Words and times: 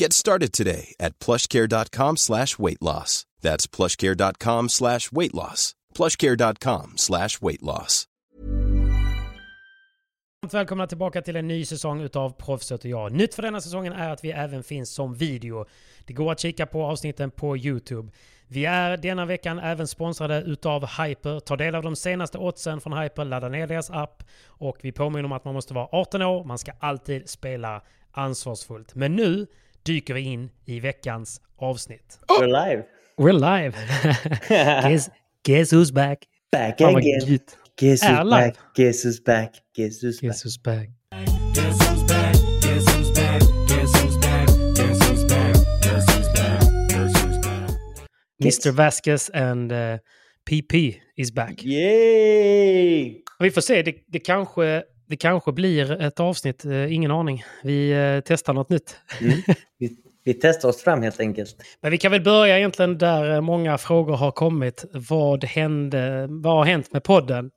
Get 0.00 0.12
started 0.12 0.52
today 0.52 0.94
at 1.00 1.18
plushcare.com 1.18 2.16
slash 2.16 2.58
weight 2.58 2.82
loss. 2.82 3.24
That's 3.40 3.66
plushcare.com 3.66 4.68
slash 4.68 5.12
weight 5.12 5.34
loss. 5.34 5.74
plushcare.com 5.94 6.92
slash 6.96 7.40
weight 7.40 7.62
loss. 7.62 8.06
Välkomna 10.52 10.86
tillbaka 10.86 11.22
till 11.22 11.36
en 11.36 11.48
ny 11.48 11.64
säsong 11.64 12.00
utav 12.00 12.30
Proffset 12.30 12.84
och 12.84 12.90
jag. 12.90 13.12
Nytt 13.12 13.34
för 13.34 13.42
denna 13.42 13.60
säsongen 13.60 13.92
är 13.92 14.10
att 14.10 14.24
vi 14.24 14.30
även 14.30 14.62
finns 14.62 14.90
som 14.90 15.14
video. 15.14 15.66
Det 16.06 16.12
går 16.12 16.32
att 16.32 16.40
kika 16.40 16.66
på 16.66 16.84
avsnitten 16.84 17.30
på 17.30 17.56
YouTube. 17.56 18.12
Vi 18.48 18.64
är 18.64 18.96
denna 18.96 19.26
veckan 19.26 19.58
även 19.58 19.86
sponsrade 19.86 20.42
utav 20.42 20.86
Hyper. 20.86 21.40
Ta 21.40 21.56
del 21.56 21.74
av 21.74 21.82
de 21.82 21.96
senaste 21.96 22.38
oddsen 22.38 22.80
från 22.80 22.98
Hyper, 22.98 23.24
ladda 23.24 23.48
ner 23.48 23.66
deras 23.66 23.90
app 23.90 24.22
och 24.46 24.78
vi 24.82 24.92
påminner 24.92 25.24
om 25.24 25.32
att 25.32 25.44
man 25.44 25.54
måste 25.54 25.74
vara 25.74 25.88
18 25.92 26.22
år. 26.22 26.44
Man 26.44 26.58
ska 26.58 26.72
alltid 26.80 27.28
spela 27.28 27.82
ansvarsfullt. 28.12 28.94
Men 28.94 29.16
nu 29.16 29.46
dyker 29.86 30.14
vi 30.14 30.22
in 30.32 30.50
i 30.66 30.80
veckans 30.82 31.40
avsnitt. 31.62 32.18
We're 32.28 32.46
live. 32.46 32.84
We're 33.18 33.32
live! 33.32 33.74
guess, 34.48 35.10
guess 35.44 35.70
who's 35.70 35.92
back? 35.92 36.26
Back 36.50 36.80
again. 36.80 37.40
Guess 37.76 38.02
who's 38.02 38.24
live. 38.24 38.30
back? 38.30 38.56
Guess 38.74 39.02
who's 39.04 39.20
back? 39.20 39.54
Guess 39.74 40.02
who's 40.02 40.20
Guess 40.20 40.42
who's 40.42 40.56
back? 40.58 40.88
Mr 48.42 48.72
Vasquez 48.72 49.30
and 49.34 49.72
uh, 49.72 49.98
PP 50.44 51.00
is 51.16 51.30
back. 51.30 51.56
back? 51.56 51.64
Yay! 51.64 53.22
Vi 53.40 53.50
får 53.50 53.60
se, 53.60 53.82
det, 53.82 53.94
det, 54.12 54.18
kanske, 54.18 54.82
det 55.08 55.16
kanske 55.16 55.52
blir 55.52 55.92
ett 56.02 56.20
avsnitt, 56.20 56.64
eh, 56.64 56.94
ingen 56.94 57.10
aning. 57.10 57.44
Vi 57.62 57.90
eh, 57.92 58.20
testar 58.24 58.52
något 58.54 58.68
nytt. 58.68 58.96
Mm. 59.20 59.32
Vi, 59.78 59.96
vi 60.24 60.34
testar 60.34 60.68
oss 60.68 60.82
fram 60.82 61.02
helt 61.02 61.20
enkelt. 61.20 61.56
Men 61.82 61.90
vi 61.90 61.98
kan 61.98 62.12
väl 62.12 62.22
börja 62.22 62.58
egentligen 62.58 62.98
där 62.98 63.34
eh, 63.34 63.40
många 63.40 63.78
frågor 63.78 64.16
har 64.16 64.30
kommit. 64.30 64.84
Vad 64.92 65.44
hände? 65.44 66.26
Vad 66.30 66.56
har 66.56 66.64
hänt 66.64 66.92
med 66.92 67.02
podden? 67.04 67.50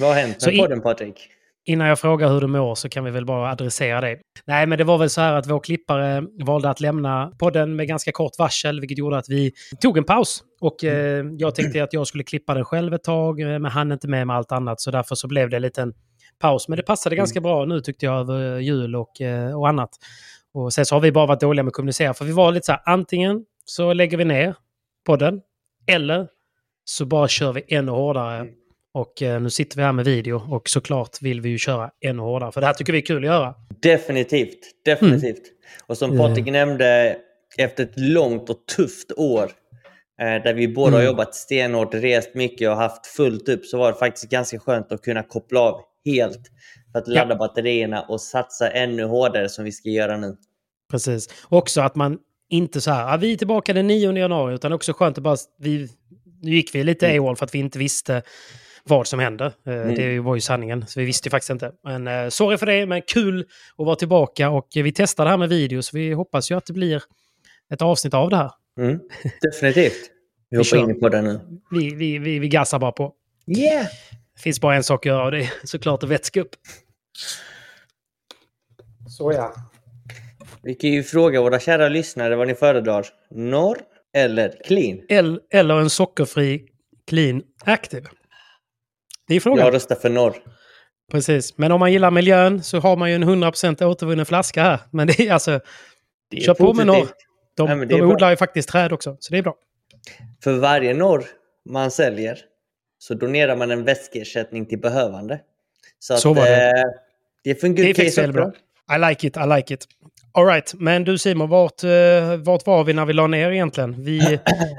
Vad 0.00 0.08
har 0.08 0.16
hänt 0.20 0.42
Så 0.42 0.48
med 0.48 0.56
i- 0.56 0.58
podden 0.58 0.80
Patrik? 0.82 1.28
Innan 1.68 1.86
jag 1.88 1.98
frågar 1.98 2.28
hur 2.28 2.40
du 2.40 2.46
mår 2.46 2.74
så 2.74 2.88
kan 2.88 3.04
vi 3.04 3.10
väl 3.10 3.24
bara 3.26 3.50
adressera 3.50 4.00
det. 4.00 4.18
Nej, 4.44 4.66
men 4.66 4.78
det 4.78 4.84
var 4.84 4.98
väl 4.98 5.10
så 5.10 5.20
här 5.20 5.32
att 5.32 5.46
vår 5.50 5.60
klippare 5.60 6.22
valde 6.44 6.70
att 6.70 6.80
lämna 6.80 7.32
podden 7.38 7.76
med 7.76 7.88
ganska 7.88 8.12
kort 8.12 8.32
varsel, 8.38 8.80
vilket 8.80 8.98
gjorde 8.98 9.18
att 9.18 9.28
vi 9.28 9.52
tog 9.80 9.98
en 9.98 10.04
paus. 10.04 10.42
Och 10.60 10.84
eh, 10.84 11.24
jag 11.38 11.54
tänkte 11.54 11.82
att 11.82 11.92
jag 11.92 12.06
skulle 12.06 12.24
klippa 12.24 12.54
den 12.54 12.64
själv 12.64 12.94
ett 12.94 13.04
tag, 13.04 13.38
men 13.38 13.64
han 13.64 13.92
inte 13.92 14.08
med 14.08 14.26
med 14.26 14.36
allt 14.36 14.52
annat, 14.52 14.80
så 14.80 14.90
därför 14.90 15.14
så 15.14 15.28
blev 15.28 15.50
det 15.50 15.56
en 15.56 15.62
liten 15.62 15.92
paus. 16.38 16.68
Men 16.68 16.76
det 16.76 16.82
passade 16.82 17.16
ganska 17.16 17.40
bra 17.40 17.64
nu 17.64 17.80
tyckte 17.80 18.06
jag 18.06 18.20
över 18.20 18.58
jul 18.58 18.96
och, 18.96 19.20
eh, 19.20 19.58
och 19.58 19.68
annat. 19.68 19.90
Och 20.54 20.72
sen 20.72 20.86
så 20.86 20.94
har 20.94 21.00
vi 21.00 21.12
bara 21.12 21.26
varit 21.26 21.40
dåliga 21.40 21.62
med 21.62 21.70
att 21.70 21.74
kommunicera, 21.74 22.14
för 22.14 22.24
vi 22.24 22.32
var 22.32 22.52
lite 22.52 22.66
så 22.66 22.72
här, 22.72 22.82
antingen 22.86 23.44
så 23.64 23.92
lägger 23.92 24.16
vi 24.18 24.24
ner 24.24 24.54
podden, 25.06 25.40
eller 25.86 26.28
så 26.84 27.04
bara 27.06 27.28
kör 27.28 27.52
vi 27.52 27.64
ännu 27.68 27.92
hårdare. 27.92 28.46
Och 28.94 29.22
eh, 29.22 29.40
nu 29.40 29.50
sitter 29.50 29.76
vi 29.76 29.82
här 29.82 29.92
med 29.92 30.04
video 30.04 30.42
och 30.54 30.68
såklart 30.68 31.22
vill 31.22 31.40
vi 31.40 31.48
ju 31.48 31.58
köra 31.58 31.90
ännu 32.04 32.22
hårdare. 32.22 32.52
För 32.52 32.60
det 32.60 32.66
här 32.66 32.74
tycker 32.74 32.92
vi 32.92 32.98
är 32.98 33.06
kul 33.06 33.24
att 33.24 33.30
göra. 33.30 33.54
Definitivt. 33.82 34.58
Definitivt. 34.84 35.42
Och 35.86 35.98
som 35.98 36.10
Mm. 36.10 36.22
Patrik 36.22 36.46
nämnde, 36.46 37.16
efter 37.58 37.84
ett 37.84 37.92
långt 37.98 38.50
och 38.50 38.66
tufft 38.76 39.12
år 39.16 39.44
eh, 40.20 40.42
där 40.42 40.54
vi 40.54 40.68
båda 40.68 40.90
har 40.92 41.00
Mm. 41.00 41.06
jobbat 41.06 41.34
stenhårt, 41.34 41.94
rest 41.94 42.34
mycket 42.34 42.70
och 42.70 42.76
haft 42.76 43.06
fullt 43.06 43.48
upp 43.48 43.64
så 43.64 43.78
var 43.78 43.92
det 43.92 43.98
faktiskt 43.98 44.30
ganska 44.30 44.58
skönt 44.58 44.92
att 44.92 45.02
kunna 45.02 45.22
koppla 45.22 45.60
av 45.60 45.80
helt 46.06 46.40
för 46.92 46.98
att 46.98 47.08
ladda 47.08 47.36
batterierna 47.36 48.02
och 48.02 48.20
satsa 48.20 48.70
ännu 48.70 49.04
hårdare 49.04 49.48
som 49.48 49.64
vi 49.64 49.72
ska 49.72 49.88
göra 49.88 50.16
nu. 50.16 50.36
Precis. 50.90 51.28
Också 51.48 51.80
att 51.80 51.94
man 51.96 52.18
inte 52.48 52.80
så 52.80 52.90
här, 52.90 53.14
ah, 53.14 53.16
vi 53.16 53.32
är 53.32 53.36
tillbaka 53.36 53.72
den 53.72 53.86
9 53.86 54.12
januari, 54.18 54.54
utan 54.54 54.72
också 54.72 54.92
skönt 54.92 55.18
att 55.18 55.24
bara, 55.24 55.36
vi, 55.58 55.88
nu 56.42 56.54
gick 56.54 56.74
vi 56.74 56.84
lite 56.84 57.06
Mm. 57.08 57.22
AWOL 57.22 57.36
för 57.36 57.44
att 57.44 57.54
vi 57.54 57.58
inte 57.58 57.78
visste 57.78 58.22
vad 58.84 59.06
som 59.06 59.18
hände. 59.20 59.44
Eh, 59.44 59.86
Det 59.96 60.20
var 60.20 60.34
ju 60.34 60.40
sanningen, 60.40 60.86
så 60.86 61.00
vi 61.00 61.06
visste 61.06 61.26
ju 61.26 61.30
faktiskt 61.30 61.50
inte. 61.50 61.72
Men 61.84 62.06
eh, 62.08 62.28
sorry 62.28 62.56
för 62.56 62.66
det, 62.66 62.86
men 62.86 63.02
kul 63.02 63.40
att 63.78 63.86
vara 63.86 63.96
tillbaka 63.96 64.50
och 64.50 64.68
vi 64.74 64.92
testar 64.92 65.24
det 65.24 65.30
här 65.30 65.36
med 65.38 65.48
video, 65.48 65.82
så 65.82 65.96
vi 65.96 66.12
hoppas 66.12 66.50
ju 66.50 66.56
att 66.56 66.66
det 66.66 66.72
blir 66.72 67.02
ett 67.72 67.82
avsnitt 67.82 68.14
av 68.14 68.30
det 68.30 68.36
här. 68.36 68.50
Mm. 68.80 68.98
Definitivt. 69.42 70.10
Vi 70.50 70.56
hoppar 70.56 70.64
kör. 70.64 70.90
in 70.90 71.00
på 71.00 71.08
det 71.08 71.22
nu. 71.22 71.40
Vi, 71.70 71.94
vi, 71.94 72.18
vi, 72.18 72.38
vi 72.38 72.48
gassar 72.48 72.78
bara 72.78 72.92
på. 72.92 73.12
Yeah! 73.58 73.86
Det 74.36 74.42
finns 74.42 74.60
bara 74.60 74.76
en 74.76 74.84
sak 74.84 75.06
att 75.06 75.10
göra 75.10 75.24
och 75.24 75.30
det 75.30 75.38
är 75.42 75.50
såklart 75.66 76.02
att 76.02 76.08
vätska 76.08 76.40
upp. 76.40 76.50
Så 79.08 79.32
ja. 79.32 79.54
Vi 80.62 80.74
kan 80.74 80.90
ju 80.90 81.02
fråga 81.02 81.40
våra 81.40 81.60
kära 81.60 81.88
lyssnare 81.88 82.36
vad 82.36 82.46
ni 82.46 82.54
föredrar. 82.54 83.06
Norr 83.30 83.78
eller 84.16 84.62
clean? 84.64 85.00
El- 85.08 85.40
Eller 85.50 85.78
en 85.80 85.90
sockerfri 85.90 86.68
Clean 87.06 87.42
Active. 87.64 88.08
Det 89.28 89.34
är 89.34 89.40
frågan. 89.40 89.64
Jag 89.64 89.74
röstar 89.74 89.96
för 89.96 90.10
norr. 90.10 90.36
Precis. 91.12 91.58
Men 91.58 91.72
om 91.72 91.80
man 91.80 91.92
gillar 91.92 92.10
miljön 92.10 92.62
så 92.62 92.78
har 92.80 92.96
man 92.96 93.08
ju 93.10 93.14
en 93.14 93.24
100% 93.24 93.84
återvunnen 93.84 94.26
flaska 94.26 94.62
här. 94.62 94.80
Men 94.90 95.06
det 95.06 95.20
är 95.20 95.32
alltså... 95.32 95.60
Det 96.30 96.36
är 96.36 96.40
Kör 96.40 96.54
på 96.54 96.74
med 96.74 96.86
norr. 96.86 96.94
positivt. 97.00 97.16
De, 97.56 97.68
det 97.68 97.74
de 97.86 97.94
är 97.94 97.98
bra. 97.98 98.06
odlar 98.14 98.30
ju 98.30 98.36
faktiskt 98.36 98.68
träd 98.68 98.92
också, 98.92 99.16
så 99.20 99.32
det 99.32 99.38
är 99.38 99.42
bra. 99.42 99.54
För 100.44 100.52
varje 100.58 100.94
norr 100.94 101.24
man 101.70 101.90
säljer 101.90 102.38
så 103.08 103.14
donerar 103.14 103.56
man 103.56 103.70
en 103.70 103.84
väskersättning 103.84 104.66
till 104.66 104.78
behövande. 104.78 105.40
Så, 105.98 106.14
att, 106.14 106.20
Så 106.20 106.34
var 106.34 106.44
det. 106.44 106.66
Eh, 106.66 106.72
det 107.44 107.62
en 107.64 107.74
Det 107.74 108.18
är 108.18 108.32
bra. 108.32 108.52
I 108.96 108.98
like 109.10 109.26
it, 109.26 109.36
I 109.36 109.56
like 109.56 109.74
it. 109.74 109.84
Alright, 110.32 110.74
men 110.74 111.04
du 111.04 111.18
Simon, 111.18 111.48
vart, 111.48 111.84
eh, 111.84 111.90
vart 112.44 112.66
var 112.66 112.84
vi 112.84 112.92
när 112.92 113.06
vi 113.06 113.12
la 113.12 113.26
ner 113.26 113.50
egentligen? 113.50 114.04
Vi, 114.04 114.18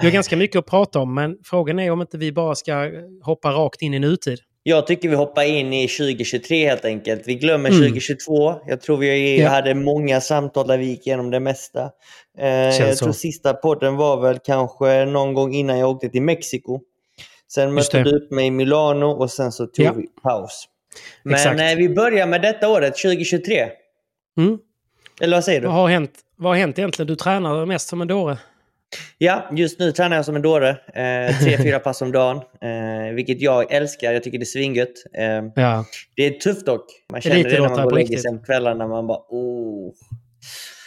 vi 0.01 0.07
har 0.07 0.11
ganska 0.11 0.37
mycket 0.37 0.59
att 0.59 0.65
prata 0.65 0.99
om, 0.99 1.13
men 1.13 1.37
frågan 1.43 1.79
är 1.79 1.91
om 1.91 2.01
inte 2.01 2.17
vi 2.17 2.31
bara 2.31 2.55
ska 2.55 2.91
hoppa 3.23 3.51
rakt 3.51 3.81
in 3.81 3.93
i 3.93 3.99
nutid. 3.99 4.39
Jag 4.63 4.87
tycker 4.87 5.09
vi 5.09 5.15
hoppar 5.15 5.43
in 5.43 5.73
i 5.73 5.87
2023 5.87 6.67
helt 6.69 6.85
enkelt. 6.85 7.21
Vi 7.25 7.35
glömmer 7.35 7.69
Mm. 7.69 7.81
2022. 7.81 8.55
Jag 8.67 8.81
tror 8.81 8.97
vi 8.97 9.39
Ja. 9.41 9.49
hade 9.49 9.73
många 9.73 10.21
samtal 10.21 10.67
där 10.67 10.77
vi 10.77 10.85
gick 10.85 11.07
igenom 11.07 11.29
det 11.31 11.39
mesta. 11.39 11.91
Eh, 12.39 12.47
jag 12.47 12.97
så. 12.97 13.03
tror 13.05 13.13
sista 13.13 13.53
podden 13.53 13.95
var 13.95 14.21
väl 14.21 14.39
kanske 14.39 15.05
någon 15.05 15.33
gång 15.33 15.53
innan 15.53 15.79
jag 15.79 15.89
åkte 15.89 16.09
till 16.09 16.21
Mexiko. 16.21 16.79
Sen 17.51 17.73
mötte 17.73 17.97
det. 17.97 18.03
du 18.03 18.17
upp 18.17 18.31
mig 18.31 18.45
i 18.47 18.51
Milano 18.51 19.05
och 19.05 19.31
sen 19.31 19.51
så 19.51 19.65
tog 19.67 19.85
Ja. 19.85 19.93
vi 19.93 20.07
paus. 20.23 20.65
Men 21.23 21.33
Exakt. 21.33 21.59
eh, 21.61 21.75
vi 21.77 21.89
börjar 21.89 22.27
med 22.27 22.41
detta 22.41 22.69
året, 22.69 22.95
2023. 22.97 23.69
Mm. 24.37 24.57
Eller 25.21 25.37
vad 25.37 25.43
säger 25.43 25.61
du? 25.61 25.67
Vad, 25.67 25.75
har 25.75 25.87
hänt, 25.87 26.11
vad 26.35 26.51
har 26.51 26.57
hänt 26.57 26.79
egentligen? 26.79 27.07
Du 27.07 27.15
tränar 27.15 27.65
mest 27.65 27.87
som 27.87 28.01
en 28.01 28.07
dåre. 28.07 28.37
Ja, 29.17 29.49
just 29.55 29.79
nu 29.79 29.91
tränar 29.91 30.15
jag 30.15 30.25
som 30.25 30.35
en 30.35 30.41
dåre. 30.41 30.69
Eh, 30.69 31.39
tre, 31.39 31.57
fyra 31.63 31.79
pass 31.79 32.01
om 32.01 32.11
dagen. 32.11 32.37
Eh, 32.37 33.13
vilket 33.15 33.41
jag 33.41 33.71
älskar. 33.73 34.11
Jag 34.13 34.23
tycker 34.23 34.37
det 34.37 34.43
är 34.43 34.45
svingött. 34.45 34.93
Eh, 35.13 35.23
Ja. 35.63 35.85
det 36.15 36.23
är 36.25 36.31
tufft 36.39 36.65
dock. 36.65 36.85
Man 37.11 37.21
känner 37.21 37.35
det 37.35 37.41
när 37.43 37.47
Elitidrottare 37.49 37.75
man 37.77 37.83
går 37.85 37.91
och 37.91 37.97
lägger 37.97 38.17
sig 38.17 38.37
på 38.37 38.43
kvällarna. 38.45 38.87
Man 38.87 39.07
bara 39.07 39.19
oh. 39.29 39.93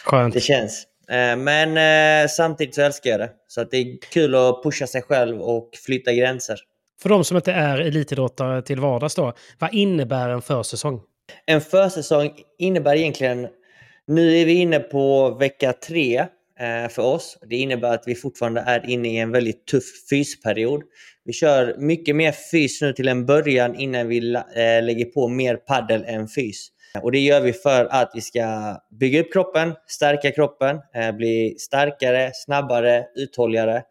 Skönt. 0.05 0.33
Det 0.33 0.39
känns. 0.39 0.83
Eh, 1.09 1.37
men 1.37 1.77
eh, 2.23 2.27
samtidigt 2.29 2.75
så 2.75 2.81
älskar 2.81 3.09
jag 3.09 3.19
det. 3.19 3.29
Så 3.47 3.61
att 3.61 3.71
det 3.71 3.77
är 3.77 3.97
kul 4.11 4.35
att 4.35 4.63
pusha 4.63 4.87
sig 4.87 5.01
själv 5.01 5.41
och 5.41 5.69
flytta 5.85 6.13
gränser. 6.13 6.59
För 7.01 7.09
de 7.09 7.23
som 7.23 7.37
inte 7.37 7.51
är 7.51 7.77
elitidrottare 7.77 8.61
till 8.61 8.79
vardags 8.79 9.15
då, 9.15 9.33
vad 9.59 9.73
innebär 9.73 10.29
en 10.29 10.41
försäsong? 10.41 11.01
En 11.45 11.61
försäsong 11.61 12.31
innebär 12.57 12.95
egentligen... 12.95 13.47
Nu 14.07 14.37
är 14.37 14.45
vi 14.45 14.53
inne 14.53 14.79
på 14.79 15.29
vecka 15.29 15.73
tre 15.73 16.17
eh, 16.59 16.89
för 16.89 17.01
oss. 17.01 17.37
Det 17.49 17.55
innebär 17.55 17.93
att 17.93 18.03
vi 18.05 18.15
fortfarande 18.15 18.61
är 18.61 18.89
inne 18.89 19.09
i 19.09 19.17
en 19.17 19.31
väldigt 19.31 19.67
tuff 19.67 19.83
fysperiod. 20.09 20.83
Vi 21.25 21.33
kör 21.33 21.75
mycket 21.77 22.15
mer 22.15 22.31
fys 22.31 22.81
nu 22.81 22.93
till 22.93 23.07
en 23.07 23.25
början 23.25 23.75
innan 23.75 24.07
vi 24.07 24.21
lägger 24.81 25.05
på 25.05 25.27
mer 25.27 25.55
paddel 25.55 26.03
än 26.07 26.27
fys. 26.27 26.67
Och 27.01 27.11
det 27.11 27.19
gör 27.19 27.41
vi 27.41 27.53
för 27.53 27.85
att 27.85 28.11
vi 28.13 28.21
ska 28.21 28.75
bygga 28.99 29.21
upp 29.21 29.33
kroppen, 29.33 29.73
stärka 29.87 30.31
kroppen, 30.31 30.79
eh, 30.95 31.11
bli 31.11 31.55
starkare, 31.59 32.31
snabbare, 32.33 33.05
uthålligare. 33.15 33.83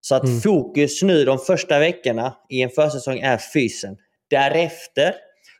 Så 0.00 0.14
att 0.14 0.24
Mm. 0.24 0.40
fokus 0.40 1.02
nu 1.02 1.24
de 1.24 1.38
första 1.38 1.78
veckorna 1.78 2.36
i 2.48 2.62
en 2.62 2.70
försäsong 2.70 3.18
är 3.18 3.38
fysen. 3.54 3.96
Därefter 4.30 5.14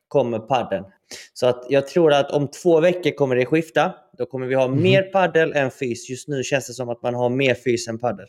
kommer 0.09 0.39
padden. 0.39 0.85
Så 1.35 1.47
att 1.47 1.67
jag 1.69 1.87
tror 1.89 2.13
att 2.13 2.31
om 2.31 2.49
två 2.51 2.81
veckor 2.81 3.11
kommer 3.11 3.37
det 3.37 3.47
skifta. 3.47 3.95
Då 4.19 4.27
kommer 4.27 4.47
vi 4.47 4.55
ha 4.55 4.69
Mhm. 4.69 4.83
mer 4.83 5.03
paddel 5.03 5.53
än 5.53 5.71
fys. 5.71 6.11
Just 6.11 6.29
nu 6.29 6.43
känns 6.43 6.67
det 6.67 6.73
som 6.73 6.89
att 6.89 7.03
man 7.03 7.15
har 7.15 7.29
mer 7.31 7.55
fys 7.55 7.89
än 7.89 7.99
paddel. 7.99 8.27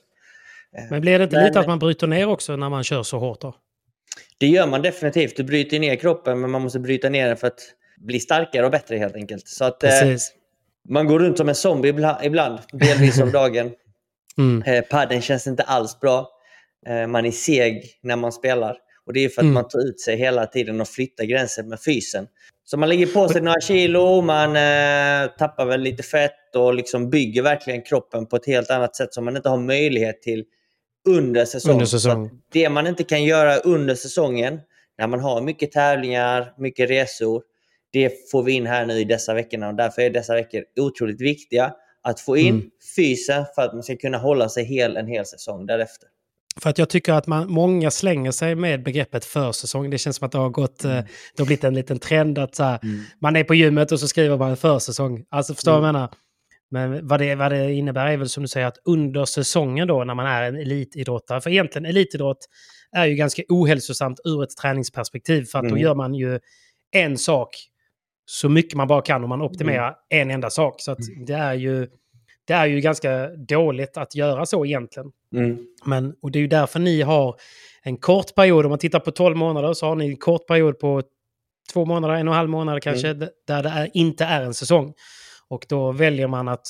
Men 0.89 1.01
blir 1.01 1.17
det 1.19 1.23
inte 1.23 1.35
Men- 1.35 1.45
lite 1.45 1.59
att 1.59 1.67
man 1.67 1.79
bryter 1.79 2.07
ner 2.07 2.27
också 2.29 2.55
när 2.55 2.69
man 2.69 2.83
kör 2.83 3.03
så 3.03 3.17
hårt 3.19 3.41
då? 3.41 3.55
Det 4.37 4.47
gör 4.47 4.67
man 4.67 4.81
definitivt. 4.81 5.37
Du 5.37 5.43
bryter 5.43 5.79
ner 5.79 5.95
kroppen 5.95 6.39
men 6.41 6.51
man 6.51 6.61
måste 6.61 6.79
bryta 6.79 7.09
ner 7.09 7.27
den 7.27 7.37
för 7.37 7.47
att 7.47 7.59
bli 7.97 8.19
starkare 8.19 8.65
och 8.65 8.71
bättre 8.71 8.97
helt 8.97 9.15
enkelt. 9.15 9.47
Så 9.47 9.65
att 9.65 9.83
eh, 9.83 9.89
man 10.89 11.07
går 11.07 11.19
runt 11.19 11.37
som 11.37 11.49
en 11.49 11.55
zombie 11.55 11.91
ibla- 11.91 12.19
ibland, 12.23 12.59
delvis 12.71 13.19
om 13.19 13.31
dagen. 13.41 13.71
Mm. 14.37 14.63
Eh, 14.63 14.81
padden 14.81 15.21
känns 15.21 15.47
inte 15.47 15.63
alls 15.63 15.99
bra. 15.99 16.29
Eh, 16.87 17.07
man 17.07 17.25
är 17.25 17.31
seg 17.31 17.83
när 18.03 18.15
man 18.15 18.31
spelar. 18.31 18.77
Och 19.05 19.13
det 19.13 19.19
är 19.25 19.29
för 19.29 19.41
att 19.41 19.43
Mm. 19.43 19.53
man 19.53 19.67
tar 19.67 19.79
ut 19.89 19.99
sig 20.01 20.15
hela 20.17 20.45
tiden 20.45 20.81
och 20.81 20.87
flyttar 20.87 21.23
gränser 21.23 21.63
med 21.63 21.79
fysen. 21.85 22.27
Så 22.65 22.77
man 22.77 22.89
lägger 22.89 23.05
på 23.07 23.29
sig 23.29 23.41
några 23.41 23.61
kilo, 23.61 24.21
man 24.21 24.49
eh, 24.55 25.29
tappar 25.37 25.65
väl 25.65 25.81
lite 25.81 26.03
fett 26.03 26.55
och 26.55 26.73
liksom 26.73 27.09
bygger 27.09 27.41
verkligen 27.41 27.81
kroppen 27.81 28.25
på 28.25 28.35
ett 28.35 28.45
helt 28.45 28.69
annat 28.69 28.95
sätt 28.95 29.13
som 29.13 29.25
man 29.25 29.35
inte 29.37 29.49
har 29.49 29.57
möjlighet 29.57 30.21
till 30.21 30.43
under 31.07 31.45
säsong. 31.45 31.71
Under 31.73 31.85
säsong. 31.85 32.29
det 32.51 32.69
man 32.69 32.87
inte 32.87 33.03
kan 33.03 33.23
göra 33.23 33.57
under 33.57 33.95
säsongen, 33.95 34.59
när 34.97 35.07
man 35.07 35.19
har 35.19 35.41
mycket 35.41 35.71
tävlingar, 35.71 36.53
mycket 36.57 36.89
resor, 36.89 37.41
det 37.93 38.31
får 38.31 38.43
vi 38.43 38.51
in 38.51 38.65
här 38.65 38.85
nu 38.85 38.93
i 38.99 39.03
dessa 39.03 39.33
veckorna 39.33 39.67
och 39.67 39.75
därför 39.75 40.01
är 40.01 40.09
dessa 40.09 40.33
veckor 40.33 40.63
otroligt 40.79 41.21
viktiga 41.21 41.73
att 42.01 42.19
få 42.19 42.37
in 42.37 42.55
Mm. 42.55 42.69
fysen 42.95 43.45
för 43.55 43.61
att 43.61 43.73
man 43.73 43.83
ska 43.83 43.95
kunna 43.95 44.17
hålla 44.17 44.49
sig 44.49 44.65
hel 44.65 44.97
en 44.97 45.07
hel 45.07 45.25
säsong 45.25 45.65
därefter. 45.65 46.09
För 46.61 46.69
att 46.69 46.77
jag 46.77 46.89
tycker 46.89 47.13
att 47.13 47.27
man, 47.27 47.51
många 47.51 47.91
slänger 47.91 48.31
sig 48.31 48.55
med 48.55 48.83
begreppet 48.83 49.25
försäsong. 49.25 49.89
Det 49.89 49.97
känns 49.97 50.15
som 50.15 50.25
att 50.25 50.31
det 50.31 50.37
har 50.37 50.49
gått, 50.49 50.83
Mm. 50.83 50.97
eh, 50.97 51.03
det 51.35 51.41
har 51.41 51.45
blivit 51.45 51.63
en 51.63 51.73
liten 51.73 51.99
trend 51.99 52.37
att 52.37 52.55
så 52.55 52.63
här, 52.63 52.79
man 53.21 53.35
är 53.35 53.43
på 53.43 53.55
gymmet 53.55 53.91
och 53.91 53.99
så 53.99 54.07
skriver 54.07 54.37
man 54.37 54.57
försäsong. 54.57 55.25
Alltså 55.29 55.53
förstår 55.55 55.71
du 55.71 55.77
vad 55.79 55.87
jag 55.87 55.93
menar? 55.93 56.09
Men 56.71 57.07
vad 57.07 57.19
det, 57.19 57.35
vad 57.35 57.51
det 57.51 57.71
innebär 57.73 58.07
är 58.07 58.17
väl 58.17 58.29
som 58.29 58.43
du 58.43 58.47
säger 58.49 58.67
att 58.67 58.77
under 58.85 59.25
säsongen 59.25 59.87
då 59.87 60.03
när 60.03 60.13
man 60.15 60.25
är 60.25 60.43
en 60.43 60.55
elitidrottare, 60.55 61.41
för 61.41 61.49
egentligen 61.49 61.85
elitidrott 61.85 62.45
är 62.95 63.05
ju 63.05 63.15
ganska 63.15 63.43
ohälsosamt 63.49 64.19
ur 64.23 64.43
ett 64.43 64.57
träningsperspektiv 64.61 65.45
för 65.45 65.59
att 65.59 65.63
då 65.63 65.69
Mm. 65.69 65.81
gör 65.81 65.95
man 65.95 66.13
ju 66.15 66.39
en 66.91 67.17
sak 67.17 67.49
så 68.25 68.49
mycket 68.49 68.77
man 68.77 68.87
bara 68.87 69.01
kan 69.01 69.23
och 69.23 69.29
man 69.29 69.41
optimerar 69.41 69.95
en 70.09 70.31
enda 70.31 70.49
sak. 70.49 70.75
Så 70.81 70.91
att 70.91 70.99
det 71.27 71.33
är 71.33 71.53
ju 71.53 71.87
det 72.47 72.53
är 72.53 72.65
ju 72.65 72.79
ganska 72.79 73.27
dåligt 73.27 73.97
att 73.97 74.15
göra 74.15 74.45
så 74.45 74.65
egentligen. 74.65 75.11
Mm. 75.35 75.57
Men, 75.85 76.15
och 76.21 76.31
det 76.31 76.39
är 76.39 76.41
ju 76.41 76.47
därför 76.47 76.79
ni 76.79 77.01
har 77.01 77.35
en 77.83 77.97
kort 77.97 78.35
period, 78.35 78.65
om 78.65 78.69
man 78.69 78.79
tittar 78.79 78.99
på 78.99 79.11
12 79.11 79.37
månader 79.37 79.73
så 79.73 79.85
har 79.85 79.95
ni 79.95 80.05
en 80.07 80.17
kort 80.17 80.47
period 80.47 80.79
på 80.79 81.03
två 81.73 81.85
månader, 81.85 82.13
en 82.13 82.27
och 82.27 82.33
en 82.33 82.37
halv 82.37 82.49
månad 82.49 82.81
kanske, 82.83 83.13
d- 83.13 83.27
där 83.47 83.63
det 83.63 83.69
är, 83.69 83.89
inte 83.93 84.25
är 84.25 84.41
en 84.41 84.53
säsong. 84.53 84.93
Och 85.47 85.65
då 85.69 85.91
väljer 85.91 86.27
man 86.27 86.47
att 86.47 86.67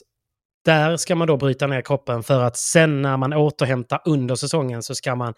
där 0.66 0.98
ska 0.98 1.16
man 1.16 1.28
då 1.28 1.38
bryta 1.38 1.68
ner 1.68 1.82
kroppen 1.82 2.24
för 2.24 2.42
att 2.44 2.58
sen 2.58 3.02
när 3.02 3.18
man 3.18 3.34
återhämtar 3.34 4.02
under 4.06 4.36
säsongen 4.36 4.84
så 4.84 4.96
ska 4.96 5.16
man 5.16 5.34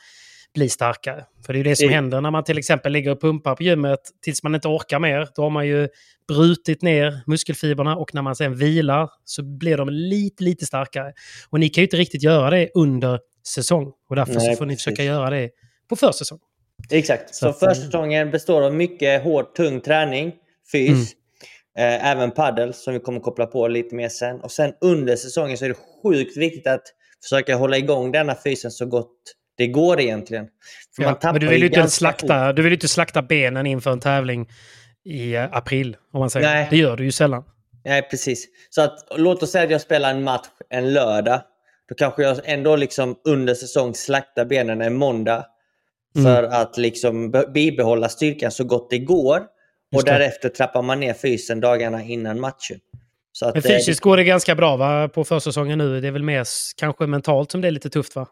bli 0.55 0.69
starkare. 0.69 1.25
För 1.45 1.53
det 1.53 1.57
är 1.57 1.63
ju 1.63 1.69
det 1.69 1.75
som 1.75 1.87
Det- 1.87 1.93
händer 1.93 2.21
när 2.21 2.31
man 2.31 2.43
till 2.43 2.57
exempel 2.57 2.91
ligger 2.91 3.11
och 3.11 3.21
pumpar 3.21 3.55
på 3.55 3.63
gymmet 3.63 3.99
tills 4.23 4.43
man 4.43 4.55
inte 4.55 4.67
orkar 4.67 4.99
mer. 4.99 5.27
Då 5.35 5.41
har 5.41 5.49
man 5.49 5.67
ju 5.67 5.87
brutit 6.27 6.81
ner 6.81 7.21
muskelfibrerna 7.27 7.95
och 7.95 8.13
när 8.13 8.21
man 8.21 8.35
sen 8.35 8.55
vilar 8.55 9.09
så 9.25 9.43
blir 9.43 9.77
de 9.77 9.89
lite, 9.89 10.43
lite 10.43 10.65
starkare. 10.65 11.13
Och 11.49 11.59
ni 11.59 11.69
kan 11.69 11.81
ju 11.81 11.85
inte 11.85 11.97
riktigt 11.97 12.23
göra 12.23 12.49
det 12.49 12.69
under 12.73 13.19
säsong. 13.47 13.91
Och 14.09 14.15
därför 14.15 14.33
Nej, 14.33 14.55
så 14.55 14.57
får 14.57 14.65
ni 14.65 14.73
precis. 14.73 14.83
försöka 14.83 15.03
göra 15.03 15.29
det 15.29 15.49
på 15.89 15.95
försäsong. 15.95 16.39
Exakt. 16.91 17.35
Så 17.35 17.53
Så, 17.53 17.65
eh, 17.67 17.73
försäsongen 17.73 18.31
består 18.31 18.61
av 18.61 18.73
mycket 18.73 19.23
hård, 19.23 19.55
tung 19.55 19.81
träning, 19.81 20.33
fys, 20.71 20.89
Mm. 21.77 21.93
eh, 22.01 22.11
även 22.11 22.31
paddel 22.31 22.73
som 22.73 22.93
vi 22.93 22.99
kommer 22.99 23.19
koppla 23.19 23.45
på 23.45 23.67
lite 23.67 23.95
mer 23.95 24.09
sen. 24.09 24.41
Och 24.41 24.51
sen 24.51 24.73
under 24.81 25.15
säsongen 25.15 25.57
så 25.57 25.65
är 25.65 25.69
det 25.69 25.75
sjukt 26.03 26.37
viktigt 26.37 26.67
att 26.67 26.83
försöka 27.23 27.55
hålla 27.55 27.77
igång 27.77 28.11
denna 28.11 28.35
fysen 28.43 28.71
så 28.71 28.85
gott 28.85 29.11
det 29.57 29.67
går 29.67 29.99
egentligen. 29.99 30.47
Ja, 30.97 31.17
men 31.23 31.39
du 31.39 31.47
vill 31.47 31.61
ju 31.61 31.67
inte 31.67 31.87
slakta, 31.87 32.53
du 32.53 32.61
vill 32.61 32.73
inte 32.73 32.87
slakta 32.87 33.21
benen 33.21 33.65
inför 33.65 33.91
en 33.91 33.99
tävling 33.99 34.49
i 35.05 35.35
eh, 35.35 35.43
april. 35.51 35.97
Om 36.13 36.19
man 36.19 36.29
säger. 36.29 36.47
Nej. 36.47 36.67
Det 36.69 36.77
gör 36.77 36.97
du 36.97 37.03
ju 37.03 37.11
sällan. 37.11 37.43
Nej, 37.85 38.01
precis. 38.01 38.47
Så 38.69 38.81
att, 38.81 39.07
låt 39.17 39.43
oss 39.43 39.51
säga 39.51 39.63
att 39.63 39.71
jag 39.71 39.81
spelar 39.81 40.11
en 40.11 40.23
match 40.23 40.47
en 40.69 40.93
lördag. 40.93 41.41
Då 41.89 41.95
kanske 41.95 42.23
jag 42.23 42.39
ändå 42.43 42.75
liksom 42.75 43.15
under 43.25 43.53
säsong 43.53 43.95
slaktar 43.95 44.45
benen 44.45 44.81
en 44.81 44.93
måndag. 44.95 45.45
Mm. 46.17 46.25
För 46.25 46.43
att 46.43 46.77
liksom 46.77 47.31
be- 47.31 47.47
bibehålla 47.47 48.09
styrkan 48.09 48.51
så 48.51 48.63
gott 48.63 48.89
det 48.89 48.99
går. 48.99 49.37
Och 49.37 49.45
Just 49.91 50.05
det. 50.05 50.11
därefter 50.11 50.49
trappar 50.49 50.81
man 50.81 50.99
ner 50.99 51.13
fysen 51.13 51.59
dagarna 51.59 52.03
innan 52.03 52.39
matchen. 52.39 52.79
Så 53.31 53.45
att, 53.45 53.53
Men 53.53 53.63
eh, 53.63 53.69
fysiskt 53.69 54.01
går 54.01 54.17
det 54.17 54.23
ganska 54.23 54.55
bra 54.55 54.75
va, 54.77 55.07
på 55.07 55.23
försäsongen 55.23 55.77
nu. 55.77 56.01
Det 56.01 56.07
är 56.07 56.11
väl 56.11 56.23
mer 56.23 56.45
kanske 56.77 57.07
mentalt 57.07 57.51
som 57.51 57.61
det 57.61 57.67
är 57.67 57.71
lite 57.71 57.89
tufft 57.89 58.15
va? 58.15 58.27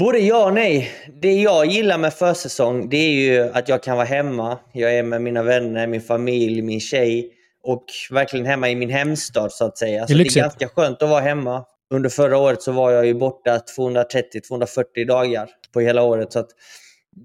Både 0.00 0.18
ja 0.18 0.46
och 0.46 0.54
nej. 0.54 0.90
Det 1.22 1.32
jag 1.32 1.66
gillar 1.66 1.98
med 1.98 2.14
försäsong 2.14 2.88
det 2.88 2.96
är 2.96 3.12
ju 3.12 3.40
att 3.52 3.68
jag 3.68 3.82
kan 3.82 3.96
vara 3.96 4.06
hemma. 4.06 4.58
Jag 4.72 4.94
är 4.94 5.02
med 5.02 5.22
mina 5.22 5.42
vänner, 5.42 5.86
min 5.86 6.00
familj, 6.00 6.62
min 6.62 6.80
tjej. 6.80 7.30
Och 7.64 7.84
verkligen 8.10 8.46
hemma 8.46 8.70
i 8.70 8.74
min 8.76 8.90
hemstad 8.90 9.52
så 9.52 9.64
att 9.64 9.78
säga. 9.78 10.06
Så 10.06 10.12
det 10.12 10.16
är 10.16 10.18
lyxigt. 10.18 10.42
ganska 10.42 10.68
skönt 10.68 11.02
att 11.02 11.08
vara 11.08 11.20
hemma. 11.20 11.64
Under 11.94 12.10
förra 12.10 12.38
året 12.38 12.62
så 12.62 12.72
var 12.72 12.90
jag 12.90 13.06
ju 13.06 13.14
borta 13.14 13.60
230-240 13.78 15.06
dagar 15.06 15.48
på 15.72 15.80
hela 15.80 16.02
året. 16.02 16.32
Så 16.32 16.38
att 16.38 16.48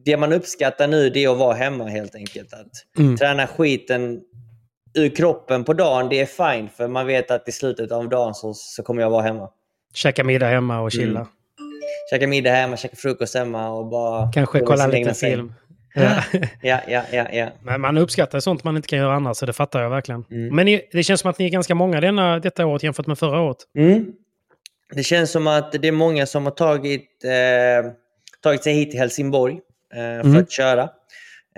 det 0.06 0.18
man 0.18 0.34
uppskattar 0.34 0.88
nu 0.88 1.10
det 1.10 1.24
är 1.24 1.30
att 1.32 1.38
vara 1.38 1.54
hemma 1.54 1.84
helt 1.88 2.16
enkelt. 2.16 2.54
Att 2.54 2.68
Mm. 3.00 3.18
träna 3.18 3.48
skiten 3.48 4.22
ur 4.98 5.16
kroppen 5.16 5.64
på 5.64 5.74
dagen, 5.74 6.10
det 6.10 6.20
är 6.20 6.26
fine. 6.56 6.70
För 6.70 6.88
man 6.88 7.08
vet 7.08 7.32
att 7.32 7.48
i 7.48 7.52
slutet 7.52 7.92
av 7.92 8.10
dagen 8.10 8.34
så, 8.34 8.54
så 8.54 8.84
kommer 8.84 9.02
jag 9.02 9.10
vara 9.10 9.22
hemma. 9.24 9.50
Käka 9.94 10.24
middag 10.24 10.48
hemma 10.48 10.80
och 10.82 10.92
chilla. 10.92 11.20
Mm. 11.20 11.32
Käka 12.10 12.28
middag 12.28 12.52
hemma, 12.52 12.78
käka 12.78 12.96
frukost 12.96 13.36
hemma 13.36 13.70
och 13.70 13.86
bara... 13.86 14.32
Kanske 14.32 14.60
kolla 14.60 14.88
lite 14.88 15.14
film. 15.14 15.54
Ja. 15.96 16.24
Ja, 16.62 16.80
ja, 16.88 17.02
ja, 17.12 17.26
ja. 17.34 17.48
Men 17.64 17.82
man 17.82 17.98
uppskattar 17.98 18.40
sånt 18.40 18.64
man 18.64 18.76
inte 18.76 18.88
kan 18.88 19.00
göra 19.00 19.14
annars, 19.16 19.38
så 19.38 19.46
det 19.46 19.54
fattar 19.54 19.82
jag 19.82 19.90
verkligen. 19.90 20.26
Mm. 20.32 20.56
Men 20.56 20.66
ni, 20.66 20.82
det 20.92 21.04
känns 21.04 21.22
som 21.22 21.30
att 21.30 21.40
ni 21.40 21.46
är 21.46 21.50
ganska 21.50 21.76
många 21.76 22.02
denna, 22.02 22.40
detta 22.40 22.66
året 22.66 22.84
jämfört 22.84 23.08
med 23.08 23.20
förra 23.20 23.42
året. 23.42 23.58
Mm. 23.78 24.06
Det 24.96 25.04
känns 25.04 25.32
som 25.32 25.48
att 25.48 25.72
det 25.72 25.88
är 25.88 25.92
många 25.92 26.26
som 26.26 26.44
har 26.44 26.52
tagit, 26.52 27.24
eh, 27.24 27.92
tagit 28.44 28.64
sig 28.64 28.74
hit 28.74 28.92
till 28.92 29.00
Helsingborg 29.00 29.54
eh, 29.94 30.00
för 30.00 30.30
Mm. 30.30 30.42
att 30.42 30.52
köra. 30.52 30.90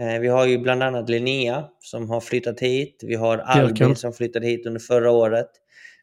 Eh, 0.02 0.20
vi 0.22 0.28
har 0.28 0.46
ju 0.46 0.58
bland 0.58 0.84
annat 0.84 1.10
Linnea 1.10 1.64
som 1.80 2.10
har 2.10 2.22
flyttat 2.22 2.60
hit. 2.60 3.00
Vi 3.04 3.16
har 3.16 3.38
Albin 3.38 3.96
som 3.96 4.14
flyttade 4.14 4.48
hit 4.48 4.66
under 4.66 4.80
förra 4.80 5.12
året. 5.12 5.50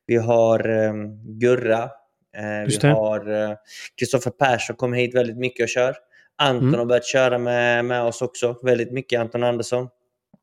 Vi 0.07 0.17
har 0.17 0.69
eh, 0.69 0.93
Gurra. 1.41 1.91
Eh, 2.37 2.67
vi 2.83 2.89
har 2.89 3.57
Kristoffer 3.99 4.31
Persson 4.31 4.77
kommer 4.77 4.97
hit 4.97 5.15
väldigt 5.15 5.37
mycket 5.39 5.63
och 5.65 5.69
kör. 5.69 5.97
Anton 6.39 6.69
Mm. 6.69 6.79
har 6.79 6.87
börjat 6.87 7.07
köra 7.07 7.39
med, 7.39 7.85
med 7.85 8.03
oss 8.03 8.23
också. 8.23 8.57
Väldigt 8.63 8.93
mycket, 8.93 9.21
Anton 9.21 9.43
Andersson. 9.45 9.89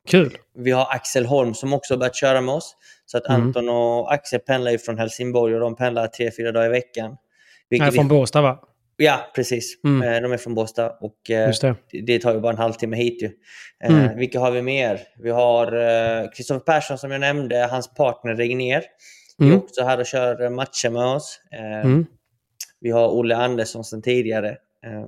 Kul! 0.10 0.38
Vi 0.58 0.72
har 0.72 0.88
Axel 0.96 1.26
Holm 1.26 1.54
som 1.54 1.74
också 1.74 1.94
har 1.94 2.00
börjat 2.00 2.16
köra 2.16 2.42
med 2.42 2.56
oss. 2.56 2.76
Så 3.06 3.18
att 3.18 3.28
Mm. 3.30 3.42
Anton 3.42 3.70
och 3.70 4.14
Axel 4.14 4.40
pendlar 4.40 4.72
ju 4.72 4.78
från 4.78 4.98
Helsingborg 4.98 5.54
och 5.54 5.60
de 5.60 5.76
pendlar 5.76 6.08
tre, 6.08 6.32
fyra 6.38 6.52
dagar 6.52 6.66
i 6.66 6.70
veckan. 6.70 7.10
Nej, 7.10 7.18
Vilket 7.70 7.96
från 7.96 8.06
vi, 8.08 8.10
Båstad 8.10 8.42
va? 8.42 8.60
Ja, 8.98 9.32
precis. 9.36 9.84
Mm. 9.84 10.14
Eh, 10.16 10.22
De 10.22 10.32
är 10.32 10.38
från 10.38 10.56
Båstad 10.56 10.90
och 11.02 11.30
eh, 11.32 11.52
det. 11.62 11.76
det 12.06 12.20
tar 12.20 12.34
ju 12.34 12.40
bara 12.40 12.52
en 12.52 12.58
halvtimme 12.58 12.98
hit. 12.98 13.22
Ju. 13.24 13.30
Eh, 13.84 13.90
Mm. 13.96 14.18
Vilka 14.18 14.40
har 14.40 14.52
vi 14.52 14.62
mer? 14.62 15.00
Vi 15.20 15.30
har 15.30 15.68
eh, 16.22 16.30
Kristoffer 16.36 16.60
Persson 16.60 16.98
som 16.98 17.12
jag 17.12 17.22
nämnde, 17.22 17.68
hans 17.72 17.94
partner 17.94 18.34
Regnér. 19.44 19.52
är 19.52 19.56
Mm. 19.56 19.64
också 19.64 19.84
här 19.84 20.00
och 20.00 20.06
kör 20.06 20.44
eh, 20.44 20.50
matcher 20.50 20.90
med 20.90 21.06
oss. 21.06 21.42
Eh, 21.52 21.86
Mm. 21.86 22.06
Vi 22.80 22.92
har 22.92 23.08
Olle 23.10 23.36
Andersson 23.36 23.84
sedan 23.84 24.02
tidigare. 24.02 24.50
Eh, 24.86 25.06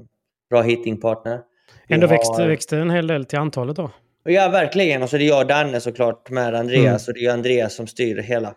Bra 0.50 0.62
hittingpartner. 0.62 1.40
Vi 1.88 1.94
Ändå 1.96 2.08
har- 2.08 2.12
växte, 2.12 2.48
växte 2.48 2.78
en 2.78 2.90
hel 2.90 3.08
del 3.08 3.26
till 3.26 3.40
antalet 3.40 3.76
då. 3.76 3.92
Ja, 4.24 4.50
verkligen. 4.50 5.04
Och 5.04 5.10
så 5.10 5.16
är 5.16 5.20
det 5.20 5.26
jag 5.26 5.40
och 5.42 5.48
Danne 5.48 5.80
såklart 5.82 6.30
med 6.30 6.56
Andreas. 6.56 7.08
Och 7.08 7.14
det 7.14 7.26
är 7.26 7.34
Andreas 7.34 7.74
som 7.74 7.88
styr 7.88 8.16
det 8.16 8.22
hela. 8.22 8.54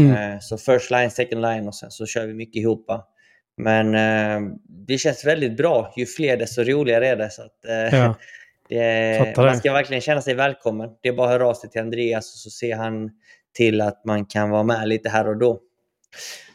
Mm. 0.00 0.40
Så 0.40 0.58
first 0.58 0.90
line, 0.90 1.10
second 1.10 1.42
line 1.42 1.68
och 1.68 1.74
sen 1.74 1.90
så 1.90 2.06
kör 2.06 2.26
vi 2.26 2.34
mycket 2.34 2.56
ihop. 2.56 2.86
Men 3.56 3.94
eh, 3.94 4.50
det 4.86 4.98
känns 4.98 5.24
väldigt 5.26 5.56
bra. 5.56 5.92
Ju 5.96 6.06
fler 6.06 6.36
desto 6.36 6.62
roligare 6.62 7.08
är 7.08 7.16
det. 7.16 7.30
Så 7.30 7.42
att, 7.42 7.64
eh, 7.64 7.98
Ja. 8.00 8.14
det. 8.68 9.34
man 9.36 9.56
ska 9.56 9.72
verkligen 9.72 10.00
känna 10.00 10.22
sig 10.22 10.34
välkommen. 10.34 10.90
Det 11.02 11.08
är 11.08 11.12
bara 11.12 11.26
att 11.26 11.32
höra 11.32 11.48
av 11.48 11.54
sig 11.54 11.70
till 11.70 11.80
Andreas 11.80 12.32
och 12.34 12.38
så 12.38 12.50
ser 12.50 12.76
han 12.76 13.10
till 13.56 13.80
att 13.80 14.04
man 14.04 14.24
kan 14.24 14.50
vara 14.50 14.62
med 14.62 14.88
lite 14.88 15.08
här 15.08 15.28
och 15.28 15.36
då. 15.36 15.60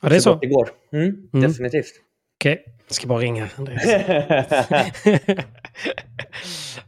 ja, 0.02 0.10
det 0.10 0.16
är 0.16 0.20
så. 0.20 0.32
gott 0.32 0.42
Det 0.42 0.48
går. 0.48 0.70
Mm, 0.94 1.30
Mm. 1.34 1.48
Definitivt. 1.50 1.92
Okej, 2.40 2.64
jag 2.88 2.96
ska 2.96 3.08
bara 3.08 3.20
ringa 3.20 3.48
Andreas. 3.58 3.86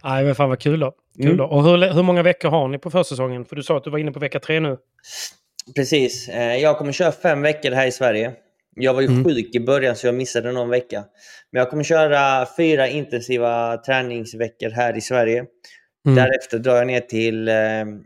Nej, 0.04 0.24
men 0.26 0.36
fan 0.36 0.50
vad 0.50 0.60
kul 0.60 0.80
då. 0.80 0.92
Kul 1.18 1.26
Mm. 1.26 1.38
då. 1.38 1.44
Och 1.46 1.64
hur, 1.64 1.94
hur 1.94 2.04
många 2.04 2.24
veckor 2.24 2.50
har 2.50 2.68
ni 2.68 2.78
på 2.78 2.90
försäsongen? 2.92 3.46
För 3.46 3.56
du 3.56 3.64
sa 3.64 3.78
att 3.78 3.84
du 3.84 3.90
var 3.90 3.98
inne 4.00 4.12
på 4.12 4.20
vecka 4.20 4.40
tre 4.40 4.60
nu. 4.60 4.78
Precis. 5.76 6.30
Eh, 6.30 6.56
Jag 6.56 6.78
kommer 6.78 6.92
köra 6.92 7.12
fem 7.12 7.42
veckor 7.42 7.72
här 7.72 7.88
i 7.88 7.92
Sverige. 7.92 8.32
Jag 8.76 8.94
var 8.94 9.02
ju 9.02 9.08
Mm. 9.08 9.24
sjuk 9.24 9.56
i 9.56 9.60
början 9.60 9.96
så 9.96 10.08
jag 10.08 10.16
missade 10.16 10.52
någon 10.52 10.70
vecka. 10.70 11.04
Men 11.52 11.60
jag 11.60 11.70
kommer 11.70 11.84
köra 11.84 12.48
fyra 12.58 12.88
intensiva 12.88 13.78
träningsveckor 13.78 14.70
här 14.70 14.98
i 14.98 15.02
Sverige. 15.02 15.46
Mm. 16.06 16.16
Därefter 16.16 16.60
drar 16.60 16.76
jag 16.76 16.88
ner 16.88 17.00
till 17.02 17.48
eh, 17.48 17.56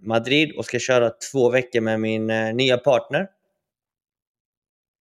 Madrid 0.01 0.55
och 0.57 0.65
ska 0.65 0.79
köra 0.79 1.09
två 1.31 1.49
veckor 1.49 1.81
med 1.81 1.99
min 1.99 2.29
eh, 2.29 2.53
nya 2.53 2.77
partner. 2.77 3.27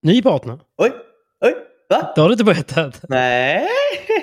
Ny 0.02 0.22
partner? 0.22 0.60
Oj, 0.76 0.92
oj, 1.40 1.54
va? 1.90 2.12
Det 2.14 2.20
har 2.20 2.28
du 2.28 2.32
inte 2.32 2.44
berättat. 2.44 3.00
Nej. 3.08 3.66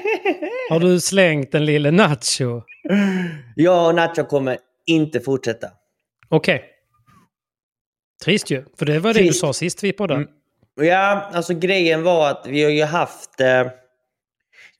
Har 0.70 0.80
du 0.80 1.00
slängt 1.00 1.52
den 1.52 1.66
lille 1.66 1.92
Nacho? 1.92 2.62
Jag 3.56 3.88
och 3.88 3.96
Nacho 3.96 4.24
kommer 4.24 4.58
inte 4.86 5.20
fortsätta. 5.20 5.68
Okej. 6.30 6.70
Trist 8.24 8.50
ju. 8.50 8.66
För 8.78 8.86
det 8.86 9.00
var 9.00 9.14
det 9.14 9.20
Trist. 9.20 9.34
du 9.34 9.48
sa 9.48 9.54
sist 9.54 9.84
vi 9.84 9.94
poddade. 9.94 10.20
Mm. 10.22 10.34
Ja, 10.76 11.30
alltså 11.34 11.54
grejen 11.54 12.04
var 12.04 12.30
att 12.30 12.46
vi 12.48 12.64
har 12.64 12.72
ju 12.72 12.84
haft, 12.84 13.40
eh, 13.42 13.64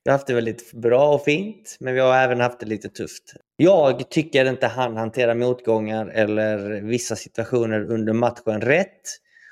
vi 0.04 0.10
har 0.10 0.12
haft 0.12 0.28
det 0.28 0.34
väldigt 0.34 0.72
bra 0.74 1.14
och 1.14 1.24
fint, 1.24 1.78
men 1.80 1.94
vi 1.94 2.00
har 2.00 2.16
även 2.16 2.40
haft 2.40 2.60
det 2.60 2.66
lite 2.66 2.90
tufft. 2.90 3.34
Jag 3.56 4.10
tycker 4.10 4.46
inte 4.46 4.68
han 4.68 4.98
hanterar 4.98 5.36
motgångar 5.36 6.08
eller 6.08 6.82
vissa 6.82 7.16
situationer 7.16 7.92
under 7.92 8.14
matchen 8.14 8.62
rätt. 8.62 9.02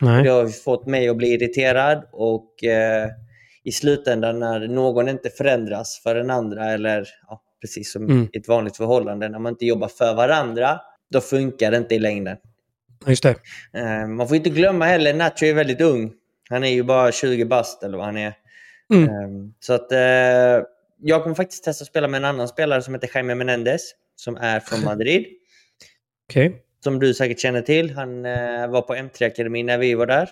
Nej. 0.02 0.24
Det 0.24 0.30
har 0.30 0.48
fått 0.48 0.88
mig 0.88 1.10
att 1.10 1.18
bli 1.18 1.28
irriterad 1.28 2.04
och 2.12 2.64
eh, 2.64 3.10
i 3.64 3.72
slutändan 3.72 4.40
när 4.40 4.68
någon 4.68 5.10
inte 5.10 5.30
förändras 5.30 6.00
för 6.04 6.16
den 6.16 6.30
andra 6.30 6.72
eller 6.72 7.08
ja, 7.28 7.42
precis 7.62 7.92
som 7.92 8.04
Mm. 8.04 8.30
i 8.34 8.38
ett 8.38 8.48
vanligt 8.48 8.78
förhållande, 8.78 9.30
när 9.30 9.40
man 9.40 9.54
inte 9.54 9.66
jobbar 9.66 9.88
för 9.88 10.14
varandra, 10.14 10.80
då 11.12 11.22
funkar 11.22 11.72
det 11.72 11.78
inte 11.78 11.96
i 11.96 12.00
längden. 12.00 12.38
Just 13.08 13.24
det. 13.24 13.36
Eh, 13.74 14.08
man 14.08 14.28
får 14.28 14.38
inte 14.38 14.50
glömma 14.50 14.86
heller, 14.86 15.14
Nacho 15.14 15.46
är 15.46 15.54
väldigt 15.54 15.82
ung. 15.82 16.12
Han 16.50 16.64
är 16.64 16.70
ju 16.70 16.84
bara 16.84 17.12
20 17.12 17.46
bast 17.46 17.84
eller 17.84 17.98
vad 17.98 18.06
han 18.06 18.18
är. 18.18 18.34
Mm. 18.94 19.10
Eh, 19.10 19.50
så 19.60 19.74
att 19.74 19.92
eh, 19.92 20.66
jag 21.02 21.24
kommer 21.24 21.36
faktiskt 21.36 21.64
testa 21.64 21.84
att 21.84 21.88
spela 21.88 22.08
med 22.08 22.18
en 22.18 22.26
annan 22.26 22.48
spelare 22.48 22.82
som 22.82 22.94
heter 22.94 23.10
Jaime 23.14 23.36
Menendez. 23.36 23.82
Som 24.16 24.36
är 24.38 24.60
från 24.60 24.84
Madrid. 24.84 25.26
Okej. 26.30 26.56
Som 26.84 27.00
du 27.00 27.14
säkert 27.14 27.40
känner 27.40 27.62
till. 27.62 27.92
Han 27.96 28.26
eh, 28.26 28.68
var 28.68 28.82
på 28.82 28.96
M3-akademin 28.96 29.66
när 29.66 29.78
vi 29.78 29.94
var 29.94 30.06
där. 30.06 30.30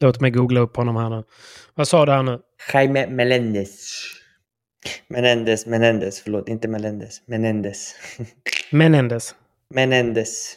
Låt 0.00 0.20
mig 0.20 0.30
googla 0.30 0.60
upp 0.60 0.76
honom 0.76 0.96
här 0.96 1.10
nu. 1.10 1.24
Vad 1.74 1.88
sa 1.88 2.06
du 2.06 2.12
här 2.12 2.22
nu? 2.22 2.38
Jaime 2.72 3.06
Melendez. 3.06 3.92
Menendez, 5.08 5.66
Menendez, 5.66 6.20
förlåt, 6.20 6.48
inte 6.48 6.68
Melendez. 6.68 7.22
Menendez. 7.26 7.94
Menendez. 8.70 9.34
Menendez. 9.74 10.56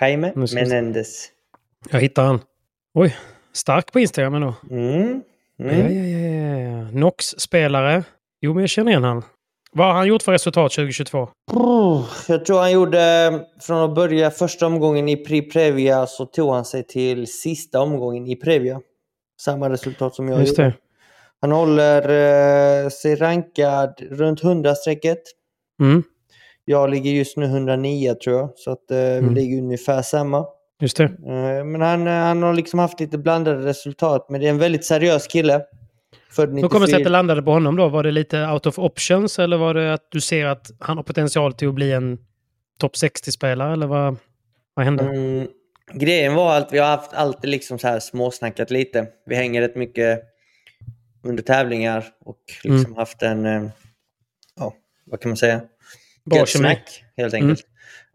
Jaime. 0.00 0.32
Menendez. 0.54 1.28
Jag 1.90 2.00
hittar 2.00 2.24
han. 2.24 2.40
Oj, 2.94 3.16
stark 3.52 3.92
på 3.92 4.00
Instagram 4.00 4.34
ändå. 4.34 4.54
Mm. 4.70 5.22
Ja, 5.56 5.64
Mm. 5.64 5.94
ja, 5.96 6.18
ja, 6.18 6.60
ja. 6.60 6.90
Nox-spelare. 6.90 8.04
Jo, 8.40 8.54
men 8.54 8.60
jag 8.60 8.70
känner 8.70 8.90
igen 8.90 9.04
han. 9.04 9.22
Vad 9.72 9.86
har 9.86 9.94
han 9.94 10.06
gjort 10.08 10.22
för 10.22 10.32
resultat 10.32 10.72
2022? 10.72 11.28
Oh, 11.52 12.04
Jag 12.28 12.44
tror 12.46 12.58
han 12.58 12.72
gjorde, 12.72 13.30
från 13.60 13.78
att 13.90 13.94
börja 13.94 14.30
första 14.30 14.66
omgången 14.66 15.08
i 15.08 15.16
Pri 15.16 15.42
Previa 15.42 16.06
så 16.06 16.26
tog 16.26 16.52
han 16.54 16.64
sig 16.64 16.86
till 16.86 17.26
sista 17.26 17.80
omgången 17.80 18.26
i 18.26 18.36
Previa. 18.36 18.80
Samma 19.40 19.70
resultat 19.70 20.14
som 20.14 20.28
jag 20.28 20.40
Just 20.40 20.58
gjorde. 20.58 20.68
det. 20.70 20.74
Han 21.40 21.52
håller 21.52 22.02
eh, 22.84 22.88
sig 22.88 23.16
rankad 23.16 23.94
runt 24.10 24.42
100-strecket. 24.42 25.18
Mm, 25.82 26.02
Jag 26.64 26.90
ligger 26.90 27.10
just 27.10 27.36
nu 27.36 27.44
109 27.46 28.14
tror 28.14 28.36
jag, 28.36 28.50
så 28.56 28.70
att, 28.70 28.90
eh, 28.90 28.98
Mm. 28.98 29.28
vi 29.28 29.40
ligger 29.40 29.58
ungefär 29.62 30.02
samma. 30.02 30.46
just 30.80 30.96
det. 30.96 31.04
Eh, 31.04 31.64
men 31.64 31.80
han, 31.80 32.06
eh, 32.06 32.12
han 32.12 32.42
har 32.42 32.52
liksom 32.54 32.78
haft 32.78 33.00
lite 33.00 33.18
blandade 33.18 33.64
resultat, 33.66 34.26
men 34.30 34.40
det 34.40 34.46
är 34.46 34.50
en 34.50 34.58
väldigt 34.58 34.84
seriös 34.84 35.26
kille. 35.26 35.60
Född 36.30 36.54
Hur 36.54 36.68
kommer 36.68 36.86
det 36.86 36.90
sig 36.90 36.96
att 36.96 36.98
det 36.98 36.98
94. 36.98 37.08
landade 37.10 37.42
på 37.42 37.50
honom 37.50 37.76
då? 37.76 37.88
Var 37.88 38.02
det 38.02 38.10
lite 38.10 38.46
out 38.46 38.66
of 38.66 38.78
options 38.78 39.38
eller 39.38 39.56
var 39.56 39.74
det 39.74 39.92
att 39.94 40.06
du 40.10 40.20
ser 40.20 40.46
att 40.46 40.70
han 40.80 40.96
har 40.96 41.04
potential 41.04 41.52
till 41.52 41.68
att 41.68 41.74
bli 41.74 41.92
en 41.92 42.18
topp 42.78 42.94
60-spelare 42.94 43.72
eller 43.72 43.86
vad, 43.86 44.16
vad 44.74 44.84
hände? 44.84 45.04
Mm, 45.04 45.48
grejen 45.92 46.34
var 46.34 46.56
att 46.58 46.72
vi 46.72 46.78
har 46.78 46.86
haft 46.86 47.12
alltid 47.12 47.50
liksom 47.50 47.78
så 47.78 47.88
här 47.88 48.00
småsnackat 48.00 48.70
lite. 48.70 49.06
Vi 49.26 49.34
hänger 49.34 49.60
rätt 49.60 49.76
mycket 49.76 50.22
under 51.24 51.42
tävlingar 51.42 52.04
och 52.24 52.38
liksom 52.64 52.84
Mm. 52.86 52.96
haft 52.96 53.22
en, 53.22 53.46
eh, 53.46 53.62
ja, 54.56 54.74
vad 55.06 55.20
kan 55.20 55.28
man 55.30 55.36
säga? 55.36 55.60
Gött 56.34 56.48
snack, 56.48 57.04
helt 57.16 57.34
enkelt. 57.34 57.60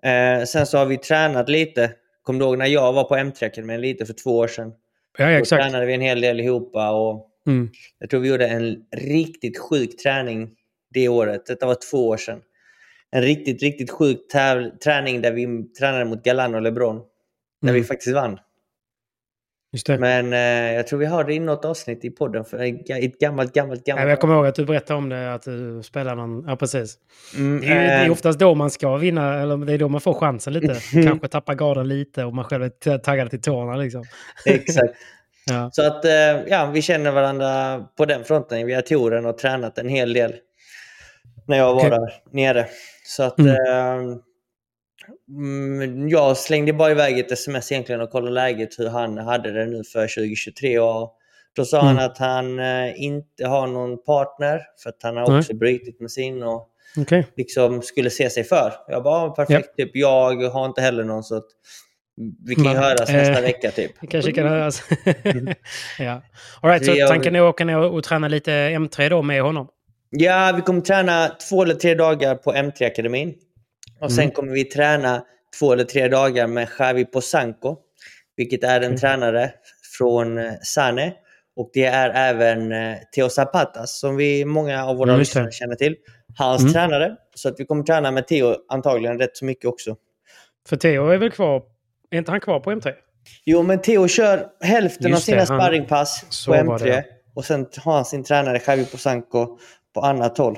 Eh, 0.04 0.46
sen 0.46 0.66
så 0.66 0.78
har 0.78 0.86
vi 0.86 0.98
tränat 0.98 1.50
lite. 1.50 1.92
Kommer 2.24 2.40
du 2.40 2.46
ihåg 2.46 2.58
när 2.58 2.66
jag 2.66 2.94
var 2.94 3.04
på 3.04 3.16
M3 3.16 3.78
lite 3.78 4.06
för 4.06 4.14
två 4.14 4.38
år 4.38 4.48
sedan? 4.48 4.74
Ja, 5.18 5.26
Då 5.26 5.32
exakt. 5.32 5.64
tränade 5.64 5.86
vi 5.86 5.94
en 5.94 6.02
hel 6.02 6.22
del 6.22 6.40
ihop 6.40 6.76
och 6.76 7.30
Mm. 7.48 7.70
jag 8.00 8.10
tror 8.10 8.20
vi 8.20 8.30
gjorde 8.30 8.48
en 8.48 8.78
riktigt 8.96 9.58
sjuk 9.60 9.98
träning 10.04 10.50
det 10.94 11.08
året. 11.10 11.46
Detta 11.46 11.66
var 11.66 11.78
två 11.92 12.08
år 12.08 12.18
sedan. 12.18 12.42
En 13.12 13.22
riktigt, 13.22 13.62
riktigt 13.64 13.92
sjuk 13.92 14.18
träning 14.84 15.22
där 15.22 15.32
vi 15.32 15.64
tränade 15.80 16.06
mot 16.06 16.24
Galan 16.24 16.56
och 16.56 16.62
LeBron. 16.62 16.96
Där 17.62 17.70
Mm. 17.70 17.82
vi 17.82 17.84
faktiskt 17.88 18.16
vann. 18.16 18.40
Men 20.00 20.34
eh, 20.34 20.40
jag 20.76 20.88
tror 20.88 21.00
vi 21.00 21.06
har 21.06 21.24
det 21.24 21.34
i 21.34 21.40
något 21.40 21.66
avsnitt 21.66 22.06
i 22.06 22.10
podden. 22.10 22.46
För 22.46 22.60
ett 22.60 23.20
gammalt, 23.20 23.54
gammalt, 23.54 23.86
gammalt... 23.86 24.10
jag 24.10 24.20
kommer 24.20 24.36
ihåg 24.36 24.46
att 24.46 24.56
du 24.56 24.66
berättade 24.66 24.98
om 24.98 25.10
det, 25.10 25.34
att 25.34 25.42
du 25.44 25.82
spelar 25.84 26.16
någon... 26.16 26.46
Ja, 26.48 26.56
precis. 26.56 26.98
Mm, 27.38 27.62
Det 27.62 27.68
är, 27.68 27.72
ju, 27.82 27.88
det 27.88 27.94
är 27.94 28.06
eh, 28.06 28.12
oftast 28.12 28.40
då 28.40 28.56
man 28.56 28.72
ska 28.72 28.98
vinna, 28.98 29.42
eller 29.42 29.58
det 29.58 29.74
är 29.74 29.78
då 29.78 29.90
man 29.90 30.02
får 30.02 30.14
chansen 30.14 30.54
lite. 30.54 30.76
Kanske 31.04 31.28
tappa 31.28 31.56
garden 31.56 31.88
lite 31.88 32.24
och 32.26 32.34
man 32.36 32.46
själv 32.46 32.64
är 32.64 32.98
taggad 32.98 33.30
till 33.30 33.42
tårna 33.42 33.76
liksom. 33.76 34.04
Exakt. 34.46 34.94
Ja. 35.46 35.70
Så 35.74 35.88
att 35.88 36.06
eh, 36.06 36.12
ja, 36.48 36.66
vi 36.74 36.82
känner 36.82 37.12
varandra 37.12 37.80
på 37.98 38.06
den 38.06 38.24
fronten. 38.24 38.68
Vi 38.68 38.74
har 38.74 38.82
touren 38.82 39.26
och 39.26 39.38
tränat 39.38 39.78
en 39.78 39.90
hel 39.90 40.14
del 40.14 40.36
när 41.48 41.58
jag 41.58 41.74
var 41.74 41.80
Okej. 41.80 41.90
där 41.90 42.14
nere. 42.32 42.68
Så 43.06 43.24
att 43.24 43.40
Mm. 43.40 43.56
eh, 43.56 44.18
mm, 45.30 46.10
jag 46.10 46.38
slängde 46.38 46.74
bara 46.74 46.92
iväg 46.92 47.20
ett 47.20 47.32
sms 47.32 47.72
egentligen 47.72 48.02
och 48.02 48.10
kollade 48.12 48.32
läget 48.34 48.80
hur 48.80 48.88
han 48.90 49.18
hade 49.18 49.52
det 49.52 49.66
nu 49.66 49.84
för 49.84 50.08
2023. 50.08 50.80
Och 50.80 51.16
då 51.56 51.66
sa 51.66 51.82
Mm. 51.82 51.98
han 51.98 52.06
att 52.06 52.18
han 52.18 52.60
eh, 52.60 53.04
inte 53.04 53.48
har 53.48 53.68
någon 53.68 54.04
partner 54.04 54.62
för 54.84 54.90
att 54.90 55.04
han 55.04 55.18
har 55.18 55.28
Nej. 55.30 55.40
också 55.40 55.54
brutit 55.54 56.00
med 56.00 56.12
sin 56.12 56.44
och 56.44 56.70
Okej. 56.98 57.28
liksom 57.36 57.82
skulle 57.82 58.10
se 58.10 58.30
sig 58.30 58.44
för. 58.44 58.74
Jag 58.88 59.04
bara, 59.04 59.28
"Ja, 59.28 59.34
perfekt. 59.36 59.78
Typ, 59.78 59.92
jag 59.94 60.36
har 60.50 60.66
inte 60.66 60.82
heller 60.82 61.04
någon 61.04 61.24
så 61.24 61.36
att 61.38 61.48
vi 62.48 62.56
kan 62.56 62.64
ju 62.64 62.70
Nej. 62.70 62.80
höras 62.80 63.10
nästa 63.10 63.38
Eh, 63.38 63.42
vecka 63.42 63.72
typ. 63.72 63.92
Det 64.02 64.08
kanske 64.08 64.32
kan 64.32 64.48
höras. 64.48 64.84
ja. 66.00 66.22
All 66.62 66.70
right, 66.70 66.86
så 66.86 66.92
Vi 66.94 67.02
har- 67.02 67.08
tanken 67.10 67.36
är 67.36 67.40
att 67.40 67.50
åka 67.50 67.66
ner 67.66 67.78
och 67.78 68.04
träna 68.04 68.28
lite 68.28 68.52
M3 68.52 69.10
då 69.10 69.22
med 69.22 69.42
honom? 69.42 69.68
Ja, 70.10 70.54
vi 70.56 70.62
kommer 70.62 70.82
träna 70.82 71.28
två 71.50 71.64
eller 71.64 71.76
tre 71.76 71.96
dagar 71.96 72.36
på 72.36 72.54
M3-akademin. 72.54 73.34
Och 74.02 74.12
sen 74.12 74.24
Mm. 74.24 74.34
kommer 74.34 74.52
vi 74.54 74.64
träna 74.64 75.24
två 75.60 75.74
eller 75.74 75.84
tre 75.84 76.08
dagar 76.08 76.48
med 76.48 76.70
Xavi 76.70 77.06
Posanco. 77.06 77.78
Vilket 78.38 78.64
är 78.64 78.78
en 78.78 78.84
Mm. 78.84 78.98
tränare 78.98 79.52
från 79.98 80.38
eh, 80.38 80.52
Sane. 80.64 81.14
Och 81.56 81.70
det 81.74 81.86
är 81.86 82.10
även 82.30 82.72
eh, 82.72 82.96
Theo 83.16 83.30
Zapatas 83.30 84.00
som 84.00 84.16
vi, 84.16 84.46
många 84.46 84.86
av 84.86 84.96
våra 84.98 85.10
Mm, 85.10 85.20
lyssnare 85.20 85.52
känner 85.52 85.76
till. 85.76 85.96
Hans 86.38 86.62
Mm. 86.62 86.74
tränare. 86.74 87.16
Så 87.36 87.50
att 87.50 87.56
vi 87.60 87.66
kommer 87.66 87.84
träna 87.84 88.12
med 88.12 88.28
Theo 88.28 88.56
antagligen 88.70 89.20
rätt 89.20 89.38
så 89.38 89.46
mycket 89.46 89.66
också. 89.66 89.96
För 90.70 90.76
Theo 90.76 91.08
är 91.10 91.18
väl 91.18 91.32
kvar... 91.32 91.62
Är 92.14 92.18
inte 92.18 92.32
han 92.32 92.40
kvar 92.40 92.60
på 92.60 92.72
M3? 92.72 92.94
Jo, 93.46 93.64
men 93.64 93.82
Theo 93.82 94.08
kör 94.08 94.48
hälften 94.62 95.12
Just 95.12 95.22
av 95.22 95.24
sina 95.26 95.38
det, 95.38 95.46
han- 95.50 95.60
sparringpass 95.60 96.26
Så 96.30 96.52
på 96.54 96.64
var 96.64 96.80
M3. 96.80 96.84
det, 96.86 97.06
och 97.36 97.46
sen 97.46 97.66
har 97.78 97.94
han 97.96 98.06
sin 98.06 98.24
tränare 98.24 98.60
Javi 98.68 98.86
Posanko 98.86 99.58
på 99.94 100.02
annat 100.02 100.38
håll. 100.38 100.58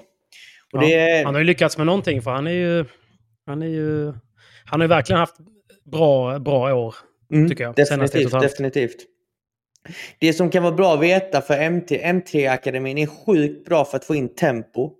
Och 0.74 0.84
Ja, 0.84 0.88
det, 0.88 1.24
Han 1.26 1.34
har 1.34 1.42
ju 1.42 1.46
lyckats 1.48 1.78
med 1.78 1.86
någonting 1.86 2.22
för 2.22 2.32
han 2.32 2.48
är 2.48 2.52
ju... 2.52 2.86
Han 3.46 3.62
är 3.62 3.68
ju... 3.68 4.06
Han 4.66 4.80
har 4.80 4.82
ju 4.82 4.88
verkligen 4.88 5.20
haft 5.20 5.36
bra, 5.92 6.40
bra 6.40 6.74
år, 6.76 6.96
Mm, 7.32 7.50
tycker 7.50 7.64
jag. 7.64 7.76
Definitivt, 7.76 8.32
definitivt. 8.42 8.96
Det 10.20 10.34
som 10.34 10.50
kan 10.50 10.64
vara 10.64 10.74
bra 10.76 10.94
att 10.94 11.00
veta 11.00 11.42
för 11.42 11.70
MT, 11.70 11.92
M3-akademin 12.04 12.98
är 12.98 13.08
sjukt 13.26 13.66
bra 13.66 13.86
för 13.86 13.98
att 13.98 14.06
få 14.06 14.16
in 14.16 14.36
tempo. 14.36 14.92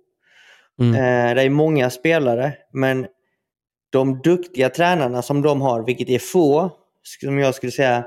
Mm. 0.80 0.94
Eh, 0.94 1.34
det 1.34 1.42
är 1.42 1.50
många 1.50 1.90
spelare, 1.90 2.52
men 2.72 3.06
de 3.98 4.20
duktiga 4.22 4.68
tränarna 4.70 5.22
som 5.22 5.42
de 5.42 5.60
har, 5.60 5.82
vilket 5.82 6.08
är 6.08 6.18
få, 6.18 6.70
som 7.22 7.38
jag 7.38 7.54
skulle 7.54 7.72
säga 7.72 8.04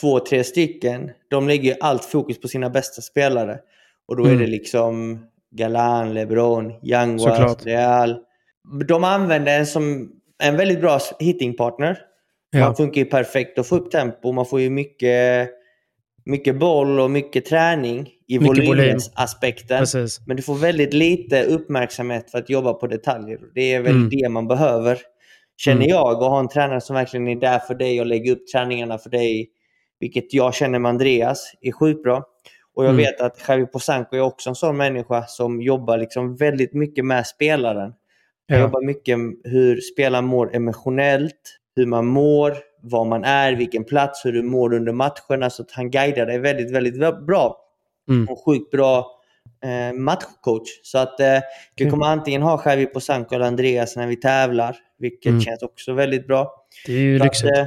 två, 0.00 0.20
tre 0.20 0.44
stycken, 0.44 1.10
de 1.30 1.48
lägger 1.48 1.70
ju 1.70 1.76
allt 1.80 2.04
fokus 2.04 2.40
på 2.40 2.48
sina 2.48 2.70
bästa 2.70 3.02
spelare. 3.02 3.58
Och 4.08 4.16
då 4.16 4.24
är 4.24 4.28
Mm. 4.28 4.40
det 4.40 4.46
liksom 4.46 5.18
Galan, 5.50 6.14
LeBron, 6.14 6.72
Såklart. 7.18 7.66
Real. 7.66 8.18
De 8.88 9.04
använder 9.04 9.58
en 9.58 9.66
som 9.66 10.12
en 10.42 10.56
väldigt 10.56 10.80
bra 10.80 10.98
hittingpartner. 11.18 11.98
Ja. 12.50 12.60
Man 12.60 12.76
funkar 12.76 13.00
ju 13.00 13.04
perfekt 13.04 13.58
att 13.58 13.66
få 13.66 13.76
upp 13.76 13.90
tempo. 13.90 14.32
Man 14.32 14.46
får 14.46 14.60
ju 14.60 14.70
mycket, 14.70 15.50
mycket 16.26 16.58
boll 16.58 17.00
och 17.00 17.10
mycket 17.10 17.44
träning 17.44 18.10
i 18.28 18.38
Mycket 18.38 18.68
volym. 18.68 18.98
Men 20.26 20.36
du 20.36 20.42
får 20.42 20.54
väldigt 20.54 20.94
lite 20.94 21.44
uppmärksamhet 21.44 22.30
för 22.30 22.38
att 22.38 22.50
jobba 22.50 22.72
på 22.74 22.86
detaljer. 22.86 23.38
Det 23.54 23.72
är 23.74 23.80
väl 23.82 23.96
Mm. 23.96 24.08
det 24.10 24.28
man 24.28 24.48
behöver, 24.48 24.98
känner 25.56 25.76
Mm. 25.76 25.88
jag. 25.88 26.22
Och 26.22 26.30
ha 26.30 26.40
en 26.40 26.48
tränare 26.48 26.80
som 26.80 26.96
verkligen 26.96 27.28
är 27.28 27.36
där 27.36 27.58
för 27.58 27.74
dig 27.74 28.00
och 28.00 28.06
lägger 28.06 28.32
upp 28.32 28.46
träningarna 28.46 28.98
för 28.98 29.10
dig. 29.10 29.48
Vilket 30.00 30.34
jag 30.34 30.54
känner 30.54 30.78
med 30.78 30.88
Andreas 30.88 31.52
är 31.60 31.72
sjukt 31.72 32.02
bra. 32.02 32.24
Och 32.74 32.84
jag 32.84 32.90
Mm. 32.90 32.96
vet 33.04 33.20
att 33.20 33.44
Javi 33.48 33.66
Posanko 33.66 34.16
är 34.16 34.20
också 34.20 34.48
en 34.48 34.54
sån 34.54 34.76
människa 34.76 35.22
som 35.26 35.62
jobbar 35.62 35.98
liksom 35.98 36.36
väldigt 36.36 36.74
mycket 36.74 37.04
med 37.04 37.26
spelaren. 37.26 37.92
Han 38.48 38.58
Ja. 38.58 38.60
jobbar 38.60 38.82
mycket 38.86 39.18
med 39.18 39.34
hur 39.44 39.80
spelaren 39.80 40.24
mår 40.24 40.56
emotionellt, 40.56 41.58
hur 41.76 41.86
man 41.86 42.06
mår, 42.06 42.56
var 42.84 43.04
man 43.04 43.24
är, 43.24 43.52
vilken 43.52 43.84
plats, 43.84 44.24
hur 44.24 44.32
du 44.32 44.42
mår 44.42 44.74
under 44.74 44.92
matcherna. 44.92 45.50
Så 45.50 45.62
att 45.62 45.70
han 45.70 45.90
guidar 45.90 46.26
dig 46.26 46.38
väldigt, 46.38 46.70
väldigt 46.70 47.26
bra. 47.26 47.56
Mm. 48.08 48.28
Och 48.28 48.44
sjukt 48.44 48.70
bra 48.70 49.06
eh, 49.64 49.92
matchcoach. 49.98 50.68
Så 50.82 50.98
att 50.98 51.20
eh, 51.20 51.38
vi 51.76 51.90
kommer 51.90 52.06
antingen 52.06 52.42
ha 52.42 52.62
Javi 52.66 52.86
Posanko 52.86 53.34
eller 53.34 53.46
Andreas 53.46 53.96
när 53.96 54.06
vi 54.06 54.16
tävlar. 54.16 54.76
Vilket 54.98 55.30
Mm. 55.30 55.40
känns 55.40 55.62
också 55.62 55.92
väldigt 55.92 56.26
bra. 56.26 56.66
Det 56.86 56.92
är 56.92 56.98
ju 56.98 57.18
Så 57.18 57.24
att, 57.24 57.26
lyxigt. 57.26 57.56
eh, 57.56 57.66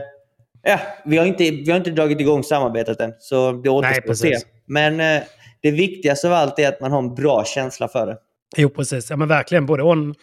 ja, 0.64 0.80
vi, 1.06 1.18
har 1.18 1.26
inte, 1.26 1.44
vi 1.44 1.72
har 1.72 1.78
inte 1.78 1.92
dragit 1.92 2.20
igång 2.22 2.44
samarbetet 2.44 3.02
än. 3.02 3.14
Så 3.20 3.52
det 3.52 3.70
återstår 3.70 4.12
att 4.12 4.18
se. 4.18 4.38
Men 4.66 5.00
eh, 5.00 5.24
det 5.62 5.72
viktigaste 5.72 6.28
av 6.28 6.34
allt 6.34 6.60
är 6.60 6.68
att 6.68 6.82
man 6.82 6.92
har 6.92 7.00
en 7.00 7.16
bra 7.16 7.44
känsla 7.46 7.88
för 7.88 8.08
det. 8.08 8.18
Jo, 8.58 8.70
precis. 8.70 9.10
Ja, 9.10 9.16
men 9.18 9.28
verkligen. 9.28 9.66
Både 9.66 9.84
on, 9.84 10.16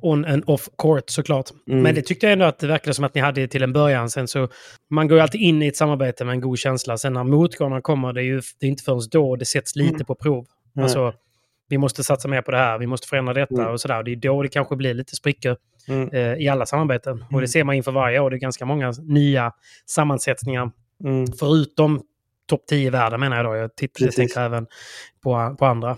on 0.00 0.24
and 0.24 0.42
off 0.46 0.68
court 0.78 1.10
såklart. 1.10 1.50
Mm. 1.68 1.82
Men 1.82 1.94
det 1.94 2.02
tyckte 2.02 2.26
jag 2.26 2.32
ändå 2.32 2.44
att 2.44 2.58
det 2.58 2.66
verkade 2.66 2.94
som 2.94 3.04
att 3.04 3.14
ni 3.14 3.20
hade 3.20 3.48
till 3.48 3.62
en 3.62 3.72
början. 3.72 4.10
Sen 4.10 4.28
så, 4.28 4.48
man 4.90 5.08
går 5.08 5.18
ju 5.18 5.22
alltid 5.22 5.40
in 5.40 5.62
i 5.62 5.66
ett 5.66 5.76
samarbete 5.76 6.24
med 6.24 6.32
en 6.32 6.40
god 6.40 6.58
känsla. 6.58 6.98
Sen 6.98 7.12
när 7.12 7.24
motgångarna 7.24 7.80
kommer, 7.80 8.12
det 8.12 8.20
är 8.20 8.24
ju 8.24 8.40
det 8.60 8.66
är 8.66 8.70
inte 8.70 8.82
förrän 8.82 9.00
då 9.10 9.36
det 9.36 9.44
sätts 9.44 9.76
lite 9.76 9.94
Mm. 9.94 10.04
på 10.06 10.14
prov. 10.14 10.46
Mm. 10.76 10.84
Alltså, 10.84 11.12
vi 11.68 11.78
måste 11.78 12.04
satsa 12.04 12.28
mer 12.28 12.42
på 12.42 12.50
det 12.50 12.56
här, 12.58 12.78
vi 12.78 12.86
måste 12.86 13.08
förändra 13.08 13.34
detta 13.34 13.54
Mm. 13.54 13.72
och 13.72 13.80
sådär. 13.80 14.02
Det 14.02 14.12
är 14.12 14.16
då 14.16 14.42
det 14.42 14.48
kanske 14.48 14.76
blir 14.76 14.94
lite 14.94 15.16
sprickor 15.16 15.56
Mm. 15.88 16.08
eh, 16.12 16.34
i 16.34 16.48
alla 16.48 16.66
samarbeten. 16.66 17.12
Och 17.22 17.32
Mm. 17.32 17.40
det 17.40 17.48
ser 17.48 17.64
man 17.64 17.74
inför 17.74 17.92
varje 17.92 18.18
år. 18.20 18.30
Det 18.30 18.36
är 18.36 18.38
ganska 18.38 18.64
många 18.64 18.92
nya 19.02 19.52
sammansättningar. 19.86 20.70
Mm. 21.04 21.26
Förutom 21.38 22.02
topp 22.56 22.66
10 22.66 22.86
i 22.86 22.90
världen 22.90 23.20
menar 23.20 23.36
jag 23.36 23.44
då. 23.46 23.56
Jag, 23.56 23.76
tittar, 23.76 24.04
jag 24.04 24.14
tänker 24.14 24.40
även 24.40 24.66
på, 25.22 25.56
på 25.58 25.66
andra. 25.66 25.90
Eh, 25.90 25.96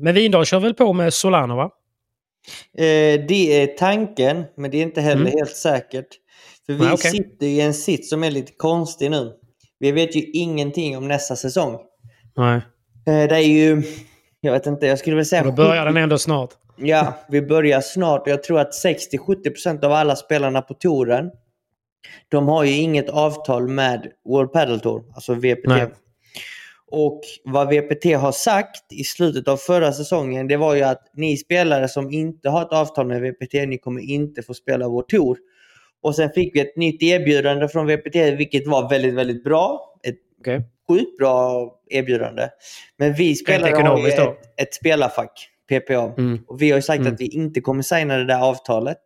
Men 0.00 0.14
Vindal 0.14 0.44
kör 0.44 0.60
väl 0.60 0.74
på 0.74 0.92
med 0.92 1.14
Solano 1.14 1.56
va? 1.56 1.70
Eh, 2.78 3.20
det 3.28 3.62
är 3.62 3.66
tanken, 3.66 4.44
men 4.56 4.70
det 4.70 4.78
är 4.78 4.82
inte 4.82 5.00
heller 5.00 5.20
Mm. 5.20 5.32
helt 5.38 5.56
säkert. 5.56 6.06
För 6.66 6.72
vi 6.72 6.78
Nej, 6.84 6.92
okej. 6.92 7.10
sitter 7.10 7.46
i 7.46 7.60
en 7.60 7.74
sitt 7.74 8.08
som 8.08 8.24
är 8.24 8.30
lite 8.30 8.52
konstig 8.56 9.10
nu. 9.10 9.32
Vi 9.78 9.92
vet 9.92 10.16
ju 10.16 10.20
ingenting 10.24 10.96
om 10.96 11.08
nästa 11.08 11.36
säsong. 11.36 11.78
Nej. 12.36 12.56
Eh, 13.06 13.28
det 13.28 13.36
är 13.36 13.38
ju, 13.38 13.82
jag 14.40 14.52
vet 14.52 14.66
inte, 14.66 14.86
jag 14.86 14.98
skulle 14.98 15.16
väl 15.16 15.26
säga... 15.26 15.42
Och 15.42 15.46
då 15.48 15.52
börjar 15.52 15.84
den 15.84 15.96
ändå 15.96 16.18
snart. 16.18 16.50
Ja, 16.76 17.14
vi 17.28 17.42
börjar 17.42 17.80
snart 17.80 18.22
jag 18.26 18.42
tror 18.42 18.60
att 18.60 18.72
60-70% 18.84 19.84
av 19.84 19.92
alla 19.92 20.16
spelarna 20.16 20.62
på 20.62 20.74
touren, 20.74 21.30
de 22.28 22.48
har 22.48 22.64
ju 22.64 22.76
inget 22.76 23.08
avtal 23.08 23.68
med 23.68 24.12
World 24.24 24.52
Padel 24.52 24.80
Tour, 24.80 25.04
alltså 25.14 25.34
VPT. 25.34 25.66
Nej. 25.66 25.86
Och 26.92 27.20
vad 27.44 27.68
VPT 27.68 28.04
har 28.04 28.32
sagt 28.32 28.92
i 28.92 29.04
slutet 29.04 29.48
av 29.48 29.56
förra 29.56 29.92
säsongen, 29.92 30.48
det 30.48 30.56
var 30.56 30.74
ju 30.74 30.82
att 30.82 31.02
ni 31.14 31.36
spelare 31.36 31.88
som 31.88 32.10
inte 32.10 32.48
har 32.48 32.62
ett 32.62 32.72
avtal 32.72 33.06
med 33.06 33.22
VPT, 33.22 33.52
ni 33.52 33.78
kommer 33.78 34.00
inte 34.00 34.42
få 34.42 34.54
spela 34.54 34.88
vår 34.88 35.02
tour. 35.02 35.38
Och 36.02 36.16
sen 36.16 36.30
fick 36.30 36.54
vi 36.54 36.60
ett 36.60 36.76
nytt 36.76 37.02
erbjudande 37.02 37.68
från 37.68 37.86
VPT, 37.86 38.16
vilket 38.16 38.66
var 38.66 38.88
väldigt, 38.88 39.14
väldigt 39.14 39.44
bra. 39.44 39.94
Ett 40.02 40.18
Okej. 40.40 40.62
sjukt 40.88 41.18
bra 41.18 41.68
erbjudande. 41.90 42.48
Men 42.96 43.14
vi 43.14 43.34
spelare 43.34 43.82
har 43.82 43.98
ju 43.98 44.08
ett, 44.08 44.38
ett 44.56 44.74
spelarfack, 44.74 45.48
PPA. 45.68 46.14
Mm. 46.18 46.38
Och 46.46 46.62
vi 46.62 46.70
har 46.70 46.78
ju 46.78 46.82
sagt 46.82 47.00
Mm. 47.00 47.12
att 47.14 47.20
vi 47.20 47.26
inte 47.26 47.60
kommer 47.60 47.82
signa 47.82 48.16
det 48.16 48.24
där 48.24 48.40
avtalet. 48.40 48.98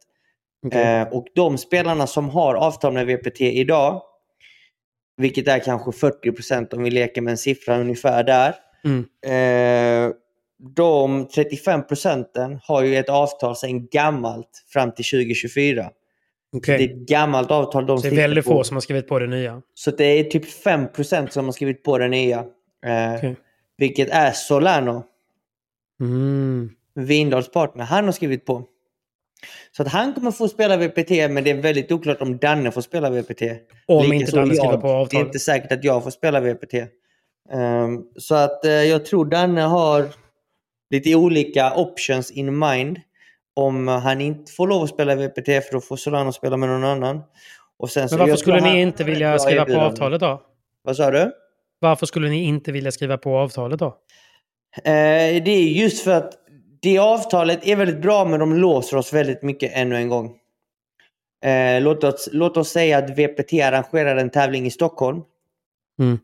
Okej. 0.64 1.00
Eh, 1.00 1.09
och 1.09 1.27
de 1.35 1.59
spelarna 1.59 2.07
som 2.07 2.29
har 2.29 2.55
avtal 2.55 2.92
med 2.92 3.07
VPT 3.07 3.40
idag, 3.40 4.03
vilket 5.16 5.48
är 5.48 5.59
kanske 5.59 5.90
40% 5.90 6.74
om 6.74 6.83
vi 6.83 6.90
leker 6.90 7.20
med 7.22 7.31
en 7.31 7.38
siffra 7.38 7.79
ungefär 7.79 8.24
där. 8.24 8.55
Mm. 8.85 9.05
Eh, 9.27 10.12
de 10.77 11.29
35 11.29 11.87
procenten 11.87 12.59
har 12.62 12.83
ju 12.83 12.96
ett 12.96 13.09
avtal 13.09 13.57
sedan 13.57 13.87
gammalt 13.87 14.64
fram 14.72 14.92
till 14.92 15.05
2024. 15.05 15.90
Okej. 16.57 16.79
Det 16.79 16.85
är 16.85 16.88
ett 16.88 17.09
gammalt 17.09 17.50
avtal 17.50 17.87
de 17.87 17.98
Så 17.98 18.09
det 18.09 18.14
är 18.14 18.16
väldigt 18.16 18.44
på. 18.44 18.50
få 18.50 18.64
som 18.64 18.77
har 18.77 18.81
skrivit 18.81 19.09
på 19.09 19.18
det 19.18 19.27
nya. 19.27 19.62
Så 19.74 19.90
det 19.90 20.05
är 20.05 20.24
typ 20.24 20.50
5 20.50 20.92
procent 20.92 21.33
som 21.33 21.44
har 21.44 21.53
skrivit 21.53 21.83
på 21.83 21.98
den 21.98 22.11
nya. 22.11 22.38
Eh, 22.87 23.14
Okej. 23.16 23.37
Vilket 23.77 24.11
är 24.11 24.31
Solano. 24.31 25.05
Mm. 26.00 26.70
Vindals 26.94 27.50
partner, 27.50 27.85
han 27.85 28.05
har 28.05 28.12
skrivit 28.12 28.46
på. 28.46 28.64
Så 29.72 29.83
att 29.83 29.88
han 29.88 30.14
kommer 30.14 30.30
få 30.30 30.48
spela 30.48 30.76
VPT, 30.76 31.11
men 31.11 31.44
det 31.44 31.50
är 31.50 31.62
väldigt 31.62 31.92
oklart 31.92 32.20
om 32.20 32.38
Danne 32.38 32.70
får 32.70 32.80
spela 32.80 33.11
VPT. 33.11 33.42
Om 33.87 34.02
Likaså 34.02 34.14
inte 34.14 34.37
Danne 34.37 34.54
skriver 34.54 34.76
på 34.76 34.87
Det 34.87 34.92
är 34.92 35.00
avtalet. 35.00 35.26
inte 35.26 35.38
säkert 35.38 35.72
att 35.72 35.85
jag 35.85 36.02
får 36.02 36.11
spela 36.11 36.40
VPT. 36.40 36.74
Ehm, 37.52 38.02
så 38.16 38.35
att 38.35 38.64
eh, 38.64 38.72
jag 38.72 39.04
tror 39.04 39.24
Danne 39.24 39.61
har 39.61 40.09
lite 40.90 41.14
olika 41.14 41.74
options 41.74 42.30
in 42.30 42.59
mind. 42.59 43.00
Om 43.57 43.88
han 43.88 44.20
inte 44.20 44.52
får 44.52 44.68
lov 44.68 44.83
att 44.83 44.88
spela 44.90 45.14
VPT, 45.14 45.46
för 45.46 45.72
då 45.72 45.80
får 45.80 45.96
Solano 45.96 46.33
spela 46.33 46.57
med 46.57 46.68
någon 46.68 46.85
annan. 46.85 47.22
Och 47.78 47.90
sen 47.90 48.09
Men 48.11 48.18
varför 48.18 48.37
skulle 48.37 48.61
ni 48.61 48.80
inte 48.80 49.04
vilja 49.04 49.38
skriva 49.38 49.64
på 49.64 49.80
avtalet 49.80 50.20
då? 50.20 50.42
Vad 50.83 50.96
sa 50.96 51.11
du? 51.11 51.33
Varför 51.78 52.07
skulle 52.07 52.28
ni 52.28 52.44
inte 52.44 52.72
vilja 52.72 52.92
skriva 52.92 53.18
på 53.18 53.37
avtalet 53.38 53.78
då? 53.78 53.87
Eh, 54.85 55.42
det 55.44 55.50
är 55.50 55.68
just 55.68 56.04
för 56.04 56.11
att 56.11 56.33
det 56.85 56.99
avtalet 56.99 57.66
är 57.66 57.77
väldigt 57.77 58.03
bra 58.03 58.25
men 58.25 58.40
de 58.40 58.57
låser 58.57 58.97
oss 58.97 59.12
väldigt 59.12 59.42
mycket 59.42 59.73
ännu 59.75 59.97
en 59.97 60.09
gång. 60.09 60.37
Eh, 61.44 61.83
låt, 61.83 62.05
oss, 62.05 62.29
låt 62.33 62.57
oss 62.57 62.68
säga 62.68 62.99
att 62.99 63.11
VPT 63.11 63.53
arrangerar 63.53 64.16
en 64.16 64.31
tävling 64.31 64.66
i 64.66 64.70
Stockholm. 64.70 65.23
Mm. 65.99 66.18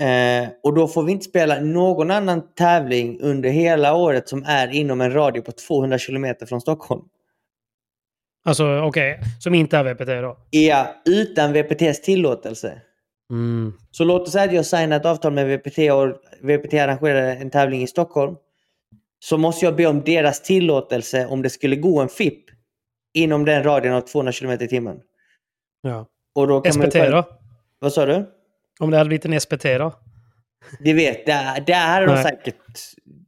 Eh, 0.00 0.48
och 0.62 0.74
då 0.74 0.88
får 0.88 1.02
vi 1.02 1.12
inte 1.12 1.24
spela 1.24 1.60
någon 1.60 2.10
annan 2.10 2.54
tävling 2.54 3.20
under 3.20 3.50
hela 3.50 3.94
året 3.94 4.28
som 4.28 4.44
är 4.46 4.68
inom 4.68 5.00
en 5.00 5.12
radie 5.12 5.42
på 5.42 5.52
200 5.52 5.98
kilometer 5.98 6.46
från 6.46 6.60
Stockholm. 6.60 7.02
Alltså 8.44 8.80
okej, 8.80 9.20
som 9.40 9.54
inte 9.54 9.76
är 9.76 9.84
VPT 9.84 10.06
då? 10.06 10.38
Ja, 10.50 10.94
utan 11.04 11.52
VPTs 11.52 12.02
tillåtelse. 12.02 12.80
Mm. 13.30 13.72
Så 13.90 14.04
låt 14.04 14.22
oss 14.22 14.32
säga 14.32 14.44
att 14.44 14.54
jag 14.54 14.66
signar 14.66 14.96
ett 14.96 15.06
avtal 15.06 15.32
med 15.32 15.46
VPT 15.46 15.78
och 15.78 16.16
VPT 16.40 16.74
arrangerar 16.74 17.36
en 17.36 17.50
tävling 17.50 17.82
i 17.82 17.86
Stockholm. 17.86 18.36
Så 19.28 19.38
måste 19.38 19.64
jag 19.64 19.76
be 19.76 19.86
om 19.86 20.02
deras 20.04 20.42
tillåtelse 20.42 21.26
om 21.26 21.42
det 21.42 21.50
skulle 21.50 21.76
gå 21.76 22.00
en 22.00 22.08
FIP 22.08 22.44
inom 23.14 23.44
den 23.44 23.62
radien 23.62 23.94
av 23.94 24.00
200 24.00 24.32
km 24.32 24.50
i 24.50 24.68
timmen. 24.68 25.00
Ja. 25.82 26.06
Och 26.34 26.48
då 26.48 26.60
kan 26.60 26.78
man 26.78 26.86
SPT 26.90 26.96
själv- 26.98 27.12
då? 27.12 27.24
Vad 27.78 27.92
sa 27.92 28.06
du? 28.06 28.26
Om 28.80 28.90
det 28.90 28.96
hade 28.96 29.08
blivit 29.08 29.24
en 29.24 29.40
SPT 29.40 29.62
då? 29.62 29.92
Det 30.80 30.92
vet, 30.92 31.26
där, 31.26 31.60
där 31.66 31.86
hade 31.86 32.06
de 32.06 32.22
säkert... 32.22 32.54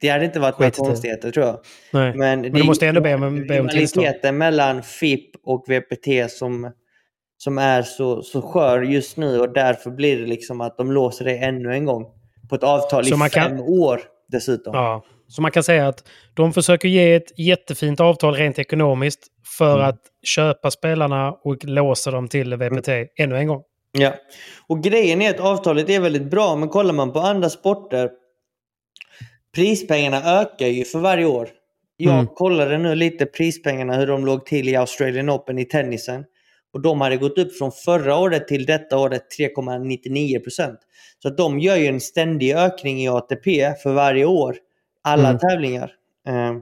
Det 0.00 0.08
hade 0.08 0.24
inte 0.24 0.40
varit 0.40 0.58
några 0.58 0.70
det. 0.70 0.76
konstigheter 0.76 1.30
tror 1.30 1.46
jag. 1.46 1.60
Nej. 1.92 2.14
Men, 2.14 2.42
du 2.42 2.62
måste 2.64 2.86
ändå 2.86 3.00
be 3.00 3.14
om- 3.14 3.46
be 3.46 3.60
om 3.60 3.68
tillstånd. 3.68 4.06
Mellan 4.34 4.82
FIP 4.82 5.30
och 5.42 5.64
VPT 5.68 6.30
som, 6.30 6.72
som 7.36 7.58
är 7.58 7.82
så, 7.82 8.22
så 8.22 8.42
skör 8.42 8.82
just 8.82 9.16
nu 9.16 9.40
och 9.40 9.52
därför 9.52 9.90
blir 9.90 10.18
det 10.20 10.26
liksom 10.26 10.60
att 10.60 10.76
de 10.76 10.92
låser 10.92 11.24
det 11.24 11.36
ännu 11.36 11.72
en 11.72 11.84
gång. 11.84 12.06
På 12.48 12.54
ett 12.54 12.62
avtal 12.62 13.04
Så 13.04 13.14
i 13.14 13.18
man 13.18 13.30
kan- 13.30 13.48
fem 13.48 13.60
år 13.60 14.00
dessutom. 14.28 14.74
Ja. 14.74 15.04
Så 15.28 15.42
man 15.42 15.50
kan 15.50 15.62
säga 15.62 15.88
att 15.88 16.08
de 16.34 16.52
försöker 16.52 16.88
ge 16.88 17.14
ett 17.14 17.38
jättefint 17.38 18.00
avtal 18.00 18.34
rent 18.34 18.58
ekonomiskt 18.58 19.26
för 19.58 19.74
Mm. 19.74 19.88
att 19.88 20.00
köpa 20.26 20.70
spelarna 20.70 21.32
och 21.32 21.64
låsa 21.64 22.10
dem 22.10 22.28
till 22.28 22.54
VPT 22.56 22.88
ännu 23.16 23.36
en 23.36 23.46
gång. 23.46 23.62
Ja, 23.92 24.14
och 24.66 24.82
grejen 24.82 25.22
är 25.22 25.30
att 25.30 25.40
avtalet 25.40 25.88
är 25.90 26.00
väldigt 26.00 26.30
bra, 26.30 26.56
men 26.56 26.68
kollar 26.68 26.94
man 26.94 27.12
på 27.12 27.18
andra 27.20 27.48
sporter 27.50 28.10
Prispengarna 29.54 30.40
ökar 30.40 30.66
ju 30.66 30.84
för 30.84 30.98
varje 30.98 31.24
år. 31.26 31.48
Jag 31.96 32.14
Mm. 32.14 32.26
kollade 32.26 32.78
nu 32.78 32.94
lite 32.94 33.26
prispengarna 33.26 33.96
hur 33.96 34.06
de 34.06 34.26
låg 34.26 34.46
till 34.46 34.68
i 34.68 34.76
Australian 34.76 35.30
Open 35.30 35.58
i 35.58 35.64
tennisen. 35.64 36.24
Och 36.72 36.82
de 36.82 37.00
hade 37.00 37.16
gått 37.16 37.38
upp 37.38 37.58
från 37.58 37.72
förra 37.72 38.16
året 38.16 38.48
till 38.48 38.66
detta 38.66 38.98
året 38.98 39.22
3,99%. 39.38 40.76
Så 41.22 41.28
att 41.28 41.36
de 41.36 41.58
gör 41.58 41.76
ju 41.76 41.86
en 41.86 42.00
ständig 42.00 42.54
ökning 42.56 43.00
i 43.02 43.08
ATP 43.08 43.74
för 43.82 43.92
varje 43.92 44.24
år. 44.24 44.56
Alla 45.08 45.28
Mm. 45.28 45.38
tävlingar. 45.38 45.90
Ehm, 46.28 46.60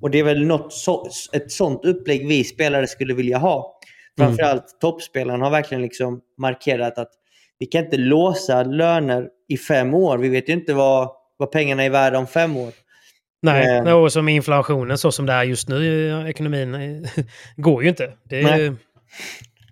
och 0.00 0.10
det 0.10 0.18
är 0.18 0.24
väl 0.24 0.46
något 0.46 0.72
så, 0.72 1.08
ett 1.32 1.50
sånt 1.52 1.84
upplägg 1.84 2.28
vi 2.28 2.44
spelare 2.44 2.86
skulle 2.86 3.14
vilja 3.14 3.38
ha. 3.38 3.80
Mm. 4.18 4.28
Framförallt 4.28 4.80
toppspelarna 4.80 5.44
har 5.44 5.50
verkligen 5.50 5.82
liksom 5.82 6.20
markerat 6.38 6.98
att 6.98 7.10
vi 7.58 7.66
kan 7.66 7.84
inte 7.84 7.96
låsa 7.96 8.62
löner 8.62 9.28
i 9.48 9.56
fem 9.56 9.94
år. 9.94 10.18
Vi 10.18 10.28
vet 10.28 10.48
ju 10.48 10.52
inte 10.52 10.74
vad, 10.74 11.10
vad 11.36 11.50
pengarna 11.52 11.82
är 11.84 11.90
värda 11.90 12.18
om 12.18 12.26
fem 12.26 12.56
år. 12.56 12.72
Nej, 13.42 13.76
Eh. 13.78 13.92
och 13.92 14.12
som 14.12 14.28
inflationen 14.28 14.98
så 14.98 15.12
som 15.12 15.26
det 15.26 15.32
är 15.32 15.42
just 15.44 15.68
nu, 15.68 16.28
ekonomin, 16.28 16.74
eh, 16.74 17.24
går 17.56 17.82
ju 17.82 17.88
inte. 17.88 18.12
Det 18.24 18.40
är, 18.42 18.58
ju- 18.58 18.76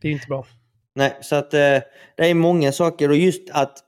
det 0.01 0.09
är 0.09 0.11
ju 0.11 0.13
inte 0.13 0.27
bra. 0.29 0.47
Nej, 0.95 1.17
så 1.21 1.37
att 1.37 1.55
eh, 1.55 1.59
det 2.17 2.31
är 2.31 2.35
många 2.35 2.73
saker 2.73 3.09
och 3.11 3.17
just 3.17 3.51
att 3.53 3.79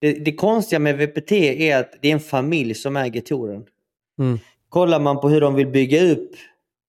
det, 0.00 0.12
det 0.12 0.32
konstiga 0.32 0.78
med 0.78 0.96
VPT 0.98 1.32
är 1.32 1.76
att 1.76 1.92
det 2.02 2.08
är 2.08 2.12
en 2.12 2.20
familj 2.20 2.74
som 2.74 2.96
äger 2.96 3.20
touren. 3.20 3.64
Mm. 4.18 4.38
Kollar 4.68 5.00
man 5.00 5.20
på 5.20 5.28
hur 5.28 5.40
de 5.40 5.54
vill 5.54 5.66
bygga 5.66 6.02
upp 6.02 6.30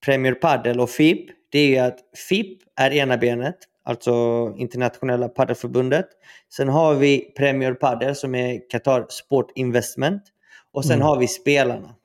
Premier 0.05 0.33
Padel 0.33 0.79
och 0.79 0.89
FIP, 0.89 1.29
det 1.51 1.75
är 1.75 1.83
att 1.87 1.97
FIP 2.29 2.57
är 2.75 2.91
ena 2.91 3.17
benet, 3.17 3.55
alltså 3.83 4.11
internationella 4.57 5.29
paddelförbundet. 5.29 6.05
Sen 6.53 6.69
har 6.69 6.95
vi 6.95 7.19
Premier 7.37 7.73
Padel 7.73 8.15
som 8.15 8.35
är 8.35 8.69
Qatar 8.69 9.05
Sport 9.09 9.51
Investment 9.55 10.21
och 10.73 10.85
sen 10.85 10.95
Mm. 10.95 11.07
har 11.07 11.17
vi 11.19 11.27
spelarna. 11.27 11.95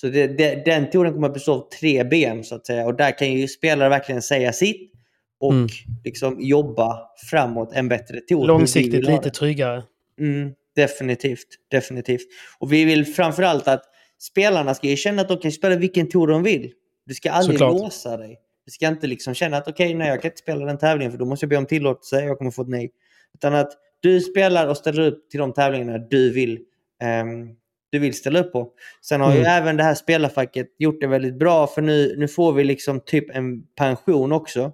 Så 0.00 0.06
det, 0.06 0.26
det, 0.26 0.64
den 0.64 0.90
touren 0.90 1.12
kommer 1.12 1.28
att 1.28 1.34
bestå 1.34 1.52
av 1.54 1.68
tre 1.80 2.04
ben 2.04 2.44
så 2.44 2.54
att 2.54 2.66
säga 2.66 2.86
och 2.86 2.94
där 2.94 3.18
kan 3.18 3.32
ju 3.32 3.48
spelare 3.48 3.88
verkligen 3.88 4.22
säga 4.22 4.52
sitt 4.52 4.92
och 5.40 5.52
Mm. 5.52 5.68
liksom 6.04 6.36
jobba 6.40 7.00
framåt 7.30 7.72
en 7.72 7.88
bättre 7.88 8.20
tour. 8.20 8.46
Långsiktigt 8.46 9.06
lite 9.06 9.30
tryggare. 9.30 9.82
Mm, 10.20 10.50
definitivt, 10.76 11.46
definitivt. 11.70 12.26
Och 12.58 12.72
vi 12.72 12.84
vill 12.84 13.06
framförallt 13.06 13.68
att 13.68 13.82
spelarna 14.18 14.74
ska 14.74 14.86
ju 14.88 14.96
känna 14.96 15.22
att 15.22 15.28
de 15.28 15.38
kan 15.38 15.52
spela 15.52 15.76
vilken 15.76 16.08
tour 16.08 16.26
de 16.26 16.42
vill. 16.42 16.72
Du 17.06 17.14
ska 17.14 17.30
aldrig 17.30 17.58
Såklart. 17.58 17.80
låsa 17.82 18.16
dig. 18.16 18.38
Du 18.64 18.70
ska 18.70 18.88
inte 18.88 19.06
liksom 19.06 19.34
känna 19.34 19.56
att 19.56 19.68
okej, 19.68 19.94
nej 19.94 20.08
jag 20.08 20.22
kan 20.22 20.28
inte 20.28 20.38
spela 20.40 20.66
den 20.66 20.78
tävlingen 20.78 21.12
för 21.12 21.18
då 21.18 21.24
måste 21.24 21.44
jag 21.44 21.50
be 21.50 21.56
om 21.56 21.66
tillåtelse, 21.66 22.20
jag 22.24 22.38
kommer 22.38 22.50
få 22.50 22.62
ett 22.62 22.68
nej. 22.68 22.90
Utan 23.34 23.54
att 23.54 23.72
du 24.00 24.20
spelar 24.20 24.66
och 24.68 24.76
ställer 24.76 25.02
upp 25.06 25.30
till 25.30 25.40
de 25.40 25.52
tävlingarna 25.52 25.98
du 25.98 26.32
vill, 26.32 26.58
ehm, 27.02 27.48
du 27.90 27.98
vill 27.98 28.14
ställa 28.14 28.40
upp 28.40 28.52
på. 28.52 28.68
Sen 29.02 29.20
har 29.20 29.32
ju 29.32 29.38
Mm. 29.40 29.62
även 29.62 29.76
det 29.76 29.82
här 29.82 29.94
spelarfacket 29.94 30.66
gjort 30.78 31.00
det 31.00 31.06
väldigt 31.06 31.34
bra 31.38 31.66
för 31.66 31.82
nu, 31.82 32.14
nu 32.18 32.28
får 32.28 32.52
vi 32.52 32.64
liksom 32.64 33.00
typ 33.00 33.30
en 33.36 33.62
pension 33.62 34.32
också 34.32 34.72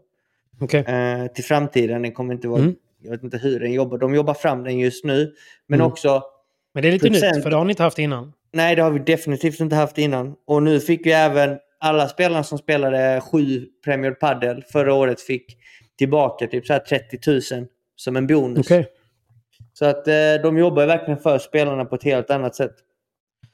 Okej. 0.61 0.81
eh, 0.81 1.27
till 1.27 1.45
framtiden. 1.45 2.03
Den 2.03 2.13
kommer 2.13 2.35
inte 2.35 2.49
vara, 2.49 2.61
Mm. 2.61 2.75
Jag 3.03 3.11
vet 3.11 3.23
inte 3.23 3.38
hur 3.38 3.61
den 3.61 3.73
jobbar. 3.73 3.99
De 3.99 4.15
jobbar 4.15 4.35
fram 4.35 4.65
den 4.65 4.79
just 4.79 5.05
nu. 5.05 5.35
Men 5.69 5.81
Mm. 5.81 5.93
också 5.93 6.23
Men 6.75 6.83
det 6.83 6.88
är 6.88 6.93
lite 6.93 7.09
procent- 7.09 7.35
nytt, 7.35 7.43
för 7.43 7.51
det 7.51 7.57
har 7.57 7.65
ni 7.65 7.71
inte 7.73 7.83
haft 7.83 7.99
innan. 7.99 8.33
Nej, 8.53 8.77
det 8.77 8.83
har 8.83 8.91
vi 8.91 8.99
definitivt 8.99 9.61
inte 9.61 9.77
haft 9.77 9.99
innan. 9.99 10.35
Och 10.47 10.62
nu 10.62 10.81
fick 10.81 11.07
vi 11.07 11.12
även 11.12 11.59
alla 11.81 12.09
spelarna 12.09 12.45
som 12.45 12.59
spelade 12.59 13.21
sju 13.21 13.67
Premier 13.85 14.11
Padel 14.12 14.62
förra 14.73 14.95
året 14.95 15.21
fick 15.21 15.57
tillbaka 15.99 16.47
typ 16.47 16.67
så 16.67 16.73
här 16.73 16.81
30 16.81 17.55
000 17.57 17.67
som 17.97 18.17
en 18.17 18.27
bonus. 18.27 18.67
Okej. 18.67 18.88
Så 19.73 19.85
att 19.85 20.09
eh, 20.09 20.15
de 20.43 20.59
jobbar 20.59 20.87
verkligen 20.87 21.19
för 21.21 21.38
spelarna 21.38 21.85
på 21.85 21.95
ett 21.95 22.05
helt 22.05 22.31
annat 22.31 22.55
sätt. 22.55 22.75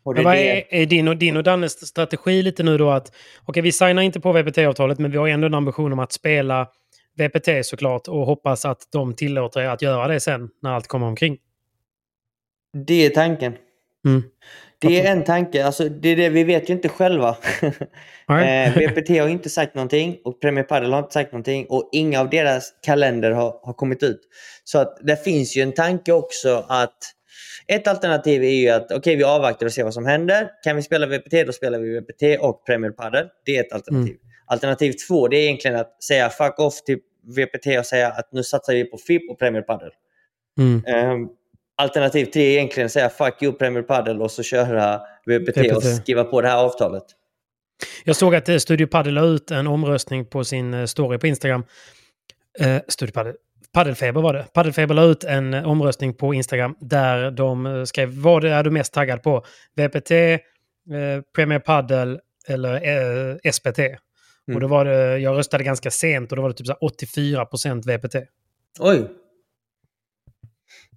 Och 0.03 0.15
Men 0.15 0.25
vad 0.25 0.35
är, 0.37 0.63
är 0.71 0.87
din, 0.87 1.09
och, 1.09 1.17
din 1.17 1.37
och 1.37 1.43
Dannes 1.43 1.87
strategi 1.89 2.43
lite 2.43 2.63
nu 2.63 2.79
då 2.79 2.91
att 2.91 3.13
okej, 3.45 3.63
vi 3.63 3.73
signar 3.73 4.03
inte 4.03 4.21
på 4.21 4.33
VPT-avtalet 4.33 4.99
men 4.99 5.11
vi 5.11 5.17
har 5.19 5.29
ändå 5.29 5.47
en 5.47 5.55
ambition 5.55 5.93
om 5.93 5.99
att 5.99 6.13
spela 6.13 6.69
VPT 7.19 7.67
såklart 7.67 8.09
och 8.09 8.27
hoppas 8.27 8.65
att 8.65 8.89
de 8.93 9.15
tillåter 9.15 9.61
er 9.61 9.69
att 9.69 9.83
göra 9.83 10.09
det 10.09 10.21
sen 10.21 10.49
när 10.63 10.71
allt 10.71 10.87
kommer 10.87 11.07
omkring. 11.07 11.39
det 12.87 13.07
är 13.07 13.11
tanken. 13.11 13.57
Mm. 14.07 14.23
Det 14.81 15.01
är 15.01 15.13
en 15.13 15.25
tanke. 15.25 15.65
Alltså, 15.65 15.89
det 15.89 16.09
är 16.09 16.17
det 16.17 16.29
vi 16.29 16.45
vet 16.45 16.71
ju 16.71 16.75
inte 16.75 16.89
själva. 16.89 17.37
Eh, 18.31 18.77
VPT 18.77 19.09
har 19.09 19.29
inte 19.29 19.51
sagt 19.51 19.75
någonting 19.75 20.19
och 20.25 20.41
Premier 20.41 20.65
Padel 20.65 20.93
har 20.93 20.99
inte 20.99 21.13
sagt 21.13 21.33
någonting 21.33 21.67
och 21.69 21.89
inga 21.93 22.21
av 22.21 22.31
deras 22.31 22.73
kalender 22.83 23.31
har, 23.31 23.61
har 23.63 23.73
kommit 23.73 24.03
ut. 24.03 24.21
Så 24.65 24.79
att 24.79 24.99
det 25.03 25.25
finns 25.25 25.57
ju 25.57 25.63
en 25.63 25.73
tanke 25.73 26.13
också 26.13 26.65
att 26.69 26.97
ett 27.67 27.87
alternativ 27.89 28.45
är 28.45 28.51
ju 28.51 28.69
att 28.69 28.93
okej 28.93 29.17
vi 29.17 29.25
avvaktar 29.25 29.67
och 29.67 29.73
ser 29.73 29.85
vad 29.85 29.95
som 29.95 30.07
händer. 30.07 30.51
Kan 30.65 30.77
vi 30.77 30.83
spela 30.83 31.07
VPT 31.07 31.47
då 31.47 31.53
spelar 31.53 31.79
vi 31.79 32.01
VPT 32.01 32.43
och 32.43 32.67
Premier 32.67 32.91
Padel. 32.91 33.27
Det 33.45 33.57
är 33.57 33.61
ett 33.61 33.73
alternativ. 33.73 34.17
Alternativ 34.49 34.93
två 35.09 35.29
det 35.29 35.37
är 35.37 35.43
egentligen 35.43 35.77
att 35.77 36.03
säga 36.03 36.31
fuck 36.31 36.59
off 36.59 36.85
till 36.85 36.99
VPT 37.37 37.67
och 37.79 37.87
säga 37.87 38.09
att 38.09 38.33
nu 38.33 38.43
satsar 38.43 38.73
vi 38.73 38.85
på 38.85 38.99
FIP 38.99 39.31
och 39.31 39.39
Premier 39.39 39.63
Padel. 39.63 39.91
Mm. 40.59 40.85
Ehm, 40.87 41.29
alternativ 41.77 42.25
tre 42.25 42.43
är 42.43 42.51
egentligen 42.51 42.91
säga 42.91 43.09
fuck 43.09 43.43
you 43.43 43.53
Premier 43.53 43.83
Padel 43.83 44.23
och 44.23 44.31
så 44.31 44.43
köra 44.43 45.01
VPT, 45.27 45.57
och 45.57 45.65
VPT. 45.65 45.97
skriva 46.03 46.25
på 46.25 46.41
det 46.41 46.49
här 46.49 46.57
avtalet. 46.57 47.05
Jag 48.05 48.17
såg 48.17 48.35
att 48.35 48.49
eh, 48.49 48.57
Studio 48.57 48.87
Padel 48.87 49.15
la 49.15 49.25
ut 49.25 49.51
en 49.51 49.67
omröstning 49.67 50.27
på 50.27 50.45
sin 50.45 50.75
eh, 50.75 50.85
story 50.85 51.19
på 51.19 51.27
Instagram. 51.27 51.65
Eh, 52.59 52.79
Studio 52.89 53.13
Padel. 53.13 53.35
Paddelfeber 53.73 54.21
var 54.21 54.33
det. 54.33 54.47
Paddelfeber 54.53 54.95
la 54.95 55.03
ut 55.03 55.25
en 55.25 55.55
eh, 55.55 55.69
omröstning 55.69 56.15
på 56.15 56.35
Instagram 56.35 56.77
där 56.81 57.31
de 57.31 57.87
skrev 57.87 58.09
vad 58.09 58.45
är 58.45 58.63
du 58.63 58.71
mest 58.71 58.93
taggad 58.93 59.23
på? 59.23 59.45
VPT, 59.77 60.11
eh, 60.11 60.39
Premier 61.35 61.59
Padel 61.59 62.21
eller 62.49 62.75
eh, 62.75 63.53
SPT? 63.53 63.79
Och 64.49 64.53
Mm. 64.55 64.61
då 64.61 64.67
var 64.69 64.85
det, 64.85 65.19
jag 65.19 65.37
röstade 65.39 65.65
ganska 65.65 65.91
sent 65.91 66.33
och 66.33 66.37
då 66.37 66.43
var 66.43 66.49
det 66.49 66.55
typ 66.55 66.67
så 66.67 66.73
här 66.73 66.85
84 66.85 67.47
procent 67.47 67.87
VPT. 67.87 68.15
Oj! 68.79 69.09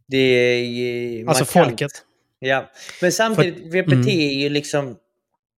Det 0.08 0.18
är 0.18 1.28
Alltså 1.28 1.44
markant. 1.58 1.70
folket. 1.70 1.92
Ja. 2.40 2.70
Men 3.02 3.12
samtidigt, 3.12 3.58
VPT 3.74 3.92
mm. 3.94 4.08
är 4.08 4.40
ju 4.42 4.50
liksom 4.50 4.96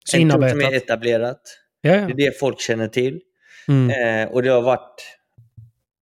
Så 0.06 0.17
en 0.17 0.32
som 0.32 0.43
är 0.43 0.73
etablerat. 0.73 1.41
Ja, 1.82 1.91
Det 1.91 1.97
är 1.97 2.13
det 2.32 2.39
folk 2.39 2.60
känner 2.62 2.88
till. 2.88 3.21
Mm. 3.67 3.89
Eh, 4.25 4.32
och 4.34 4.43
det 4.43 4.49
har 4.49 4.62
varit 4.62 5.17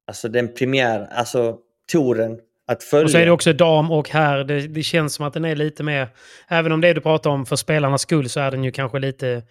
alltså 0.08 0.28
den 0.30 0.54
premiär, 0.54 1.08
alltså 1.12 1.58
touren 1.92 2.40
att 2.68 2.84
följa. 2.84 3.04
Och 3.06 3.12
så 3.12 3.18
är 3.18 3.26
det 3.26 3.32
också 3.32 3.54
dam 3.54 3.92
och 3.92 4.10
herr. 4.10 4.44
Det, 4.44 4.68
det 4.68 4.84
känns 4.84 5.14
som 5.14 5.26
att 5.26 5.34
den 5.34 5.46
är 5.46 5.56
lite 5.56 5.84
mer... 5.84 6.08
Även 6.48 6.72
om 6.72 6.82
det 6.82 6.94
du 6.94 7.02
pratar 7.02 7.30
om 7.30 7.46
för 7.46 7.56
spelarnas 7.56 8.02
skull 8.02 8.30
så 8.30 8.40
är 8.40 8.52
den 8.52 8.64
ju 8.64 8.72
kanske 8.72 9.00
lite... 9.00 9.44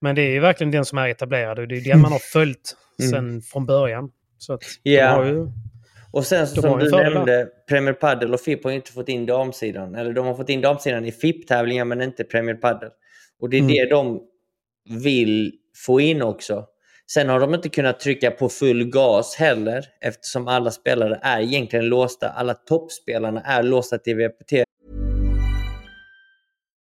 Men 0.00 0.14
det 0.14 0.22
är 0.22 0.30
ju 0.30 0.40
verkligen 0.40 0.70
den 0.70 0.84
som 0.84 0.98
är 0.98 1.08
etablerad 1.08 1.58
och 1.58 1.68
det 1.68 1.76
är 1.76 1.80
den 1.80 2.00
man 2.00 2.12
har 2.12 2.18
följt 2.32 2.76
Mm. 3.00 3.10
sen 3.10 3.42
från 3.42 3.66
början. 3.66 4.10
Så 4.38 4.52
att 4.52 4.62
har 5.16 5.24
ju... 5.24 5.46
Och 6.12 6.26
sen 6.26 6.46
så, 6.46 6.62
som 6.62 6.78
du 6.78 6.90
fördelar. 6.90 7.10
nämnde, 7.14 7.48
Premier 7.68 7.92
Padel 7.92 8.34
och 8.34 8.40
FIP 8.40 8.64
har 8.64 8.70
inte 8.70 8.92
fått 8.92 9.08
in 9.08 9.26
damsidan. 9.26 9.94
Eller 9.94 10.12
de 10.12 10.26
har 10.26 10.34
fått 10.34 10.48
in 10.48 10.60
damsidan 10.60 11.04
i 11.04 11.12
FIP-tävlingar 11.12 11.84
men 11.84 12.02
inte 12.02 12.24
Premier 12.24 12.54
Padel. 12.54 12.90
Och 13.40 13.50
det 13.50 13.56
är 13.56 13.60
Mm. 13.60 13.72
det 13.72 13.90
de 13.90 14.20
vill 15.04 15.52
få 15.86 16.00
in 16.00 16.22
också. 16.22 16.64
Sen 17.10 17.28
har 17.28 17.40
de 17.40 17.54
inte 17.54 17.68
kunnat 17.68 18.00
trycka 18.00 18.30
på 18.30 18.48
full 18.48 18.84
gas 18.90 19.36
heller 19.36 19.84
eftersom 20.00 20.48
alla 20.48 20.70
spelare 20.70 21.18
är 21.22 21.40
egentligen 21.40 21.88
låsta. 21.88 22.28
Alla 22.28 22.54
toppspelarna 22.54 23.40
är 23.40 23.62
låsta 23.62 23.98
till 23.98 24.16
VPT. 24.16 24.52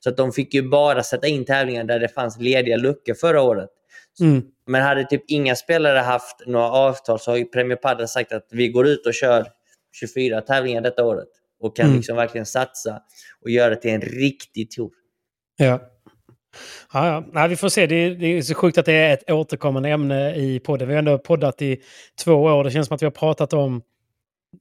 Så 0.00 0.08
att 0.10 0.16
de 0.16 0.32
fick 0.32 0.54
ju 0.54 0.62
bara 0.68 1.02
sätta 1.02 1.26
in 1.26 1.44
tävlingar 1.44 1.84
där 1.84 2.00
det 2.00 2.08
fanns 2.08 2.38
lediga 2.40 2.76
luckor 2.76 3.14
förra 3.14 3.42
året. 3.42 3.68
Mm. 4.20 4.42
Men 4.66 4.82
hade 4.82 5.04
typ 5.04 5.22
inga 5.28 5.56
spelare 5.56 5.98
haft 5.98 6.36
några 6.46 6.70
avtal 6.70 7.20
så 7.20 7.30
har 7.30 7.36
ju 7.38 7.44
Premier 7.44 7.76
Padel 7.76 8.08
sagt 8.08 8.32
att 8.32 8.46
vi 8.50 8.68
går 8.68 8.86
ut 8.86 9.06
och 9.06 9.14
kör 9.14 9.46
24 10.00 10.40
tävlingar 10.40 10.80
detta 10.80 11.04
året. 11.04 11.28
Och 11.60 11.76
kan 11.76 11.86
Mm. 11.86 11.96
liksom 11.96 12.16
verkligen 12.16 12.46
satsa 12.46 13.00
och 13.44 13.50
göra 13.50 13.70
det 13.70 13.76
till 13.76 13.90
en 13.90 14.00
riktig 14.00 14.70
tour. 14.70 14.90
Ja. 15.56 15.80
Ja, 16.92 17.06
ja. 17.06 17.24
Nej, 17.32 17.48
vi 17.48 17.56
får 17.56 17.68
se. 17.68 17.86
Det 17.86 17.94
är, 17.94 18.10
det 18.10 18.26
är 18.26 18.42
så 18.42 18.54
sjukt 18.54 18.78
att 18.78 18.86
det 18.86 18.92
är 18.92 19.14
ett 19.14 19.30
återkommande 19.30 19.88
ämne 19.88 20.34
i 20.36 20.60
podden. 20.60 20.88
Vi 20.88 20.94
har 20.94 20.98
ändå 20.98 21.18
poddat 21.18 21.62
i 21.62 21.80
två 22.24 22.32
år. 22.34 22.64
Det 22.64 22.70
känns 22.70 22.86
som 22.86 22.94
att 22.94 23.02
vi 23.02 23.06
har 23.06 23.10
pratat 23.10 23.52
om 23.52 23.82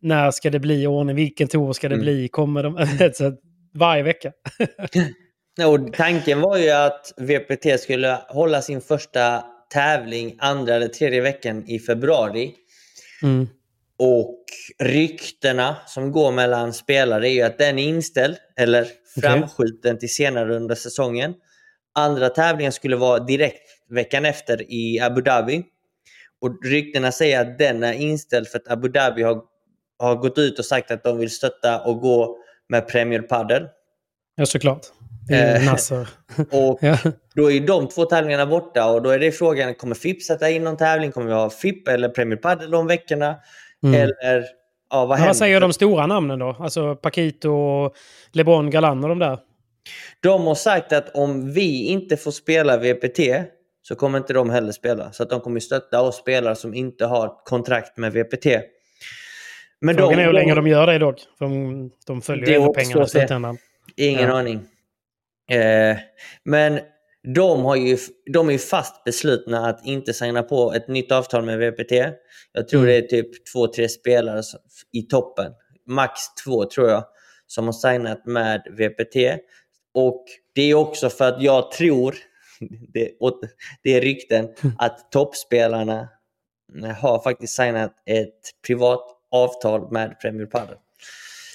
när 0.02 0.32
ska 0.32 0.50
det 0.50 0.60
bli 0.60 0.88
ordning, 0.88 1.16
vilken 1.16 1.48
tour 1.48 1.74
ska 1.74 1.90
det 1.90 1.96
Mm. 1.96 2.04
bli, 2.04 2.28
kommer 2.28 2.64
de... 2.64 2.88
så 3.14 3.34
varje 3.74 4.04
vecka. 4.04 4.32
Och 5.68 5.94
tanken 5.94 6.42
var 6.42 6.58
ju 6.58 6.70
att 6.70 7.14
VPT 7.18 7.80
skulle 7.80 8.20
hålla 8.28 8.62
sin 8.62 8.82
första 8.82 9.44
tävling 9.74 10.36
andra 10.40 10.76
eller 10.76 10.88
tredje 10.88 11.22
veckan 11.22 11.64
i 11.68 11.80
februari. 11.80 12.56
Mm. 13.24 13.48
Och 14.00 14.46
ryktena 14.80 15.76
som 15.88 16.12
går 16.12 16.32
mellan 16.32 16.74
spelare 16.74 17.30
är 17.30 17.34
ju 17.34 17.42
att 17.42 17.58
den 17.58 17.80
är 17.80 17.88
inställd 17.88 18.38
eller 18.58 18.88
framskjuten 19.22 19.98
till 20.00 20.14
senare 20.14 20.56
under 20.56 20.76
säsongen. 20.76 21.34
Andra 21.96 22.30
tävlingen 22.30 22.72
skulle 22.72 22.96
vara 22.96 23.20
direkt 23.20 23.70
veckan 23.90 24.26
efter 24.26 24.72
i 24.72 25.00
Abu 25.00 25.22
Dhabi. 25.22 25.64
Och 26.42 26.66
ryktena 26.66 27.12
säger 27.12 27.42
att 27.42 27.58
den 27.58 27.84
är 27.84 27.94
inställd 27.94 28.48
för 28.48 28.58
att 28.58 28.72
Abu 28.72 28.88
Dhabi 28.88 29.24
har, 29.24 29.42
har 30.00 30.16
gått 30.16 30.38
ut 30.38 30.60
och 30.60 30.66
sagt 30.66 30.92
att 30.92 31.04
de 31.04 31.18
vill 31.18 31.30
stötta 31.30 31.80
och 31.80 32.00
gå 32.00 32.38
med 32.70 32.88
Premier 32.88 33.22
Padel. 33.22 33.68
Ja, 34.36 34.46
såklart. 34.46 34.82
Eh, 35.32 35.66
Nasser. 35.66 36.10
Och 36.52 36.80
Ja. 36.82 36.98
då 37.36 37.52
är 37.52 37.60
de 37.68 37.88
två 37.88 38.06
tävlingarna 38.06 38.46
borta 38.46 38.86
och 38.92 39.02
då 39.02 39.10
är 39.10 39.20
det 39.20 39.32
frågan, 39.32 39.76
kommer 39.76 39.96
FIP 39.96 40.24
sätta 40.24 40.50
in 40.50 40.64
någon 40.64 40.78
tävling? 40.78 41.12
Kommer 41.12 41.28
vi 41.28 41.34
ha 41.34 41.50
FIP 41.50 41.88
eller 41.88 42.10
Premier 42.10 42.38
Padel 42.38 42.72
de 42.72 42.88
veckorna? 42.88 43.36
Mm. 43.84 44.02
Eller 44.02 44.44
ja, 44.90 45.06
vad 45.06 45.20
vad 45.20 45.36
säger 45.38 45.62
de 45.62 45.74
stora 45.74 46.08
namnen 46.08 46.40
då? 46.40 46.56
Alltså 46.60 46.96
Paquito, 46.96 47.90
LeBron, 48.32 48.70
Galan 48.70 49.04
och 49.04 49.10
de 49.10 49.20
där? 49.20 49.40
De 50.20 50.48
har 50.48 50.56
sagt 50.56 50.94
att 50.94 51.10
om 51.16 51.52
vi 51.54 51.86
inte 51.88 52.18
får 52.18 52.32
spela 52.32 52.78
VPT 52.78 53.20
så 53.82 53.96
kommer 53.96 54.18
inte 54.18 54.34
de 54.34 54.50
heller 54.50 54.72
spela. 54.72 55.12
Så 55.12 55.24
att 55.24 55.30
de 55.30 55.42
kommer 55.42 55.60
stötta 55.60 56.02
oss 56.02 56.16
spelare 56.18 56.56
som 56.56 56.74
inte 56.74 57.06
har 57.06 57.44
kontrakt 57.46 57.98
med 57.98 58.14
VPT. 58.14 58.46
Men 59.82 59.96
Frågan 59.96 60.20
är 60.20 60.26
hur 60.26 60.34
länge 60.34 60.56
de 60.56 60.68
gör 60.68 60.88
det 60.88 60.98
dock. 60.98 61.20
För 61.38 61.46
de, 61.46 61.92
de 62.08 62.22
följer 62.22 62.48
ju 62.48 62.56
ändå 62.56 62.74
pengarna 62.74 63.04
i 63.04 63.08
slutändan. 63.08 63.58
Ingen 63.96 64.22
Ja. 64.30 64.40
aning. 64.40 64.56
Eh, 65.52 65.98
men 66.44 66.80
de, 67.36 67.66
har 67.66 67.76
ju, 67.76 67.98
de 68.34 68.48
är 68.48 68.52
ju 68.52 68.58
fast 68.60 69.04
beslutna 69.04 69.68
att 69.70 69.86
inte 69.86 70.14
signa 70.14 70.44
på 70.44 70.74
ett 70.74 70.88
nytt 70.88 71.12
avtal 71.12 71.46
med 71.46 71.60
VPT. 71.60 71.92
Jag 72.54 72.68
tror 72.68 72.82
Mm. 72.82 72.92
det 72.92 72.98
är 72.98 73.02
typ 73.02 73.46
två, 73.54 73.68
tre 73.68 73.90
spelare 73.90 74.42
i 74.94 75.02
toppen. 75.02 75.52
Max 75.88 76.20
två 76.46 76.66
tror 76.66 76.90
jag 76.90 77.04
som 77.48 77.66
har 77.66 77.74
signat 77.74 78.26
med 78.26 78.62
VPT. 78.72 79.16
Och 79.94 80.26
det 80.56 80.62
är 80.62 80.76
också 80.76 81.10
för 81.10 81.28
att 81.28 81.42
jag 81.42 81.72
tror, 81.72 82.16
det, 82.94 83.12
det 83.84 83.90
är 83.96 84.02
rykten, 84.02 84.48
att 84.78 85.12
toppspelarna 85.12 86.10
har 87.02 87.20
faktiskt 87.24 87.56
signat 87.56 87.94
ett 88.06 88.40
privat 88.68 89.19
avtal 89.32 89.92
med 89.92 90.20
Premier 90.22 90.46
Padel. 90.46 90.76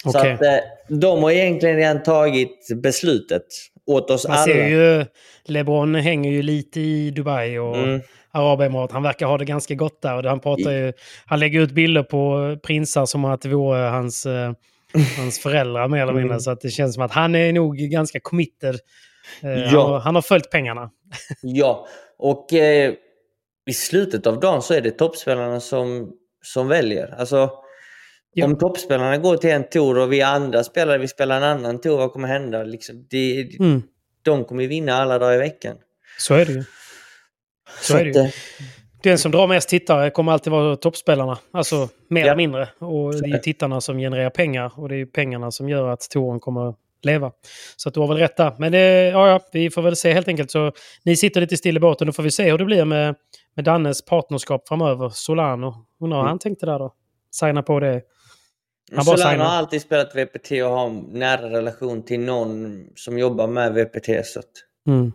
Så 0.03 0.19
Okej. 0.19 0.33
att 0.33 0.43
eh, 0.43 0.97
de 0.99 1.23
har 1.23 1.31
egentligen 1.31 1.77
redan 1.77 2.03
tagit 2.03 2.69
beslutet 2.83 3.45
åt 3.87 4.11
oss 4.11 4.29
Man 4.29 4.37
alla. 4.37 4.45
ser 4.45 4.69
ju, 4.69 5.05
LeBron 5.45 5.95
hänger 5.95 6.31
ju 6.31 6.43
lite 6.43 6.81
i 6.81 7.11
Dubai 7.11 7.59
och 7.59 7.77
Mm. 7.77 8.01
Arabemiratet. 8.37 8.93
Han 8.95 9.03
verkar 9.03 9.27
ha 9.27 9.39
det 9.39 9.45
ganska 9.45 9.75
gott 9.75 10.03
där. 10.03 10.17
Och 10.17 10.25
han, 10.25 10.41
pratar 10.41 10.71
ju, 10.73 10.93
han 11.27 11.41
lägger 11.41 11.61
ut 11.61 11.71
bilder 11.71 12.03
på 12.03 12.57
prinsar 12.63 13.07
som 13.07 13.25
att 13.25 13.41
det 13.43 13.49
vore 13.49 13.79
hans, 13.79 14.27
eh, 14.27 14.53
hans 15.17 15.39
föräldrar 15.39 15.89
mer 15.89 16.03
eller 16.03 16.13
mindre. 16.13 16.31
Mm. 16.35 16.41
Så 16.41 16.51
att 16.51 16.61
det 16.61 16.71
känns 16.71 16.95
som 16.95 17.03
att 17.05 17.13
han 17.13 17.35
är 17.35 17.53
nog 17.53 17.77
ganska 17.77 18.21
committed. 18.21 18.75
Eh, 19.43 19.51
Ja. 19.51 19.67
han, 19.67 19.75
har, 19.93 19.99
han 20.01 20.15
har 20.15 20.23
följt 20.23 20.51
pengarna. 20.51 20.91
Ja, 21.43 21.87
och 22.19 22.53
eh, 22.53 22.93
i 23.67 23.73
slutet 23.73 24.27
av 24.27 24.41
dagen 24.41 24.63
så 24.63 24.75
är 24.75 24.81
det 24.81 24.91
toppspelarna 24.91 25.61
som, 25.61 26.11
som 26.43 26.69
väljer. 26.69 27.15
Alltså, 27.19 27.51
Ja. 28.35 28.47
Om 28.47 28.59
toppspelarna 28.59 29.19
går 29.19 29.37
till 29.37 29.51
en 29.51 29.65
tour 29.69 29.99
och 29.99 30.13
vi 30.13 30.23
andra 30.23 30.65
spelare 30.65 30.99
vill 30.99 31.09
spela 31.09 31.37
en 31.37 31.43
annan 31.43 31.81
tour, 31.81 31.97
vad 31.97 32.13
kommer 32.13 32.29
hända? 32.29 32.63
Liksom, 32.63 33.07
det, 33.11 33.49
Mm. 33.61 33.83
De 34.23 34.45
kommer 34.45 34.63
ju 34.63 34.69
vinna 34.69 34.93
alla 34.95 35.19
dagar 35.19 35.35
i 35.35 35.39
veckan. 35.39 35.77
Så 36.19 36.35
är 36.35 36.45
det 36.47 36.53
ju. 36.53 36.65
Så 37.81 37.97
är 37.97 38.05
det 38.05 38.11
ju. 38.11 38.21
eh, 38.21 38.31
Den 39.03 39.19
som 39.19 39.33
drar 39.33 39.47
mest 39.47 39.69
tittare 39.69 40.11
kommer 40.11 40.33
alltid 40.33 40.51
vara 40.53 40.77
toppspelarna. 40.77 41.39
Alltså 41.53 41.89
mer 42.09 42.21
Ja. 42.21 42.27
eller 42.27 42.37
mindre. 42.37 42.69
Och 42.79 43.13
det 43.15 43.29
är 43.29 43.33
ju 43.33 43.39
tittarna 43.39 43.81
som 43.81 43.99
genererar 43.99 44.31
pengar. 44.31 44.73
Och 44.77 44.89
det 44.89 44.95
är 44.95 44.99
ju 44.99 45.07
pengarna 45.07 45.51
som 45.51 45.69
gör 45.69 45.89
att 45.89 46.01
touren 46.11 46.41
kommer 46.41 46.75
leva. 47.03 47.33
Så 47.77 47.89
att 47.89 47.95
du 47.95 48.01
har 48.01 48.09
väl 48.09 48.17
rätt 48.17 48.37
där. 48.37 48.53
Men 48.59 48.73
det, 48.73 48.79
ja, 49.09 49.29
ja, 49.29 49.41
vi 49.53 49.71
får 49.71 49.83
väl 49.83 49.97
se 49.97 50.13
helt 50.13 50.29
enkelt. 50.29 50.51
Så 50.51 50.73
ni 51.05 51.17
sitter 51.17 51.41
lite 51.41 51.57
still 51.57 51.77
i 51.77 51.81
båten. 51.81 52.07
Då 52.07 52.13
får 52.13 52.23
vi 52.23 52.31
se 52.31 52.51
hur 52.51 52.59
det 52.59 52.65
blir 52.65 52.85
med, 52.85 53.15
med 53.57 53.65
Dannes 53.65 54.05
partnerskap 54.05 54.69
framöver. 54.69 55.09
Solano. 55.09 55.75
Undrar 56.01 56.17
hur 56.19 56.23
Mm. 56.23 56.29
han 56.29 56.39
tänkte 56.39 56.67
där 56.67 56.79
då? 56.79 56.95
Signa 57.31 57.63
på 57.63 57.81
det. 57.81 58.03
Han 58.97 59.05
signar. 59.05 59.37
har 59.37 59.57
alltid 59.57 59.83
spelat 59.83 60.15
VPT 60.17 60.51
och 60.51 60.71
har 60.71 60.87
en 60.87 61.01
nära 61.13 61.51
relation 61.51 62.03
till 62.03 62.21
någon 62.21 62.85
som 62.95 63.19
jobbar 63.19 63.47
med 63.47 63.75
VPT. 63.75 64.27
Så 64.27 64.39
att... 64.39 64.51
Mm. 64.89 65.13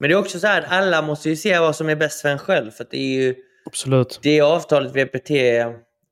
Men 0.00 0.08
det 0.10 0.14
är 0.14 0.18
också 0.18 0.40
så 0.40 0.46
här, 0.46 0.62
alla 0.68 1.02
måste 1.02 1.28
ju 1.28 1.36
se 1.36 1.58
vad 1.58 1.76
som 1.76 1.88
är 1.88 1.96
bäst 1.96 2.22
för 2.22 2.28
en 2.28 2.38
själv. 2.38 2.70
För 2.70 2.84
att 2.84 2.90
det 2.90 2.98
är 2.98 3.20
ju 3.20 3.34
Absolut. 3.66 4.20
det 4.22 4.40
avtalet 4.40 4.92
VPT 4.96 5.30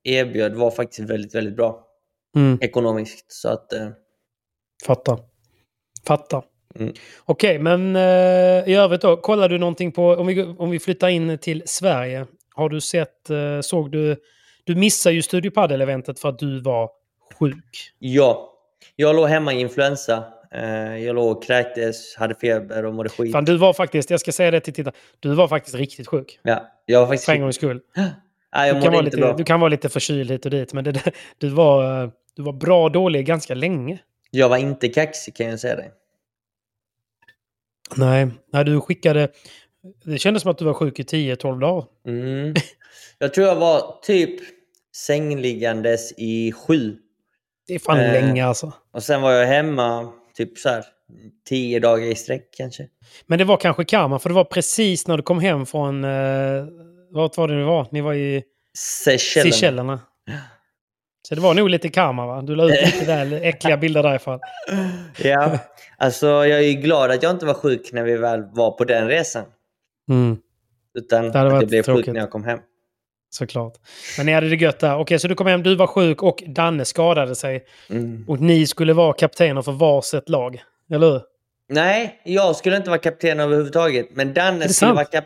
erbjöd 0.04 0.54
var 0.54 0.70
faktiskt 0.70 1.10
väldigt, 1.10 1.34
väldigt 1.34 1.56
bra 1.56 1.82
Mm. 2.36 2.58
ekonomiskt. 2.60 3.32
Så 3.32 3.48
att, 3.48 3.72
eh, 3.72 3.88
Fattar. 4.86 5.18
Fattar. 6.06 6.44
Mm. 6.78 6.92
Okej, 7.24 7.58
men 7.58 7.96
eh, 7.96 8.68
i 8.68 8.74
övrigt 8.74 9.00
då. 9.00 9.16
Kollar 9.16 9.48
du 9.48 9.58
någonting 9.58 9.92
på, 9.92 10.08
om 10.08 10.26
vi, 10.26 10.42
om 10.42 10.70
vi 10.70 10.78
flyttar 10.78 11.08
in 11.08 11.38
till 11.38 11.62
Sverige. 11.66 12.26
Har 12.54 12.68
du 12.68 12.80
sett, 12.80 13.30
eh, 13.30 13.60
såg 13.60 13.92
du, 13.92 14.16
du 14.66 14.74
missade 14.74 15.14
ju 15.14 15.22
Studio 15.22 15.50
Padel-eventet 15.50 16.18
för 16.18 16.28
att 16.28 16.38
du 16.38 16.60
var 16.60 16.90
sjuk. 17.38 17.92
ja, 17.98 18.52
jag 18.96 19.16
låg 19.16 19.28
hemma 19.28 19.54
i 19.54 19.60
influensa. 19.60 20.24
Eh, 20.52 20.96
jag 21.04 21.14
låg 21.14 21.36
och 21.36 21.44
kräktes, 21.44 22.16
hade 22.16 22.34
feber 22.34 22.84
och 22.84 22.94
mådde 22.94 23.08
skit. 23.08 23.32
Fan, 23.32 23.44
du 23.44 23.56
var 23.56 23.72
faktiskt, 23.72 24.10
jag 24.10 24.20
ska 24.20 24.32
säga 24.32 24.50
det 24.50 24.60
till 24.60 24.74
tittarna, 24.74 24.96
du 25.20 25.34
var 25.34 25.48
faktiskt 25.48 25.76
riktigt 25.76 26.06
sjuk. 26.08 26.38
Ja, 26.42 26.66
jag 26.86 27.00
var 27.00 27.06
faktiskt... 27.06 27.24
För 27.24 27.32
en 27.32 27.40
gångs 27.40 27.56
skull. 27.56 27.80
Nej, 28.56 28.68
jag 28.68 28.76
Du 28.76 28.82
kan, 28.82 28.92
vara 28.92 29.02
lite, 29.02 29.16
bra. 29.16 29.32
du 29.36 29.44
kan 29.44 29.60
vara 29.60 29.68
lite 29.68 29.88
förkyld 29.88 30.30
hit 30.30 30.44
och 30.44 30.50
dit, 30.50 30.72
men 30.72 30.84
det, 30.84 31.02
du, 31.38 31.48
var, 31.48 32.02
eh, 32.04 32.10
du 32.36 32.42
var 32.42 32.52
bra 32.52 32.88
dålig 32.88 33.26
ganska 33.26 33.54
länge. 33.54 33.98
Jag 34.30 34.48
var 34.48 34.56
inte 34.56 34.88
kaxig 34.88 35.34
kan 35.36 35.46
jag 35.46 35.60
säga 35.60 35.76
dig. 35.76 35.90
Nej, 37.96 38.28
nej 38.52 38.64
du 38.64 38.80
skickade... 38.80 39.28
Det 40.04 40.18
kändes 40.18 40.42
som 40.42 40.50
att 40.50 40.58
du 40.58 40.64
var 40.64 40.74
sjuk 40.74 40.98
i 40.98 41.02
10-12 41.02 41.60
dagar. 41.60 41.84
Mm. 42.06 42.54
Jag 43.18 43.34
tror 43.34 43.46
jag 43.46 43.56
var 43.56 43.98
typ 44.02 44.40
sängliggandes 45.04 46.12
i 46.16 46.52
sju. 46.52 46.96
Det 47.66 47.74
är 47.74 47.78
fan 47.78 47.98
Eh. 48.00 48.12
länge 48.12 48.46
alltså. 48.46 48.72
Och 48.92 49.02
sen 49.02 49.22
var 49.22 49.32
jag 49.32 49.46
hemma 49.46 50.12
typ 50.34 50.58
så 50.58 50.68
här 50.68 50.84
tio 51.48 51.80
dagar 51.80 52.06
i 52.06 52.14
sträck 52.14 52.48
kanske. 52.56 52.86
Men 53.26 53.38
det 53.38 53.44
var 53.44 53.56
kanske 53.56 53.84
karma, 53.84 54.18
för 54.18 54.28
det 54.28 54.34
var 54.34 54.44
precis 54.44 55.06
när 55.08 55.16
du 55.16 55.22
kom 55.22 55.40
hem 55.40 55.66
från... 55.66 56.04
Eh, 56.04 56.64
vart 57.10 57.36
var 57.36 57.48
det 57.48 57.54
ni 57.54 57.64
var? 57.64 57.86
Ni 57.90 58.00
var 58.00 58.14
i 58.14 58.42
Seychellerna. 58.78 59.50
Seychellerna. 59.52 60.00
Så 61.28 61.34
det 61.34 61.40
var 61.40 61.54
nog 61.54 61.70
lite 61.70 61.88
karma 61.88 62.26
va? 62.26 62.42
Du 62.42 62.54
la 62.56 62.64
ut 62.64 62.86
lite 62.86 63.04
väl 63.04 63.32
äckliga 63.42 63.76
bilder 63.76 64.02
därifrån. 64.02 64.40
Ja, 65.22 65.58
alltså 65.96 66.26
jag 66.26 66.58
är 66.58 66.60
ju 66.60 66.72
glad 66.72 67.10
att 67.10 67.22
jag 67.22 67.30
inte 67.32 67.46
var 67.46 67.54
sjuk 67.54 67.92
när 67.92 68.02
vi 68.02 68.16
väl 68.16 68.42
var 68.52 68.70
på 68.70 68.84
den 68.84 69.08
resan. 69.08 69.44
Mm, 70.10 70.36
Utan 70.98 71.24
hade 71.24 71.46
att 71.46 71.52
jag 71.62 71.68
blev 71.68 71.82
tråkigt. 71.82 72.04
sjuk 72.06 72.14
när 72.14 72.20
jag 72.20 72.30
kom 72.30 72.44
hem. 72.44 72.58
Såklart. 73.36 73.74
Men 74.16 74.26
ni 74.26 74.32
hade 74.32 74.48
det 74.48 74.56
gött 74.56 74.78
där. 74.78 74.98
Okej, 74.98 75.18
så 75.18 75.28
du 75.28 75.34
kom 75.34 75.46
hem, 75.46 75.62
du 75.62 75.74
var 75.76 75.86
sjuk 75.86 76.22
och 76.22 76.42
Danne 76.46 76.84
skadade 76.84 77.34
sig. 77.34 77.64
Mm. 77.90 78.24
Och 78.28 78.40
ni 78.40 78.66
skulle 78.66 78.92
vara 78.92 79.12
kaptener 79.12 79.62
för 79.62 79.72
varsitt 79.72 80.28
lag. 80.28 80.62
Eller 80.92 81.10
hur? 81.10 81.22
Nej, 81.68 82.20
jag 82.24 82.56
skulle 82.56 82.76
inte 82.76 82.90
vara 82.90 83.00
kapten 83.00 83.40
överhuvudtaget. 83.40 84.08
Men 84.10 84.34
Danne 84.34 84.68
skulle, 84.68 84.92
vara 84.92 85.04
kap- 85.04 85.24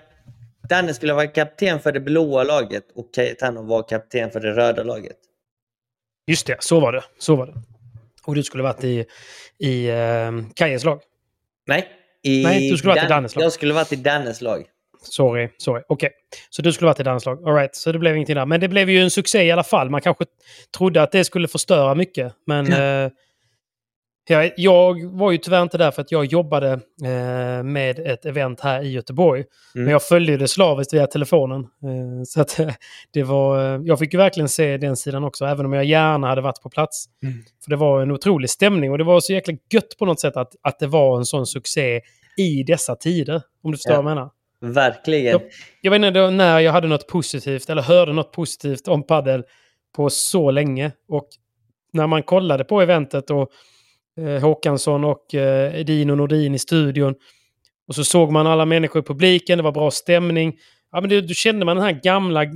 Danne 0.69 0.95
skulle 0.95 1.13
vara 1.13 1.27
kapten 1.27 1.81
för 1.81 1.93
det 1.93 2.01
blåa 2.01 2.45
laget 2.45 2.85
och 2.95 3.15
Cayetano 3.15 3.63
var 3.63 3.89
kapten 3.89 4.31
för 4.31 4.41
det 4.41 4.53
röda 4.53 4.83
laget. 4.83 5.17
Just 6.27 6.47
det, 6.47 6.57
så 6.61 6.81
var 6.81 6.93
det. 6.93 7.03
Så 7.19 7.37
var 7.37 7.47
det. 7.47 7.55
Och 8.25 8.35
du 8.35 8.43
skulle 8.43 8.63
varit 8.63 8.85
i, 8.85 9.05
i 9.59 9.91
uh, 9.91 10.45
Kajes 10.55 10.85
lag. 10.85 11.01
Nej, 11.67 11.89
i 12.23 12.43
Nej, 12.43 12.71
du 12.71 12.77
skulle 12.77 12.95
varit 12.95 13.05
i 13.05 13.09
Dannes 13.09 13.37
lag. 13.37 13.45
Jag 13.45 13.53
skulle 13.53 13.75
varit 13.75 13.93
i 13.93 13.97
Dannes 13.97 14.41
lag. 14.41 14.67
Sorry, 15.03 15.49
sorry. 15.59 15.83
Okej. 15.89 16.07
Okay. 16.07 16.11
Så 16.51 16.63
du 16.63 16.73
skulle 16.73 16.87
varit 16.87 17.01
i 17.01 17.03
danslag. 17.03 17.49
All 17.49 17.55
right. 17.55 17.77
Så 17.77 17.93
det 17.93 17.99
blev 17.99 18.17
ingenting 18.17 18.37
där. 18.37 18.47
Men 18.47 18.61
det 18.61 18.69
blev 18.69 18.91
ju 18.91 19.03
en 19.03 19.11
succé 19.11 19.43
i 19.43 19.51
alla 19.51 19.65
fall. 19.65 19.91
Man 19.91 20.01
kanske 20.01 20.25
trodde 20.77 21.03
att 21.03 21.13
det 21.13 21.25
skulle 21.25 21.49
förstöra 21.49 21.95
mycket. 21.95 22.33
Men 22.47 22.73
eh, 22.73 23.11
jag, 24.29 24.53
jag 24.57 25.05
var 25.05 25.31
ju 25.31 25.39
tyvärr 25.39 25.63
inte 25.63 25.79
där 25.79 25.91
för 25.91 26.03
att 26.03 26.13
jag 26.13 26.25
jobbade 26.25 26.73
eh, 27.05 27.63
med 27.63 27.99
ett 27.99 28.25
event 28.25 28.61
här 28.61 28.83
i 28.83 28.91
Göteborg. 28.91 29.45
Mm. 29.75 29.85
Men 29.85 29.93
jag 29.93 30.03
följde 30.03 30.37
det 30.37 30.49
slaviskt 30.49 30.95
via 30.95 31.07
telefonen. 31.07 31.61
Eh, 31.61 32.23
så 32.27 32.41
att 32.41 32.61
det 33.13 33.23
var, 33.23 33.83
jag 33.85 33.99
fick 33.99 34.13
ju 34.13 34.19
verkligen 34.19 34.49
se 34.49 34.77
den 34.77 34.97
sidan 34.97 35.25
också, 35.25 35.45
även 35.45 35.67
om 35.67 35.73
jag 35.73 35.85
gärna 35.85 36.27
hade 36.27 36.41
varit 36.41 36.63
på 36.63 36.71
plats. 36.71 37.05
Mm. 37.23 37.35
För 37.65 37.71
det 37.71 37.77
var 37.77 38.03
en 38.03 38.11
otrolig 38.11 38.51
stämning 38.51 38.91
och 38.91 38.99
det 38.99 39.05
var 39.05 39.21
så 39.21 39.33
jäkla 39.33 39.55
gött 39.73 39.99
på 39.99 40.07
något 40.07 40.21
sätt 40.21 40.37
att, 40.37 40.53
att 40.63 40.79
det 40.79 40.87
var 40.87 41.19
en 41.19 41.25
sån 41.25 41.47
succé 41.47 42.01
i 42.37 42.63
dessa 42.63 42.97
tider. 42.97 43.43
Om 43.63 43.71
du 43.71 43.77
förstår 43.77 43.93
ja. 43.93 44.03
vad 44.03 44.11
jag 44.11 44.17
menar. 44.17 44.31
Verkligen. 44.61 45.33
Jag, 45.33 45.43
jag 45.81 45.91
vet 45.91 46.03
inte 46.03 46.31
när 46.31 46.61
jag 46.61 46.73
hade 46.73 46.89
något 46.89 47.07
positivt 47.07 47.71
eller 47.71 47.83
hörde 47.83 48.13
något 48.13 48.33
positivt 48.33 48.89
om 48.89 49.07
padel 49.07 49.45
på 49.97 50.11
så 50.11 50.51
länge. 50.51 50.93
Och 51.09 51.29
när 51.93 52.07
man 52.07 52.23
kollade 52.23 52.65
på 52.65 52.81
eventet 52.81 53.31
och 53.31 53.51
eh, 54.21 54.43
Håkansson 54.43 55.05
och 55.05 55.35
eh, 55.35 55.81
Edin 55.81 56.11
och 56.11 56.17
Nordin 56.17 56.55
i 56.55 56.59
studion. 56.59 57.15
Och 57.89 57.95
så 57.95 58.05
såg 58.05 58.33
man 58.33 58.47
alla 58.47 58.65
människor 58.65 59.03
i 59.03 59.05
publiken, 59.05 59.59
det 59.59 59.65
var 59.65 59.73
bra 59.73 59.91
stämning. 59.91 60.57
Ja, 60.93 61.01
men 61.01 61.11
det, 61.11 61.21
då 61.21 61.35
kände 61.35 61.67
man 61.67 61.77
den 61.77 61.85
här 61.85 62.01
gamla 62.03 62.47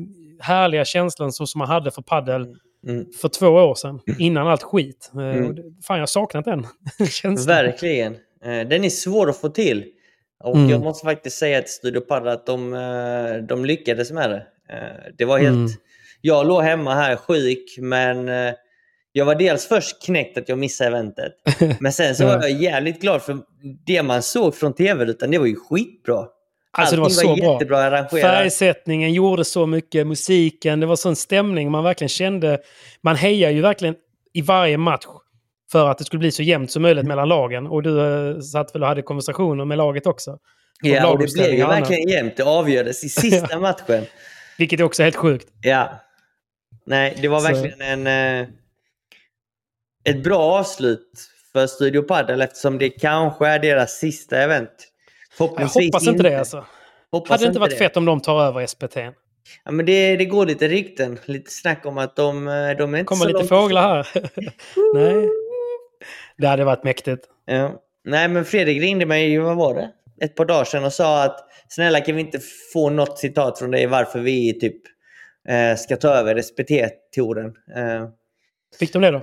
härliga 0.41 0.85
känslan 0.85 1.33
som, 1.33 1.47
som 1.47 1.59
man 1.59 1.69
hade 1.69 1.91
för 1.91 2.03
paddel 2.03 2.43
mm. 2.43 2.57
mm. 2.89 3.07
för 3.21 3.29
två 3.29 3.49
år 3.49 3.75
sedan. 3.75 4.01
Innan 4.19 4.47
allt 4.47 4.63
skit. 4.63 5.11
Eh, 5.15 5.21
mm. 5.21 5.57
Fan, 5.83 5.97
jag 5.97 6.03
har 6.03 6.07
saknat 6.07 6.45
den 6.45 6.67
känslan. 7.11 7.57
Verkligen. 7.57 8.13
Eh, 8.45 8.69
den 8.69 8.85
är 8.85 8.91
svår 8.91 9.31
att 9.31 9.37
få 9.37 9.49
till. 9.49 9.85
Och 10.45 10.57
mm. 10.57 10.71
jag 10.71 10.81
måste 10.81 11.05
faktiskt 11.05 11.39
säga 11.39 11.63
till 11.63 11.73
Studio 11.73 12.01
Padel 12.01 12.29
att 12.29 12.47
de, 12.47 12.75
eh, 12.75 13.47
de 13.49 13.65
lyckades 13.65 14.11
med 14.11 14.31
det. 14.31 14.47
Det 15.19 15.25
var 15.25 15.39
helt... 15.39 15.55
Mm. 15.55 15.71
Jag 16.21 16.47
låg 16.47 16.63
hemma 16.63 16.95
här 16.95 17.17
sjuk, 17.17 17.75
men 17.79 18.29
jag 19.13 19.25
var 19.25 19.35
dels 19.35 19.69
först 19.69 20.03
knäckt 20.03 20.39
att 20.39 20.49
jag 20.49 20.59
missade 20.59 20.91
eventet. 20.91 21.33
Men 21.81 21.93
sen 21.93 22.15
så 22.15 22.27
var 22.27 22.33
jag 22.33 22.51
jävligt 22.51 23.01
glad 23.01 23.23
för 23.23 23.39
det 23.87 24.03
man 24.03 24.23
såg 24.23 24.55
från 24.55 24.75
tv-rutan, 24.75 25.31
det 25.31 25.39
var 25.39 25.47
ju 25.47 25.57
skitbra. 25.57 26.27
Alltså 26.73 26.97
det 26.97 27.03
var, 27.03 27.09
så 27.09 27.29
var 27.29 27.37
jättebra 27.37 27.77
bra. 27.77 27.79
arrangerat. 27.79 28.23
Färgsättningen 28.23 29.13
gjorde 29.13 29.45
så 29.45 29.67
mycket, 29.67 30.07
musiken, 30.07 30.81
det 30.81 30.87
var 30.87 30.97
sån 30.97 31.17
stämning. 31.17 31.71
Man 31.71 31.85
verkligen 31.85 32.09
kände... 32.09 32.59
Man 33.01 33.17
hejar 33.17 33.51
ju 33.51 33.61
verkligen 33.61 33.95
i 34.33 34.43
varje 34.43 34.79
match 34.79 35.07
för 35.73 35.91
att 35.91 35.99
det 35.99 36.05
skulle 36.05 36.21
bli 36.21 36.33
så 36.33 36.43
jämnt 36.43 36.71
som 36.71 36.83
möjligt 36.83 37.07
mellan 37.07 37.29
lagen. 37.29 37.67
Och 37.67 37.83
du 37.83 37.91
uh, 37.91 38.41
satt 38.41 38.75
väl 38.75 38.83
och 38.83 38.89
hade 38.89 39.03
konversationer 39.03 39.65
med 39.65 39.79
laget 39.79 40.07
också? 40.07 40.39
Ja, 40.83 41.09
och 41.09 41.19
det 41.19 41.35
blev 41.35 41.55
ju 41.55 41.67
verkligen 41.67 42.09
jämnt. 42.09 42.37
Det 42.37 42.43
avgördes 42.43 43.05
i 43.05 43.09
sista 43.09 43.59
matchen. 43.61 44.05
Vilket 44.59 44.81
är 44.81 44.85
också 44.85 45.03
helt 45.03 45.17
sjukt. 45.17 45.49
Ja. 45.61 45.89
Nej, 46.87 47.19
det 47.23 47.29
var 47.29 47.41
verkligen 47.41 47.79
så. 47.79 47.85
en... 47.85 48.07
Uh 48.07 48.49
ett 50.05 50.23
bra 50.23 50.39
avslut 50.39 51.11
för 51.53 51.67
Studio 51.67 52.03
Padel 52.03 52.43
eftersom 52.43 52.79
det 52.79 52.91
kanske 52.91 53.47
är 53.47 53.59
deras 53.59 53.93
sista 53.93 54.39
event. 54.39 54.71
Jag 55.39 55.47
hoppas 55.47 55.77
inte, 55.77 56.11
inte 56.11 56.23
det 56.23 56.39
alltså. 56.39 56.65
Hoppas 57.11 57.31
Hade 57.31 57.45
det 57.45 57.49
inte 57.49 57.61
varit 57.61 57.71
det. 57.71 57.77
fett 57.77 57.97
om 57.97 58.05
de 58.05 58.21
tar 58.21 58.43
över 58.43 58.67
SPT? 58.67 58.97
Ja, 59.65 59.73
men 59.73 59.87
det, 59.87 60.17
det 60.17 60.25
går 60.25 60.47
lite 60.47 60.69
rykten, 60.69 61.19
lite 61.25 61.51
snack 61.51 61.87
om 61.87 61.99
att 61.99 62.17
de, 62.17 62.45
de 62.79 62.95
är 62.95 62.99
inte 62.99 63.05
kommer 63.05 63.23
så 63.23 63.27
lite 63.27 63.39
långt 63.39 63.49
fåglar 63.49 63.83
här. 63.83 64.07
Nej. 64.95 65.29
Det 66.39 66.47
hade 66.47 66.65
varit 66.65 66.85
mäktigt. 66.85 67.27
Ja. 67.45 67.83
Nej, 68.05 68.29
men 68.29 68.45
Fredrik 68.45 68.83
ringde 68.83 69.07
mig, 69.07 69.39
vad 69.39 69.57
var 69.57 69.75
det? 69.75 69.91
Ett 70.21 70.35
par 70.35 70.45
dagar 70.45 70.65
sedan 70.65 70.85
och 70.85 70.93
sa 70.93 71.25
att 71.25 71.41
snälla 71.69 72.01
kan 72.01 72.15
vi 72.15 72.21
inte 72.21 72.41
få 72.73 72.91
något 72.91 73.19
citat 73.19 73.59
från 73.59 73.71
dig 73.71 73.87
varför 73.87 74.21
vi 74.21 74.61
typ 74.61 74.83
eh, 75.49 75.77
ska 75.77 75.97
ta 75.97 76.09
över 76.09 76.43
SPT-touren. 76.43 77.47
Eh, 77.77 78.09
Fick 78.79 78.93
de 78.93 79.03
det 79.03 79.11
då? 79.11 79.19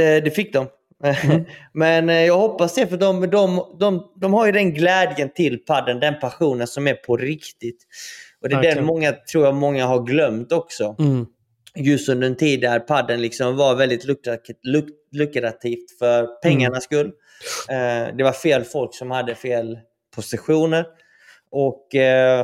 Eh, 0.00 0.22
det 0.22 0.34
fick 0.34 0.52
de. 0.52 0.66
Mm. 1.04 1.44
Men 1.72 2.08
jag 2.08 2.38
hoppas 2.38 2.74
det, 2.74 2.86
för 2.86 2.96
de, 2.96 3.30
de, 3.30 3.76
de, 3.80 4.12
de 4.20 4.34
har 4.34 4.46
ju 4.46 4.52
den 4.52 4.74
glädjen 4.74 5.30
till 5.34 5.58
padden, 5.58 6.00
den 6.00 6.18
passionen 6.20 6.66
som 6.66 6.86
är 6.86 6.94
på 6.94 7.16
riktigt. 7.16 7.86
Och 8.42 8.48
det 8.48 8.54
är 8.54 8.58
okay. 8.58 8.74
den 8.74 8.84
många, 8.84 9.12
tror 9.12 9.44
jag 9.44 9.54
många 9.54 9.86
har 9.86 10.02
glömt 10.02 10.52
också. 10.52 10.96
Mm. 10.98 11.26
Just 11.78 12.08
under 12.08 12.26
en 12.26 12.36
tid 12.36 12.60
där 12.60 12.80
padden 12.80 13.22
liksom 13.22 13.56
var 13.56 13.74
väldigt 13.74 14.04
lukrativt 15.12 15.98
för 15.98 16.26
pengarnas 16.26 16.70
mm. 16.70 16.80
skull. 16.80 17.12
Eh, 17.68 18.16
det 18.16 18.24
var 18.24 18.32
fel 18.32 18.64
folk 18.64 18.94
som 18.94 19.10
hade 19.10 19.34
fel 19.34 19.78
positioner. 20.16 20.86
Och 21.50 21.88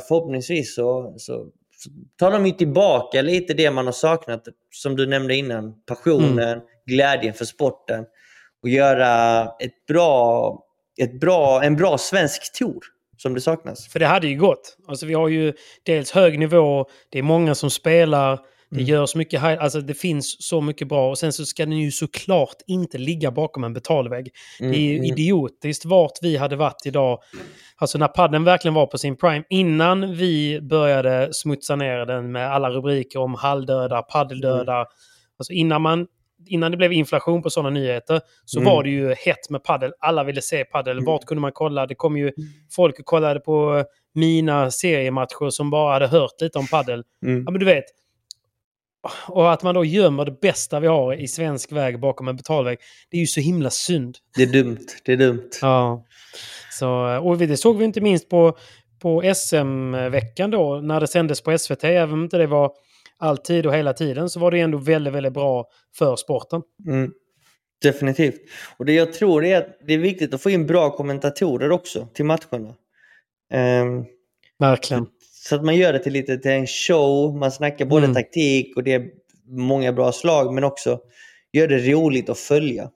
förhoppningsvis 0.08 0.74
så, 0.74 1.14
så, 1.18 1.46
så 1.76 1.90
tar 2.18 2.30
de 2.30 2.46
ju 2.46 2.52
tillbaka 2.52 3.22
lite 3.22 3.54
det 3.54 3.70
man 3.70 3.86
har 3.86 3.92
saknat, 3.92 4.44
som 4.70 4.96
du 4.96 5.06
nämnde 5.06 5.34
innan. 5.34 5.74
Passionen, 5.86 6.38
mm 6.38 6.60
glädjen 6.86 7.34
för 7.34 7.44
sporten 7.44 8.04
och 8.62 8.68
göra 8.68 9.42
ett 9.44 9.86
bra, 9.86 10.58
ett 11.00 11.20
bra, 11.20 11.62
en 11.62 11.76
bra 11.76 11.98
svensk 11.98 12.58
tour 12.58 12.80
som 13.16 13.34
det 13.34 13.40
saknas. 13.40 13.88
För 13.88 13.98
det 13.98 14.06
hade 14.06 14.26
ju 14.26 14.38
gått. 14.38 14.76
Alltså 14.88 15.06
vi 15.06 15.14
har 15.14 15.28
ju 15.28 15.52
dels 15.82 16.10
hög 16.10 16.38
nivå, 16.38 16.86
det 17.08 17.18
är 17.18 17.22
många 17.22 17.54
som 17.54 17.70
spelar, 17.70 18.40
det 18.74 18.80
mm. 18.80 18.90
görs 18.90 19.14
mycket, 19.14 19.42
alltså 19.42 19.80
det 19.80 19.94
finns 19.94 20.36
så 20.48 20.60
mycket 20.60 20.88
bra 20.88 21.10
och 21.10 21.18
sen 21.18 21.32
så 21.32 21.44
ska 21.44 21.66
den 21.66 21.78
ju 21.78 21.90
såklart 21.90 22.56
inte 22.66 22.98
ligga 22.98 23.30
bakom 23.30 23.64
en 23.64 23.72
betalvägg. 23.72 24.30
Mm. 24.60 24.72
Det 24.72 24.78
är 24.78 24.80
ju 24.80 24.96
mm. 24.96 25.04
idiotiskt 25.04 25.84
vart 25.84 26.18
vi 26.22 26.36
hade 26.36 26.56
varit 26.56 26.86
idag. 26.86 27.18
Alltså 27.76 27.98
när 27.98 28.08
padden 28.08 28.44
verkligen 28.44 28.74
var 28.74 28.86
på 28.86 28.98
sin 28.98 29.16
prime. 29.16 29.44
Innan 29.50 30.14
vi 30.14 30.60
började 30.60 31.28
smutsa 31.32 31.76
ner 31.76 32.06
den 32.06 32.32
med 32.32 32.52
alla 32.52 32.70
rubriker 32.70 33.18
om 33.18 33.34
halldöda, 33.34 34.02
paddeldöda. 34.02 34.76
Mm. 34.76 34.86
Alltså 35.38 35.52
innan 35.52 35.82
man 35.82 36.06
innan 36.46 36.70
det 36.70 36.76
blev 36.76 36.92
inflation 36.92 37.42
på 37.42 37.50
sådana 37.50 37.70
nyheter 37.70 38.20
så 38.44 38.60
mm. 38.60 38.72
var 38.72 38.82
det 38.82 38.90
ju 38.90 39.14
hett 39.14 39.50
med 39.50 39.64
paddel. 39.64 39.92
Alla 39.98 40.24
ville 40.24 40.42
se 40.42 40.64
paddel. 40.64 40.92
Mm. 40.92 41.04
Vart 41.04 41.24
kunde 41.24 41.40
man 41.40 41.52
kolla? 41.52 41.86
Det 41.86 41.94
kom 41.94 42.16
ju 42.16 42.22
mm. 42.22 42.50
folk 42.76 42.98
och 42.98 43.04
kollade 43.04 43.40
på 43.40 43.84
mina 44.14 44.70
seriematcher 44.70 45.50
som 45.50 45.70
bara 45.70 45.92
hade 45.92 46.06
hört 46.06 46.40
lite 46.40 46.58
om 46.58 46.66
paddel. 46.66 47.04
Mm. 47.26 47.42
Ja, 47.46 47.50
men 47.50 47.60
du 47.60 47.66
vet. 47.66 47.84
Och 49.28 49.52
att 49.52 49.62
man 49.62 49.74
då 49.74 49.84
gömmer 49.84 50.24
det 50.24 50.40
bästa 50.40 50.80
vi 50.80 50.86
har 50.86 51.14
i 51.14 51.28
svensk 51.28 51.72
väg 51.72 52.00
bakom 52.00 52.28
en 52.28 52.36
betalväg. 52.36 52.78
Det 53.10 53.16
är 53.16 53.20
ju 53.20 53.26
så 53.26 53.40
himla 53.40 53.70
synd. 53.70 54.16
Det 54.36 54.42
är 54.42 54.46
dumt. 54.46 54.86
Det 55.04 55.12
är 55.12 55.16
dumt. 55.16 55.50
Ja. 55.62 56.04
Så, 56.72 57.18
och 57.18 57.38
det 57.38 57.56
såg 57.56 57.78
vi 57.78 57.84
inte 57.84 58.00
minst 58.00 58.28
på, 58.28 58.56
på 59.02 59.34
SM-veckan 59.34 60.50
då 60.50 60.80
när 60.80 61.00
det 61.00 61.06
sändes 61.06 61.40
på 61.40 61.58
SVT. 61.58 61.84
Även 61.84 62.12
om 62.14 62.22
inte 62.22 62.38
det 62.38 62.46
var 62.46 62.72
alltid 63.18 63.66
och 63.66 63.74
hela 63.74 63.92
tiden 63.92 64.30
så 64.30 64.40
var 64.40 64.50
det 64.50 64.60
ändå 64.60 64.78
väldigt, 64.78 65.14
väldigt 65.14 65.32
bra 65.32 65.66
för 65.98 66.16
sporten. 66.16 66.62
Mm. 66.86 67.12
Definitivt. 67.82 68.40
Och 68.76 68.84
det 68.84 68.92
jag 68.92 69.12
tror 69.12 69.44
är 69.44 69.58
att 69.58 69.78
det 69.86 69.94
är 69.94 69.98
viktigt 69.98 70.34
att 70.34 70.42
få 70.42 70.50
in 70.50 70.66
bra 70.66 70.90
kommentatorer 70.90 71.70
också 71.70 72.08
till 72.14 72.24
matcherna. 72.24 72.74
Um, 73.54 74.04
Verkligen. 74.58 75.06
Så 75.48 75.54
att 75.54 75.64
man 75.64 75.76
gör 75.76 75.92
det 75.92 75.98
till 75.98 76.12
lite 76.12 76.38
till 76.38 76.50
en 76.50 76.66
show, 76.66 77.36
man 77.36 77.52
snackar 77.52 77.86
både 77.86 78.04
mm. 78.04 78.14
taktik 78.14 78.76
och 78.76 78.84
det 78.84 78.92
är 78.92 79.06
många 79.48 79.92
bra 79.92 80.12
slag 80.12 80.54
men 80.54 80.64
också 80.64 80.98
gör 81.52 81.68
det 81.68 81.78
roligt 81.78 82.28
att 82.28 82.38
följa. 82.38 82.90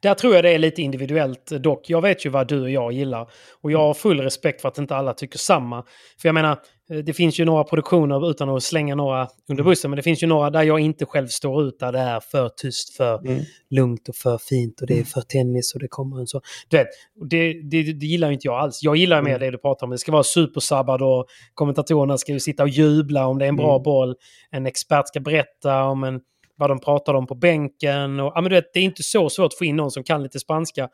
Där 0.00 0.14
tror 0.14 0.34
jag 0.34 0.44
det 0.44 0.50
är 0.50 0.58
lite 0.58 0.82
individuellt 0.82 1.46
dock. 1.46 1.90
Jag 1.90 2.02
vet 2.02 2.26
ju 2.26 2.30
vad 2.30 2.48
du 2.48 2.60
och 2.60 2.70
jag 2.70 2.92
gillar. 2.92 3.30
Och 3.60 3.72
jag 3.72 3.78
har 3.78 3.94
full 3.94 4.20
respekt 4.20 4.60
för 4.60 4.68
att 4.68 4.78
inte 4.78 4.96
alla 4.96 5.12
tycker 5.12 5.38
samma. 5.38 5.84
För 6.20 6.28
jag 6.28 6.34
menar, 6.34 6.58
eh, 6.90 6.96
det 6.96 7.12
finns 7.12 7.40
ju 7.40 7.44
några 7.44 7.64
produktioner, 7.64 8.30
utan 8.30 8.48
att 8.48 8.62
slänga 8.62 8.94
några 8.94 9.28
under 9.48 9.64
bussen, 9.64 9.90
men 9.90 9.96
det 9.96 10.02
finns 10.02 10.22
ju 10.22 10.26
några 10.26 10.50
där 10.50 10.62
jag 10.62 10.80
inte 10.80 11.06
själv 11.06 11.26
står 11.26 11.62
ut, 11.62 11.78
där 11.78 11.92
det 11.92 11.98
är 11.98 12.20
för 12.20 12.48
tyst, 12.48 12.96
för 12.96 13.18
mm. 13.18 13.44
lugnt 13.70 14.08
och 14.08 14.16
för 14.16 14.38
fint 14.38 14.80
och 14.80 14.86
det 14.86 15.00
är 15.00 15.04
för 15.04 15.20
tennis 15.20 15.74
och 15.74 15.80
det 15.80 15.88
kommer 15.88 16.20
en 16.20 16.26
så. 16.26 16.40
Du 16.68 16.76
vet, 16.76 16.88
det, 17.30 17.52
det, 17.52 17.82
det 17.92 18.06
gillar 18.06 18.30
inte 18.30 18.46
jag 18.46 18.54
alls. 18.54 18.82
Jag 18.82 18.96
gillar 18.96 19.22
mer 19.22 19.30
mm. 19.30 19.40
det 19.40 19.50
du 19.50 19.58
pratar 19.58 19.86
om. 19.86 19.90
Det 19.90 19.98
ska 19.98 20.12
vara 20.12 20.22
supersabbad 20.22 21.02
och 21.02 21.26
kommentatorerna 21.54 22.18
ska 22.18 22.32
ju 22.32 22.40
sitta 22.40 22.62
och 22.62 22.68
jubla 22.68 23.26
om 23.26 23.38
det 23.38 23.44
är 23.44 23.48
en 23.48 23.56
bra 23.56 23.74
mm. 23.74 23.82
boll. 23.82 24.14
En 24.50 24.66
expert 24.66 25.08
ska 25.08 25.20
berätta 25.20 25.84
om 25.84 26.04
en 26.04 26.20
vad 26.60 26.70
de 26.70 26.80
pratade 26.80 27.18
om 27.18 27.26
på 27.26 27.34
bänken. 27.34 28.20
Och, 28.20 28.32
ja, 28.34 28.40
men 28.40 28.50
du 28.50 28.56
vet, 28.56 28.72
det 28.72 28.80
är 28.80 28.84
inte 28.84 29.02
så 29.02 29.30
svårt 29.30 29.46
att 29.46 29.58
få 29.58 29.64
in 29.64 29.76
någon 29.76 29.90
som 29.90 30.04
kan 30.04 30.22
lite 30.22 30.40
spanska. 30.40 30.88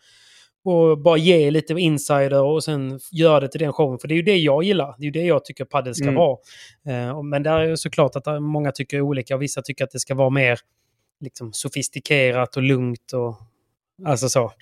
Och 0.65 0.99
bara 0.99 1.17
ge 1.17 1.51
lite 1.51 1.73
insider 1.73 2.43
och 2.43 2.65
sen 2.65 3.01
göra 3.13 3.41
det 3.41 3.49
till 3.49 3.61
den 3.61 3.73
showen. 3.73 3.99
För 3.99 4.09
det 4.09 4.15
är 4.15 4.17
ju 4.17 4.23
det 4.23 4.37
jag 4.37 4.63
gillar. 4.63 4.95
Det 4.99 5.03
är 5.03 5.05
ju 5.05 5.11
det 5.11 5.23
jag 5.23 5.45
tycker 5.45 5.65
padel 5.65 5.95
ska 5.95 6.05
mm. 6.05 6.15
vara. 6.15 6.39
Uh, 6.89 7.23
men 7.23 7.43
där 7.43 7.61
är 7.61 7.69
det 7.69 7.77
såklart 7.77 8.17
att 8.17 8.43
många 8.43 8.73
tycker 8.73 9.01
olika. 9.01 9.35
Och 9.35 9.43
vissa 9.43 9.63
tycker 9.63 9.85
att 9.85 9.91
det 9.91 10.01
ska 10.01 10.15
vara 10.15 10.31
mer 10.31 10.59
liksom, 11.21 11.53
sofistikerat 11.53 12.57
och 12.57 12.63
lugnt. 12.63 13.13
Och, 13.13 13.35
alltså 14.07 14.29
så. 14.29 14.53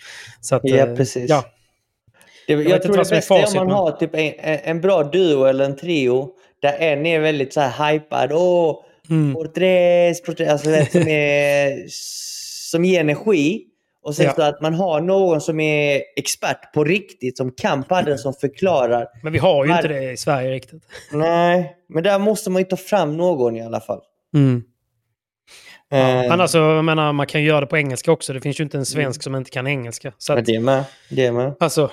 så 0.41 0.57
att, 0.57 0.63
ja, 0.65 0.87
uh, 0.87 0.97
precis. 0.97 1.31
Ja. 1.31 1.45
Det, 2.47 2.53
jag, 2.53 2.67
jag 2.67 2.83
tror 2.83 2.97
det 2.97 3.11
bästa 3.11 3.35
är 3.35 3.61
om 3.61 3.69
man 3.69 3.77
har 3.77 3.91
typ 3.91 4.15
en, 4.15 4.33
en 4.39 4.81
bra 4.81 5.03
duo 5.03 5.45
eller 5.45 5.65
en 5.65 5.77
trio 5.77 6.31
där 6.63 6.79
en 6.79 7.07
är 7.07 7.21
väldigt 7.21 7.53
så 7.53 7.61
här 7.61 7.93
hypad. 7.93 8.33
Åh, 8.33 8.85
Mm. 9.11 9.35
Portres, 9.35 10.23
portres, 10.23 10.49
alltså 10.49 10.71
som, 10.93 11.09
är, 11.09 11.85
som 12.71 12.85
ger 12.85 13.01
energi. 13.01 13.65
Och 14.03 14.15
sen 14.15 14.27
Ja. 14.27 14.33
så 14.35 14.43
att 14.43 14.61
man 14.61 14.75
har 14.75 15.01
någon 15.01 15.41
som 15.41 15.61
är 15.61 16.03
expert 16.17 16.73
på 16.75 16.85
riktigt, 16.85 17.37
som 17.37 17.53
kan 17.53 17.83
padel, 17.83 18.19
som 18.19 18.35
förklarar. 18.35 19.07
Men 19.23 19.33
vi 19.33 19.39
har 19.39 19.65
ju 19.67 19.73
inte 19.73 19.89
det 19.89 20.13
i 20.13 20.17
Sverige 20.17 20.51
riktigt. 20.51 20.83
Nej, 21.13 21.77
men 21.89 22.03
där 22.03 22.19
måste 22.19 22.51
man 22.51 22.63
ju 22.63 22.67
ta 22.67 22.77
fram 22.77 23.17
någon 23.17 23.57
i 23.57 23.63
alla 23.63 23.81
fall. 23.81 24.01
Eh, 25.93 26.33
Annars 26.33 26.51
så, 26.51 26.59
jag 26.59 26.85
menar, 26.85 27.13
man 27.13 27.27
kan 27.27 27.41
ju 27.41 27.47
göra 27.47 27.61
det 27.61 27.67
på 27.67 27.77
engelska 27.77 28.13
också. 28.13 28.33
Det 28.33 28.41
finns 28.41 28.61
ju 28.61 28.65
inte 28.65 28.79
en 28.79 28.87
svensk 28.87 29.23
som 29.23 29.35
inte 29.35 29.51
kan 29.51 29.67
engelska. 29.67 30.13
Så 30.19 30.33
ja, 30.33 30.39
att, 30.39 30.45
det 30.47 30.61
med. 30.61 30.85
Det 31.11 31.33
med. 31.33 31.55
alltså, 31.61 31.91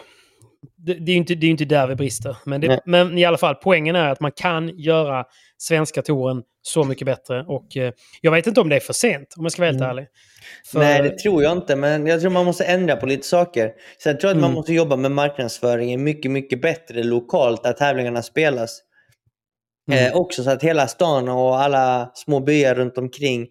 det, 0.85 0.93
det 0.93 1.11
är 1.11 1.13
ju 1.13 1.17
inte, 1.17 1.35
det 1.35 1.45
är 1.45 1.47
ju 1.47 1.51
inte 1.51 1.65
där 1.65 1.87
vi 1.87 1.95
brister. 1.95 2.37
Men, 2.45 2.61
det, 2.61 2.79
men 2.85 3.17
i 3.17 3.25
alla 3.25 3.37
fall, 3.37 3.55
poängen 3.55 3.95
är 3.95 4.09
att 4.09 4.19
man 4.19 4.31
kan 4.31 4.69
göra 4.79 5.25
svenska 5.57 6.01
touren 6.01 6.43
så 6.61 6.83
mycket 6.83 7.05
bättre. 7.05 7.43
Och 7.47 7.77
eh, 7.77 7.93
jag 8.21 8.31
vet 8.31 8.47
inte 8.47 8.61
om 8.61 8.69
det 8.69 8.75
är 8.75 8.79
för 8.79 8.93
sent, 8.93 9.33
om 9.37 9.45
jag 9.45 9.51
ska 9.51 9.61
vara 9.61 9.71
helt 9.71 9.81
Mm. 9.81 9.89
ärlig. 9.91 10.07
För, 10.71 10.79
Nej, 10.79 11.01
det 11.01 11.17
tror 11.17 11.43
jag 11.43 11.51
inte. 11.57 11.75
Men 11.75 12.07
jag 12.07 12.21
tror 12.21 12.31
man 12.31 12.45
måste 12.45 12.63
ändra 12.65 12.95
på 12.95 13.05
lite 13.05 13.27
saker. 13.27 13.71
Sen 14.03 14.17
tror 14.17 14.29
jag 14.29 14.35
att 14.35 14.41
man 14.41 14.49
Mm. 14.49 14.55
måste 14.55 14.73
jobba 14.73 14.95
med 14.95 15.11
marknadsföringen 15.11 16.03
mycket, 16.03 16.31
mycket 16.31 16.61
bättre 16.61 17.03
lokalt 17.03 17.63
där 17.63 17.73
tävlingarna 17.73 18.21
spelas. 18.21 18.81
Mm. 19.91 20.05
Eh, 20.07 20.15
också 20.15 20.43
så 20.43 20.49
att 20.49 20.63
hela 20.63 20.87
stan 20.87 21.29
och 21.29 21.59
alla 21.61 22.11
små 22.13 22.39
byar 22.39 22.75
runt 22.75 22.97
omkring 22.97 23.47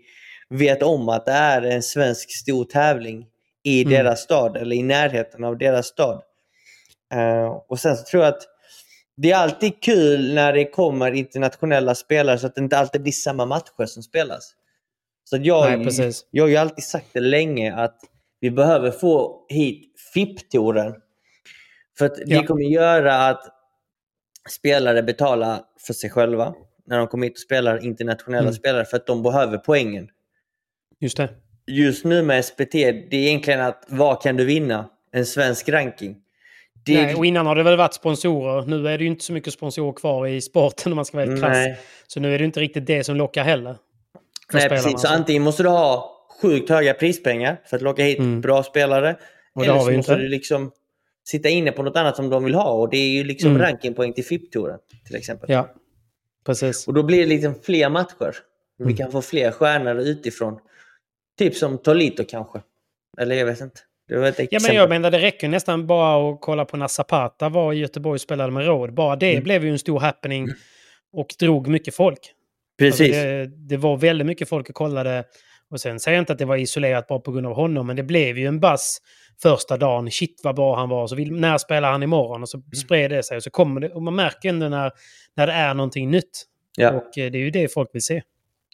vet 0.51 0.83
om 0.83 1.09
att 1.09 1.27
det 1.27 1.33
är 1.33 1.63
en 1.63 1.83
svensk 1.83 2.31
stor 2.37 2.65
tävling 2.65 3.27
i 3.65 3.83
Mm. 3.83 3.93
deras 3.95 4.21
stad 4.21 4.57
eller 4.57 4.77
i 4.77 4.83
närheten 4.83 5.45
av 5.45 5.59
deras 5.59 5.87
stad. 5.87 6.23
Eh, 7.15 7.47
och 7.69 7.79
sen 7.79 7.97
så 7.97 8.05
tror 8.05 8.23
jag 8.25 8.35
att 8.35 8.43
det 9.17 9.31
är 9.31 9.37
alltid 9.37 9.83
kul 9.83 10.35
när 10.35 10.53
det 10.53 10.65
kommer 10.65 11.13
internationella 11.13 11.95
spelare 11.95 12.39
så 12.39 12.47
att 12.47 12.55
det 12.55 12.61
inte 12.61 12.79
alltid 12.79 13.03
blir 13.03 13.13
samma 13.13 13.47
matcher 13.47 13.87
som 13.87 14.03
spelas. 14.03 14.55
Så 15.25 15.37
att 15.37 15.45
jag, 15.45 15.81
Nej, 15.87 16.13
jag 16.31 16.45
har 16.45 16.49
ju 16.49 16.57
alltid 16.57 16.85
sagt 16.85 17.07
det 17.13 17.21
länge 17.21 17.75
att 17.77 18.01
vi 18.41 18.51
behöver 18.51 18.91
få 18.91 19.47
hit 19.49 19.95
FIP-touren. 20.15 20.95
För 21.99 22.07
att 22.07 22.19
Ja. 22.27 22.41
det 22.41 22.47
kommer 22.47 22.63
göra 22.63 23.15
att 23.29 23.43
spelare 24.51 25.03
betalar 25.03 25.61
för 25.87 25.93
sig 25.93 26.11
själva 26.11 26.55
när 26.87 26.99
de 26.99 27.07
kommer 27.07 27.27
hit 27.27 27.33
och 27.37 27.39
spelar 27.41 27.85
internationella 27.85 28.43
Mm. 28.43 28.55
spelare 28.55 28.85
för 28.85 28.97
att 28.97 29.07
de 29.07 29.23
behöver 29.23 29.59
poängen. 29.59 30.09
Just 31.01 31.17
det. 31.17 31.29
Just 31.67 32.05
nu 32.05 32.23
med 32.23 32.45
SPT, 32.45 32.73
det 32.73 33.13
är 33.13 33.15
egentligen 33.15 33.61
att 33.61 33.85
vad 33.89 34.23
kan 34.23 34.37
du 34.37 34.45
vinna? 34.45 34.91
En 35.13 35.27
svensk 35.27 35.69
ranking. 35.69 36.17
Det, 36.85 37.03
Nej, 37.03 37.15
och 37.15 37.27
innan 37.27 37.47
har 37.47 37.55
det 37.55 37.63
väl 37.63 37.77
varit 37.77 37.95
sponsorer. 37.95 38.63
Nu 38.67 38.89
är 38.89 38.99
det 38.99 39.05
ju 39.05 39.11
inte 39.11 39.25
så 39.25 39.33
mycket 39.33 39.53
sponsorer 39.53 39.93
kvar 39.93 40.27
i 40.27 40.41
sporten 40.41 40.93
om 40.93 40.97
man 40.97 41.05
ska 41.05 41.17
vara 41.17 41.27
helt 41.27 41.41
krass. 41.41 41.79
Så 42.07 42.21
nu 42.21 42.35
är 42.35 42.39
det 42.39 42.45
inte 42.45 42.61
riktigt 42.61 42.87
det 42.87 43.05
som 43.05 43.17
lockar 43.17 43.45
heller. 43.45 43.77
nej 44.53 44.63
spelarna. 44.63 44.83
precis. 44.83 45.03
Så 45.03 45.09
antingen 45.09 45.43
måste 45.43 45.63
du 45.63 45.69
ha 45.69 46.17
sjukt 46.43 46.71
höga 46.71 46.95
prispengar 46.95 47.61
för 47.67 47.77
att 47.77 47.83
locka 47.83 48.03
hit 48.03 48.19
Mm. 48.19 48.41
bra 48.41 48.63
spelare. 48.63 49.17
Och 49.55 49.65
eller 49.65 49.79
så 49.79 49.91
vi 49.91 49.97
måste 49.97 50.13
inte. 50.13 50.23
du 50.23 50.29
liksom 50.29 50.71
sitta 51.25 51.49
inne 51.49 51.73
på 51.73 51.83
något 51.83 51.97
annat 51.97 52.17
som 52.17 52.31
de 52.31 52.45
vill 52.45 52.55
ha. 52.55 52.71
Och 52.73 52.91
det 52.91 52.97
är 52.97 53.11
ju 53.11 53.25
liksom 53.25 53.51
Mm. 53.51 53.63
rankingpoäng 53.63 54.13
till 54.13 54.25
FIP-touren 54.25 54.79
till 55.07 55.17
exempel. 55.17 55.51
Ja, 55.51 55.69
precis. 56.47 56.89
Och 56.89 56.95
då 56.95 57.03
blir 57.03 57.19
det 57.21 57.27
liksom 57.27 57.55
fler 57.63 57.89
matcher. 57.89 58.35
Vi 58.79 58.85
Mm. 58.85 58.97
kan 58.97 59.13
få 59.13 59.23
fler 59.23 59.51
stjärnor 59.51 59.97
utifrån. 59.99 60.59
Typ 61.39 61.55
som 61.57 61.79
Tolito 61.79 62.25
kanske. 62.29 62.61
Eller 63.21 63.35
jag 63.37 63.47
vet 63.47 63.61
inte. 63.61 63.81
Ja, 64.51 64.61
men 64.67 64.77
jag 64.77 64.89
menar 64.89 65.11
det 65.11 65.19
räcker 65.19 65.49
nästan 65.49 65.87
bara 65.87 66.31
att 66.33 66.41
kolla 66.41 66.65
på 66.65 66.77
när 66.77 66.89
Zapata 66.89 67.49
var 67.49 67.73
i 67.73 67.79
Göteborg 67.79 68.15
och 68.15 68.21
spelade 68.21 68.53
med 68.53 68.67
råd. 68.67 68.95
Bara 68.95 69.17
det 69.17 69.33
Mm. 69.33 69.45
blev 69.45 69.65
ju 69.65 69.71
en 69.71 69.79
stor 69.79 70.01
happening 70.01 70.49
och 71.13 71.27
drog 71.39 71.69
mycket 71.69 71.95
folk. 71.95 72.19
Precis. 72.79 73.01
Alltså 73.01 73.23
det, 73.23 73.47
det 73.47 73.77
var 73.77 73.97
väldigt 73.97 74.27
mycket 74.27 74.49
folk 74.49 74.69
och 74.69 74.75
kollade. 74.75 75.25
Och 75.71 75.81
sen 75.81 76.01
säger 76.01 76.17
jag 76.17 76.23
inte 76.23 76.33
att 76.33 76.39
det 76.39 76.45
var 76.45 76.57
isolerat 76.57 77.07
bara 77.09 77.19
på 77.19 77.33
grund 77.33 77.47
av 77.47 77.55
honom, 77.55 77.87
men 77.87 77.97
det 77.97 78.03
blev 78.03 78.39
ju 78.39 78.47
en 78.47 78.61
bass 78.61 78.99
första 79.43 79.77
dagen. 79.77 80.11
Shit 80.11 80.41
vad 80.45 80.57
bra 80.57 80.77
han 80.77 80.89
var. 80.89 81.07
Så 81.07 81.17
vill, 81.17 81.33
när 81.33 81.59
spelar 81.59 81.91
han 81.93 82.03
imorgon? 82.03 82.43
Och 82.43 82.49
så 82.49 82.57
Mm. 82.59 82.71
spred 82.73 83.11
det 83.11 83.23
sig. 83.23 83.37
Och 83.37 83.43
så 83.43 83.51
kommer 83.51 83.81
det. 83.81 83.89
Och 83.91 84.03
man 84.03 84.15
märker 84.15 84.49
ändå 84.49 84.69
när, 84.69 84.93
när 85.37 85.47
det 85.47 85.53
är 85.53 85.75
någonting 85.75 86.11
nytt. 86.11 86.45
ja, 86.77 86.91
Och 86.91 87.19
eh, 87.19 87.31
det 87.31 87.39
är 87.39 87.43
ju 87.43 87.51
det 87.51 87.73
folk 87.73 87.89
vill 87.93 88.03
se. 88.03 88.23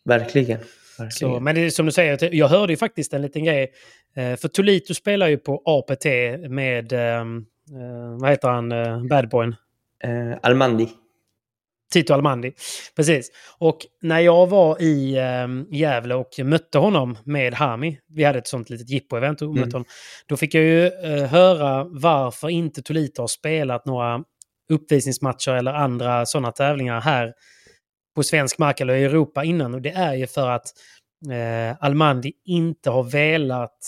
verkligen. 0.04 0.58
Så, 0.60 1.02
verkligen. 1.02 1.44
men 1.44 1.54
det 1.54 1.60
är 1.60 1.70
som 1.70 1.86
du 1.86 1.92
säger, 1.92 2.34
jag 2.34 2.48
hörde 2.48 2.72
ju 2.72 2.76
faktiskt 2.76 3.12
en 3.12 3.22
liten 3.22 3.44
grej. 3.44 3.72
Eh, 4.16 4.36
För 4.36 4.48
Tolito 4.48 4.94
spelar 4.94 5.28
ju 5.28 5.36
på 5.38 5.62
APT 5.64 6.04
med, 6.48 6.92
ehm, 6.92 7.46
eh, 7.72 8.20
vad 8.20 8.30
heter 8.30 8.48
han, 8.48 8.72
eh, 8.72 9.04
badboyn? 9.04 9.56
Eh, 10.04 10.38
Almandi. 10.42 10.88
Tito 11.92 12.14
Almandi. 12.14 12.52
Precis. 12.96 13.30
Och 13.58 13.78
när 14.02 14.20
jag 14.20 14.46
var 14.46 14.82
i 14.82 15.18
um, 15.44 15.66
Gävle 15.70 16.14
och 16.14 16.28
mötte 16.44 16.78
honom 16.78 17.18
med 17.24 17.54
Hami, 17.54 17.98
vi 18.08 18.24
hade 18.24 18.38
ett 18.38 18.46
sånt 18.48 18.70
litet 18.70 18.88
jippo-event 18.90 19.42
och 19.42 19.48
mötte 19.48 19.60
Mm. 19.62 19.72
honom, 19.72 19.84
då 20.26 20.36
fick 20.36 20.54
jag 20.54 20.64
ju 20.64 20.86
eh, 20.86 21.26
höra 21.26 21.84
varför 21.84 22.48
inte 22.48 22.82
Tolito 22.82 23.22
har 23.22 23.26
spelat 23.28 23.86
några 23.86 24.24
uppvisningsmatcher 24.70 25.50
eller 25.52 25.72
andra 25.74 26.26
sådana 26.26 26.52
tävlingar 26.52 27.00
här 27.00 27.32
på 28.16 28.22
svensk 28.22 28.58
mark 28.58 28.80
eller 28.80 28.94
i 28.94 29.04
Europa 29.04 29.44
innan. 29.44 29.74
Och 29.74 29.82
det 29.82 29.90
är 29.90 30.14
ju 30.14 30.26
för 30.26 30.48
att 30.50 30.66
eh, 31.30 31.76
Almandi 31.84 32.32
inte 32.44 32.90
har 32.90 33.02
velat 33.02 33.78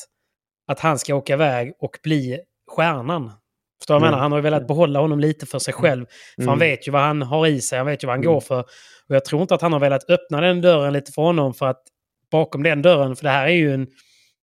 att 0.69 0.81
han 0.81 0.99
ska 0.99 1.15
åka 1.15 1.33
iväg 1.33 1.73
och 1.81 1.99
bli 2.03 2.39
stjärnan. 2.71 3.33
Förstår 3.81 3.95
du 3.95 4.01
vad 4.01 4.07
jag 4.07 4.09
Mm. 4.09 4.11
menar? 4.11 4.23
Han 4.23 4.33
har 4.33 4.39
ju 4.39 4.43
velat 4.43 4.67
behålla 4.67 5.01
honom 5.01 5.21
lite 5.21 5.47
för 5.47 5.59
sig 5.59 5.75
själv. 5.75 6.07
För 6.37 6.43
han 6.43 6.49
Mm. 6.49 6.59
vet 6.71 6.89
ju 6.89 6.93
vad 6.93 7.03
han 7.03 7.23
har 7.23 7.47
i 7.47 7.61
sig, 7.61 7.79
han 7.79 7.87
vet 7.87 8.03
ju 8.05 8.07
vad 8.07 8.13
han 8.17 8.25
Mm. 8.25 8.33
går 8.35 8.41
för. 8.41 8.61
Och 9.09 9.15
jag 9.15 9.25
tror 9.25 9.43
inte 9.43 9.55
att 9.55 9.63
han 9.63 9.73
har 9.73 9.81
velat 9.81 10.11
öppna 10.11 10.41
den 10.41 10.61
dörren 10.61 10.93
lite 10.93 11.13
för 11.13 11.23
honom 11.23 11.55
för 11.55 11.67
att 11.67 11.83
bakom 12.31 12.63
den 12.63 12.83
dörren, 12.83 13.17
för 13.17 13.23
det 13.25 13.31
här 13.31 13.47
är 13.47 13.53
ju 13.53 13.75
en, 13.75 13.87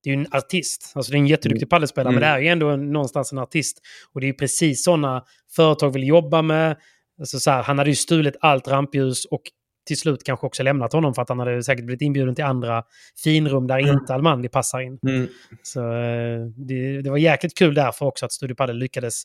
det 0.04 0.10
är 0.10 0.14
en 0.14 0.26
artist. 0.32 0.92
Alltså 0.94 1.12
det 1.12 1.16
är 1.16 1.20
en 1.20 1.26
jätteduktig 1.26 1.70
paddelspelare, 1.70 2.08
Mm. 2.12 2.20
men 2.20 2.28
det 2.30 2.36
är 2.36 2.40
ju 2.40 2.48
ändå 2.48 2.68
en, 2.68 2.92
någonstans 2.92 3.32
en 3.32 3.38
artist. 3.38 3.78
Och 4.12 4.20
det 4.20 4.24
är 4.26 4.28
ju 4.28 4.34
precis 4.34 4.84
sådana 4.84 5.24
företag 5.56 5.90
vill 5.90 6.08
jobba 6.08 6.42
med. 6.42 6.76
Alltså 7.20 7.38
så 7.40 7.50
här, 7.50 7.62
han 7.62 7.78
hade 7.78 7.90
ju 7.90 7.96
stulit 7.96 8.36
allt 8.40 8.68
rampljus 8.68 9.24
och 9.24 9.42
till 9.85 9.99
slut 9.99 10.24
kanske 10.24 10.47
också 10.47 10.62
lämnat 10.62 10.93
honom 10.93 11.14
för 11.14 11.22
att 11.22 11.28
han 11.28 11.39
hade 11.39 11.62
säkert 11.62 11.85
blivit 11.85 12.03
inbjuden 12.03 12.35
till 12.35 12.45
andra 12.45 12.85
finrum 13.24 13.66
där 13.66 13.78
Mm. 13.78 13.95
inte 13.95 14.14
Almandi 14.14 14.49
passar 14.49 14.80
in. 14.80 14.99
Mm. 15.09 15.28
Så 15.62 15.80
eh, 15.80 16.47
det, 16.57 17.03
det 17.03 17.11
var 17.11 17.16
jäkligt 17.16 17.59
kul 17.59 17.74
därför 17.74 18.07
också 18.07 18.26
att 18.26 18.32
Studio 18.32 18.55
Padel 18.55 18.76
lyckades 18.76 19.24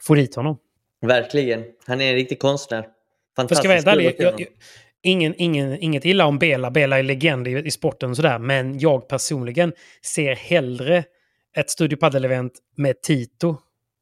få 0.00 0.14
dit 0.14 0.34
honom. 0.34 0.58
Verkligen. 1.02 1.64
Han 1.86 2.00
är 2.00 2.08
en 2.10 2.14
riktig 2.14 2.38
konstnär. 2.38 2.86
Fantastiskt 3.36 3.84
kul 3.84 4.02
jag, 4.02 4.14
jag, 4.18 4.46
ingen, 5.02 5.34
ingen, 5.38 5.78
inget 5.78 6.04
illa 6.04 6.26
om 6.26 6.38
Bela. 6.38 6.70
Bela 6.70 6.98
är 6.98 7.02
legend 7.02 7.48
i, 7.48 7.50
i 7.50 7.70
sporten 7.70 8.10
och 8.10 8.16
sådär. 8.16 8.38
Men 8.38 8.78
jag 8.78 9.08
personligen 9.08 9.72
ser 10.02 10.34
hellre 10.34 11.04
ett 11.56 11.70
Studio 11.70 11.96
Padel-event 11.96 12.52
med 12.76 13.02
Tito. 13.02 13.56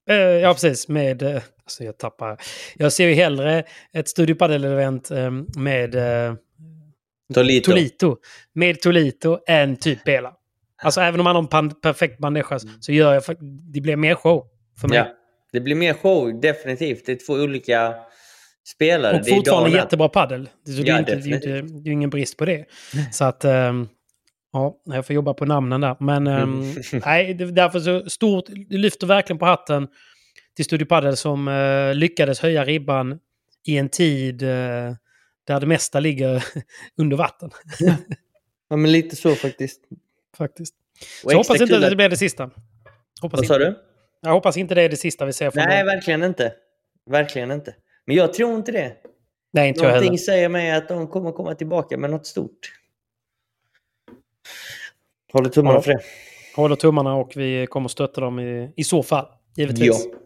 Eh, 0.08 0.16
ja, 0.16 0.52
precis. 0.52 0.88
Med... 0.88 1.22
Eh, 1.22 1.42
alltså 1.64 1.84
jag 1.84 1.98
tappar... 1.98 2.36
Jag 2.76 2.92
ser 2.92 3.08
ju 3.08 3.14
hellre 3.14 3.64
ett 3.92 4.08
Studio 4.08 4.34
Padel-event 4.34 5.10
eh, 5.10 5.30
med 5.62 5.94
eh, 5.94 6.34
Tolito. 7.34 7.70
Tolito. 7.70 8.16
Med 8.54 8.80
Tolito 8.80 9.38
än 9.46 9.76
typ 9.76 10.04
Bela. 10.04 10.32
Alltså 10.82 11.00
även 11.00 11.20
om 11.20 11.26
han 11.26 11.36
har 11.36 11.58
en 11.58 11.70
perfekt 11.70 12.18
bandeja 12.18 12.58
så 12.80 12.92
gör 12.92 13.14
jag... 13.14 13.22
Det 13.72 13.80
blir 13.80 13.96
mer 13.96 14.14
show 14.14 14.46
för 14.80 14.88
mig. 14.88 14.98
Ja. 14.98 15.06
Det 15.52 15.60
blir 15.60 15.74
mer 15.74 15.94
show, 15.94 16.40
definitivt. 16.40 17.06
Det 17.06 17.12
är 17.12 17.26
två 17.26 17.32
olika 17.32 17.94
spelare. 18.74 19.16
Och 19.16 19.24
det 19.24 19.30
är 19.30 19.36
fortfarande 19.36 19.68
och 19.68 19.72
natt. 19.72 19.84
jättebra 19.84 20.08
paddel. 20.08 20.48
Så 20.66 20.70
det, 20.70 20.82
är 20.82 20.84
Ja, 20.86 20.98
inte, 20.98 21.14
det, 21.16 21.30
är 21.30 21.34
inte, 21.34 21.48
det 21.48 21.58
är 21.58 21.86
ju 21.86 21.92
ingen 21.92 22.10
brist 22.10 22.36
på 22.36 22.44
det. 22.44 22.64
Så 23.12 23.24
att... 23.24 23.44
ehm, 23.44 23.88
ja, 24.52 24.80
jag 24.84 25.06
får 25.06 25.14
jobba 25.14 25.34
på 25.34 25.44
namnen 25.44 25.80
där. 25.80 25.96
Men 26.00 26.26
ehm, 26.26 26.62
Mm. 26.62 26.74
nej, 27.04 27.34
det, 27.34 27.52
därför 27.52 27.80
så 27.80 28.10
stort... 28.10 28.44
Det 28.68 28.78
lyfter 28.78 29.06
verkligen 29.06 29.38
på 29.38 29.46
hatten 29.46 29.88
till 30.56 30.64
Studio 30.64 30.86
Padel 30.86 31.16
som 31.16 31.48
eh, 31.48 31.94
lyckades 31.94 32.40
höja 32.40 32.64
ribban 32.64 33.18
i 33.66 33.76
en 33.78 33.88
tid 33.88 34.42
eh, 34.42 34.48
där 35.46 35.60
det 35.60 35.66
mesta 35.66 36.00
ligger 36.00 36.44
under 36.96 37.16
vatten. 37.16 37.50
Ja, 38.68 38.76
men 38.76 38.92
lite 38.92 39.16
så 39.16 39.34
faktiskt. 39.34 39.80
Faktiskt. 40.36 40.74
Och 41.24 41.30
Så 41.30 41.36
hoppas 41.36 41.60
inte 41.60 41.76
att 41.76 41.90
det 41.90 41.96
blir 41.96 42.08
det 42.08 42.16
sista. 42.16 42.50
Hoppas 43.20 43.38
Vad 43.40 43.46
sa 43.46 43.54
inte. 43.54 43.64
du? 43.64 43.76
Jag 44.22 44.30
hoppas 44.30 44.56
inte 44.56 44.74
det 44.74 44.82
är 44.82 44.88
det 44.88 44.96
sista 44.96 45.24
vi 45.24 45.32
ser 45.32 45.50
från 45.50 45.64
Nej, 45.64 45.78
dem. 45.78 45.86
verkligen 45.86 46.22
inte. 46.22 46.52
Verkligen 47.10 47.50
inte. 47.50 47.74
Men 48.06 48.16
jag 48.16 48.32
tror 48.34 48.54
inte 48.54 48.72
det. 48.72 48.96
Nej, 49.52 49.68
inte 49.68 49.80
jag 49.80 49.88
Någonting 49.88 50.08
heller. 50.08 50.18
säger 50.18 50.48
mig 50.48 50.70
att 50.70 50.88
de 50.88 51.06
kommer 51.08 51.32
komma 51.32 51.54
tillbaka 51.54 51.96
med 51.98 52.10
något 52.10 52.26
stort. 52.26 52.72
Håller 55.32 55.50
tummarna 55.50 55.76
Ja. 55.76 55.82
för 55.82 55.92
det. 55.92 56.00
Håller 56.56 56.76
tummarna 56.76 57.14
och 57.14 57.32
vi 57.36 57.66
kommer 57.66 57.88
stötta 57.88 58.20
dem 58.20 58.40
i, 58.40 58.72
i 58.76 58.84
så 58.84 59.02
fall. 59.02 59.26
Givetvis. 59.56 60.06
Ja. 60.12 60.18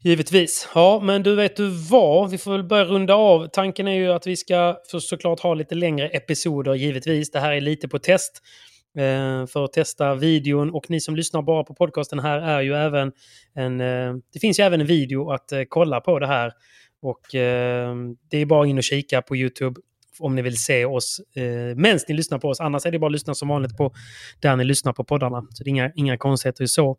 Givetvis. 0.00 0.68
Ja, 0.74 1.00
men 1.02 1.22
du 1.22 1.34
vet 1.34 1.56
du 1.56 1.68
vad? 1.90 2.30
Vi 2.30 2.38
får 2.38 2.52
väl 2.52 2.64
börja 2.64 2.84
runda 2.84 3.14
av. 3.14 3.46
Tanken 3.46 3.88
är 3.88 3.94
ju 3.94 4.12
att 4.12 4.26
vi 4.26 4.36
ska 4.36 4.76
för 4.90 4.98
såklart 4.98 5.40
ha 5.40 5.54
lite 5.54 5.74
längre 5.74 6.08
episoder, 6.08 6.74
givetvis. 6.74 7.30
Det 7.30 7.40
här 7.40 7.52
är 7.52 7.60
lite 7.60 7.88
på 7.88 7.98
test. 7.98 8.42
Eh, 8.98 9.46
för 9.46 9.64
att 9.64 9.72
testa 9.72 10.14
videon. 10.14 10.70
Och 10.70 10.90
ni 10.90 11.00
som 11.00 11.16
lyssnar 11.16 11.42
bara 11.42 11.64
på 11.64 11.74
podcasten 11.74 12.18
här 12.18 12.38
är 12.40 12.60
ju 12.60 12.74
även 12.74 13.12
en... 13.54 13.80
Eh, 13.80 14.14
det 14.32 14.40
finns 14.40 14.60
ju 14.60 14.64
även 14.64 14.80
en 14.80 14.86
video 14.86 15.30
att 15.30 15.52
eh, 15.52 15.62
kolla 15.68 16.00
på 16.00 16.18
det 16.18 16.26
här. 16.26 16.52
Och 17.02 17.34
eh, 17.34 17.94
det 18.30 18.38
är 18.38 18.46
bara 18.46 18.66
in 18.66 18.78
och 18.78 18.84
kika 18.84 19.22
på 19.22 19.36
YouTube. 19.36 19.80
om 20.20 20.34
ni 20.34 20.42
vill 20.42 20.56
se 20.56 20.84
oss 20.84 21.20
eh, 21.36 21.76
medan 21.76 21.98
ni 22.08 22.14
lyssnar 22.14 22.38
på 22.38 22.48
oss. 22.48 22.60
Annars 22.60 22.86
är 22.86 22.90
det 22.90 22.98
bara 22.98 23.06
att 23.06 23.12
lyssna 23.12 23.34
som 23.34 23.48
vanligt 23.48 23.76
på 23.76 23.92
där 24.40 24.56
ni 24.56 24.64
lyssnar 24.64 24.92
på 24.92 25.04
poddarna. 25.04 25.46
Så 25.50 25.64
det 25.64 25.68
är 25.68 25.70
inga, 25.70 25.92
inga 25.96 26.16
konstigheter 26.16 26.66
så. 26.66 26.96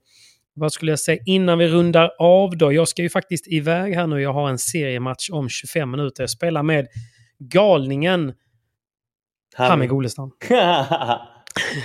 Vad 0.53 0.73
skulle 0.73 0.91
jag 0.91 0.99
säga 0.99 1.21
innan 1.25 1.57
vi 1.57 1.67
rundar 1.67 2.11
av 2.19 2.57
då? 2.57 2.73
Jag 2.73 2.87
ska 2.87 3.01
ju 3.01 3.09
faktiskt 3.09 3.47
iväg 3.47 3.95
här 3.95 4.07
nu. 4.07 4.21
Jag 4.21 4.33
har 4.33 4.49
en 4.49 4.57
seriematch 4.57 5.29
om 5.31 5.49
25 5.49 5.91
minuter. 5.91 6.23
Jag 6.23 6.29
spelar 6.29 6.63
med 6.63 6.87
galningen 7.39 8.33
Hami 9.55 9.87
Golestam. 9.87 10.31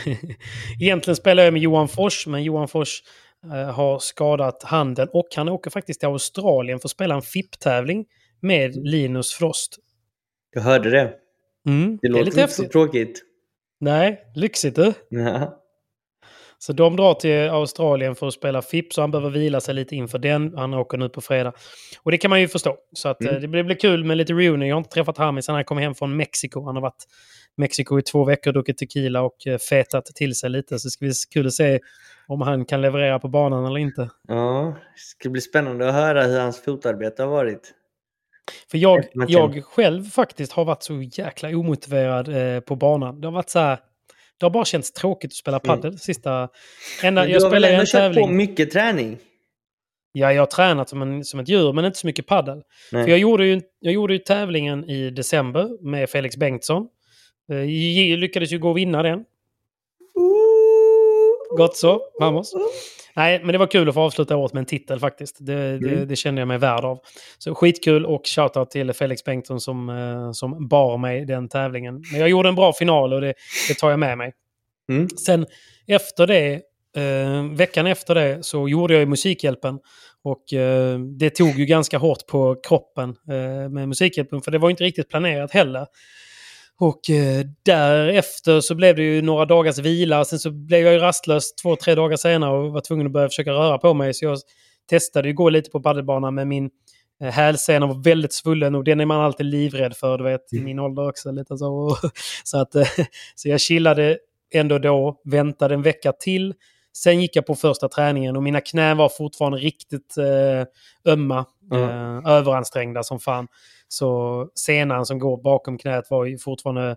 Egentligen 0.80 1.16
spelar 1.16 1.42
jag 1.42 1.52
med 1.52 1.62
Johan 1.62 1.88
Fors, 1.88 2.26
men 2.26 2.42
Johan 2.42 2.68
Fors 2.68 3.02
eh, 3.44 3.70
har 3.74 3.98
skadat 3.98 4.62
handen 4.62 5.08
och 5.12 5.28
han 5.36 5.48
åker 5.48 5.70
faktiskt 5.70 6.00
till 6.00 6.08
Australien 6.08 6.80
för 6.80 6.86
att 6.88 6.92
spela 6.92 7.14
en 7.14 7.22
FIP-tävling 7.22 8.06
med 8.40 8.76
Linus 8.76 9.32
Frost. 9.32 9.78
Jag 10.54 10.62
hörde 10.62 10.90
det. 10.90 11.12
Mm, 11.66 11.98
Det 12.02 12.08
låter 12.08 12.26
inte 12.26 12.48
så 12.48 12.68
tråkigt. 12.68 13.22
Nej, 13.80 14.20
lyxigt 14.34 14.76
du. 14.76 14.92
Ja. 15.08 15.60
Så 16.58 16.72
de 16.72 16.96
drar 16.96 17.14
till 17.14 17.48
Australien 17.50 18.14
för 18.14 18.26
att 18.26 18.34
spela 18.34 18.62
FIP, 18.62 18.92
så 18.92 19.00
han 19.00 19.10
behöver 19.10 19.30
vila 19.30 19.60
sig 19.60 19.74
lite 19.74 19.96
inför 19.96 20.18
den. 20.18 20.54
Han 20.56 20.74
åker 20.74 20.98
nu 20.98 21.08
på 21.08 21.20
fredag. 21.20 21.52
Och 22.02 22.10
det 22.10 22.18
kan 22.18 22.28
man 22.30 22.40
ju 22.40 22.48
förstå. 22.48 22.76
Så 22.92 23.08
att, 23.08 23.20
Mm. 23.20 23.34
eh, 23.34 23.40
det 23.40 23.48
blir, 23.48 23.62
blir 23.62 23.76
kul 23.76 24.04
med 24.04 24.16
lite 24.16 24.32
reunion. 24.32 24.68
Jag 24.68 24.76
har 24.76 24.78
inte 24.80 24.90
träffat 24.90 25.18
Hami 25.18 25.42
sedan 25.42 25.54
han 25.54 25.64
kom 25.64 25.78
hem 25.78 25.94
från 25.94 26.16
Mexiko. 26.16 26.64
Han 26.66 26.74
har 26.76 26.82
varit 26.82 27.04
i 27.58 27.60
Mexiko 27.60 27.98
i 27.98 28.02
två 28.02 28.24
veckor, 28.24 28.52
druckit 28.52 28.78
tequila 28.78 29.22
och 29.22 29.46
eh, 29.46 29.58
fetat 29.58 30.04
till 30.06 30.34
sig 30.34 30.50
lite. 30.50 30.78
Så 30.78 30.86
det 30.86 30.90
ska 30.90 31.04
bli 31.04 31.12
kul 31.34 31.46
att 31.46 31.52
se 31.54 31.80
om 32.26 32.40
han 32.40 32.64
kan 32.64 32.80
leverera 32.80 33.18
på 33.18 33.28
banan 33.28 33.66
eller 33.66 33.78
inte. 33.78 34.10
ja, 34.28 34.74
det 34.94 35.00
ska 35.00 35.30
bli 35.30 35.40
spännande 35.40 35.88
att 35.88 35.94
höra 35.94 36.22
hur 36.22 36.40
hans 36.40 36.60
fotarbete 36.64 37.22
har 37.22 37.30
varit. 37.30 37.74
För 38.70 38.78
jag, 38.78 39.04
jag 39.28 39.64
själv 39.64 40.04
faktiskt 40.04 40.52
har 40.52 40.64
varit 40.64 40.82
så 40.82 41.02
jäkla 41.02 41.48
omotiverad 41.48 42.28
eh, 42.56 42.60
på 42.60 42.76
banan. 42.76 43.20
Det 43.20 43.26
har 43.26 43.32
varit 43.32 43.50
så 43.50 43.58
här... 43.58 43.78
Det 44.44 44.46
har 44.46 44.50
bara 44.52 44.64
känts 44.64 44.92
tråkigt 44.92 45.30
att 45.30 45.34
spela 45.36 45.58
padel 45.60 45.98
sista... 45.98 46.48
Enda, 47.02 47.28
jag 47.28 47.40
har 47.40 47.50
väl 47.50 47.50
spelar 47.50 47.68
ju 47.68 47.74
ändå 47.74 47.86
kört 47.86 47.92
tävling. 48.00 48.26
på 48.26 48.32
mycket 48.32 48.70
träning? 48.70 49.18
Ja, 50.12 50.32
jag 50.32 50.42
har 50.42 50.46
tränat 50.46 50.88
som, 50.88 51.02
en, 51.02 51.24
som 51.24 51.40
ett 51.40 51.48
djur, 51.48 51.72
men 51.72 51.84
inte 51.84 51.98
så 51.98 52.06
mycket 52.06 52.26
paddel. 52.26 52.62
Nej. 52.92 53.04
För 53.04 53.10
jag 53.10 53.18
gjorde, 53.18 53.46
ju, 53.46 53.60
jag 53.80 53.92
gjorde 53.92 54.12
ju 54.12 54.18
tävlingen 54.18 54.90
i 54.90 55.10
december 55.10 55.84
med 55.90 56.10
Felix 56.10 56.36
Bengtsson. 56.36 56.88
Eh, 57.50 57.56
Jag 58.10 58.18
lyckades 58.18 58.52
ju 58.52 58.58
gå 58.58 58.70
och 58.70 58.76
vinna 58.76 59.02
den. 59.02 59.24
Gott 61.56 61.76
så, 61.76 62.00
vamos. 62.20 62.52
Nej, 63.16 63.40
men 63.44 63.52
det 63.52 63.58
var 63.58 63.66
kul 63.66 63.88
att 63.88 63.94
få 63.94 64.00
avsluta 64.00 64.36
året 64.36 64.52
med 64.52 64.60
en 64.60 64.66
titel 64.66 65.00
faktiskt. 65.00 65.36
Det, 65.40 65.78
det, 65.78 65.88
Mm. 65.92 66.08
det 66.08 66.16
kände 66.16 66.40
jag 66.40 66.48
mig 66.48 66.58
värd 66.58 66.84
av. 66.84 66.98
Så 67.38 67.54
skitkul 67.54 68.06
och 68.06 68.22
shoutout 68.26 68.70
till 68.70 68.92
Felix 68.92 69.24
Bengtsson 69.24 69.60
som, 69.60 69.88
eh, 69.90 70.32
som 70.32 70.68
bar 70.68 70.98
mig 70.98 71.24
den 71.24 71.48
tävlingen. 71.48 72.02
Men 72.12 72.20
jag 72.20 72.28
gjorde 72.28 72.48
en 72.48 72.54
bra 72.54 72.72
final 72.72 73.12
och 73.12 73.20
det, 73.20 73.34
det 73.68 73.74
tar 73.74 73.90
jag 73.90 73.98
med 73.98 74.18
mig. 74.18 74.32
Mm. 74.88 75.08
Sen 75.08 75.46
efter 75.86 76.26
det, 76.26 76.52
eh, 76.96 77.44
veckan 77.56 77.86
efter 77.86 78.14
det, 78.14 78.42
så 78.42 78.68
gjorde 78.68 78.94
jag 78.94 79.00
ju 79.00 79.06
Musikhjälpen. 79.06 79.78
Och 80.22 80.52
eh, 80.52 80.98
det 80.98 81.30
tog 81.30 81.48
ju 81.58 81.64
ganska 81.66 81.98
hårt 81.98 82.26
på 82.26 82.56
kroppen 82.68 83.08
eh, 83.28 83.68
med 83.70 83.88
Musikhjälpen, 83.88 84.40
för 84.42 84.50
det 84.50 84.58
var 84.58 84.70
inte 84.70 84.84
riktigt 84.84 85.08
planerat 85.08 85.50
heller. 85.50 85.86
Och 86.80 87.10
eh, 87.10 87.44
därefter 87.62 88.60
så 88.60 88.74
blev 88.74 88.96
det 88.96 89.02
ju 89.02 89.22
några 89.22 89.44
dagars 89.44 89.78
vila. 89.78 90.24
Sen 90.24 90.38
så 90.38 90.50
blev 90.50 90.80
jag 90.80 90.92
ju 90.92 90.98
rastlös 90.98 91.54
två, 91.54 91.76
tre 91.76 91.94
dagar 91.94 92.16
senare 92.16 92.58
och 92.58 92.72
var 92.72 92.80
tvungen 92.80 93.06
att 93.06 93.12
börja 93.12 93.28
försöka 93.28 93.52
röra 93.52 93.78
på 93.78 93.94
mig. 93.94 94.14
Så 94.14 94.24
jag 94.24 94.38
testade 94.90 95.28
ju 95.28 95.34
gå 95.34 95.48
lite 95.48 95.70
på 95.70 95.80
padelbanan 95.80 96.34
med 96.34 96.46
min 96.46 96.70
eh, 97.20 97.30
hälsena 97.30 97.86
var 97.86 98.04
väldigt 98.04 98.32
svullen 98.32 98.74
och 98.74 98.84
den 98.84 99.00
är 99.00 99.06
man 99.06 99.20
alltid 99.20 99.46
livrädd 99.46 99.96
för, 99.96 100.18
du 100.18 100.24
vet, 100.24 100.52
i 100.52 100.60
min 100.60 100.78
ålder 100.78 101.08
också. 101.08 101.32
Lite 101.32 101.56
så. 101.56 101.96
så, 102.44 102.58
att, 102.58 102.74
eh, 102.74 102.88
så 103.34 103.48
jag 103.48 103.60
chillade 103.60 104.18
ändå 104.54 104.78
då, 104.78 105.20
väntade 105.24 105.74
en 105.74 105.82
vecka 105.82 106.12
till. 106.12 106.54
Sen 106.96 107.20
gick 107.20 107.36
jag 107.36 107.46
på 107.46 107.54
första 107.54 107.88
träningen 107.88 108.36
och 108.36 108.42
mina 108.42 108.60
knän 108.60 108.96
var 108.96 109.08
fortfarande 109.08 109.58
riktigt 109.58 110.16
eh, 110.18 111.12
ömma. 111.12 111.44
Eh, 111.72 112.32
överansträngda 112.32 113.02
som 113.02 113.20
fan. 113.20 113.48
Så 113.98 114.48
senan 114.54 115.06
som 115.06 115.18
går 115.18 115.36
bakom 115.42 115.78
knät 115.78 116.04
var 116.10 116.24
ju 116.24 116.38
fortfarande 116.38 116.90
eh, 116.90 116.96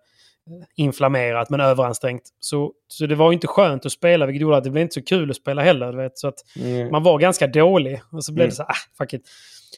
inflammerat 0.76 1.50
men 1.50 1.60
överansträngt. 1.60 2.24
Så, 2.40 2.72
så 2.88 3.06
det 3.06 3.16
var 3.16 3.32
ju 3.32 3.34
inte 3.34 3.48
skönt 3.48 3.86
att 3.86 3.92
spela 3.92 4.26
vilket 4.26 4.42
gjorde 4.42 4.58
att 4.58 4.64
det 4.64 4.70
blev 4.70 4.82
inte 4.82 4.94
så 4.94 5.02
kul 5.04 5.30
att 5.30 5.36
spela 5.36 5.62
heller. 5.62 5.94
Vet, 5.94 6.18
så 6.20 6.28
att 6.28 6.36
Mm. 6.60 6.92
man 6.92 7.04
var 7.04 7.20
ganska 7.20 7.48
dålig. 7.48 8.02
Och 8.12 8.24
så 8.26 8.34
blev 8.34 8.44
Mm. 8.44 8.50
det 8.50 8.56
så 8.56 8.64
här, 8.64 8.70
ah, 8.72 8.96
fuck 8.98 9.14
it. 9.14 9.22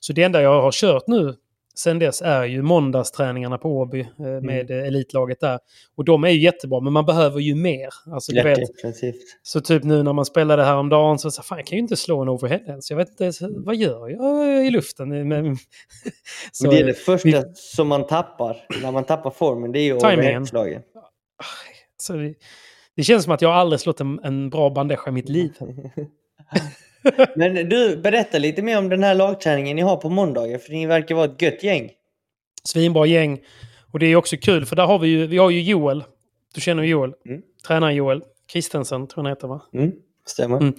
Så 0.02 0.14
det 0.14 0.24
enda 0.24 0.42
jag 0.42 0.62
har 0.62 0.72
kört 0.72 1.08
nu 1.08 1.36
sen 1.80 2.00
dess 2.00 2.22
är 2.22 2.44
ju 2.44 2.62
måndagsträningarna 2.62 3.58
på 3.58 3.70
Åby 3.78 4.00
eh, 4.00 4.42
med 4.42 4.72
eh, 4.72 4.88
elitlaget 4.88 5.40
där. 5.40 5.60
Och 5.96 6.06
de 6.06 6.24
är 6.24 6.30
ju 6.30 6.40
jättebra, 6.40 6.80
men 6.80 6.94
man 6.94 7.06
behöver 7.06 7.40
ju 7.40 7.56
mer. 7.56 7.90
Alltså, 8.14 8.32
du 8.32 8.44
vet, 8.44 8.60
så 9.42 9.62
typ 9.62 9.84
nu 9.84 10.04
när 10.04 10.14
man 10.14 10.26
spelade 10.26 10.64
här 10.64 10.76
om 10.76 10.90
dagen 10.90 11.20
så 11.20 11.32
sa 11.32 11.42
fan 11.44 11.58
jag 11.58 11.68
kan 11.68 11.76
ju 11.76 11.82
inte 11.82 11.96
slå 11.96 12.22
en 12.22 12.30
overhead 12.30 12.82
Så 12.82 12.94
jag 12.94 12.98
vet 12.98 13.10
inte, 13.10 13.24
ens, 13.24 13.42
vad 13.42 13.76
gör 13.76 14.10
jag 14.10 14.66
i 14.66 14.70
luften? 14.70 15.28
Men, 15.28 15.58
så, 16.52 16.72
det 16.72 16.80
är 16.80 16.86
det 16.86 16.94
första 16.94 17.28
vi- 17.30 17.44
som 17.56 17.88
man 17.88 18.08
tappar 18.08 18.58
när 18.82 18.92
man 18.92 19.04
tappar 19.04 19.32
formen. 19.32 19.72
Det 19.72 19.80
är 19.80 19.84
ju 19.84 19.94
overheadslagen. 19.94 20.82
det, 22.14 22.34
det 22.96 23.04
känns 23.04 23.24
som 23.24 23.34
att 23.34 23.42
jag 23.42 23.52
aldrig 23.52 23.80
slått 23.80 24.02
en, 24.02 24.20
en 24.24 24.50
bra 24.50 24.70
bandeja 24.70 25.00
i 25.08 25.12
mitt 25.12 25.30
liv. 25.30 25.52
Men 27.36 27.70
du, 27.70 27.98
berätta 27.98 28.38
lite 28.38 28.62
mer 28.62 28.78
om 28.78 28.90
den 28.90 29.04
här 29.04 29.16
lagträningen 29.16 29.76
ni 29.76 29.82
har 29.82 29.98
på 29.98 30.10
måndagar. 30.10 30.58
För 30.58 30.72
ni 30.72 30.86
verkar 30.86 31.16
vara 31.16 31.26
ett 31.26 31.42
gött 31.42 31.64
gäng. 31.64 31.92
Svinbra 32.64 33.06
gäng. 33.06 33.40
Och 33.92 34.00
det 34.00 34.06
är 34.06 34.16
också 34.16 34.38
kul 34.38 34.66
för 34.66 34.76
där 34.76 34.86
har 34.86 35.00
vi 35.00 35.08
ju, 35.08 35.28
vi 35.28 35.38
har 35.38 35.50
ju 35.50 35.62
Joel. 35.62 36.04
Du 36.54 36.62
känner 36.62 36.84
Joel. 36.84 37.14
Mm. 37.26 37.42
Tränaren 37.68 37.96
Joel. 37.96 38.24
Kristensen 38.52 39.08
tror 39.08 39.26
jag 39.26 39.30
han 39.30 39.38
heter 39.38 39.48
va? 39.48 39.62
Mm, 39.74 39.92
stämmer. 40.26 40.58
Mm. 40.58 40.74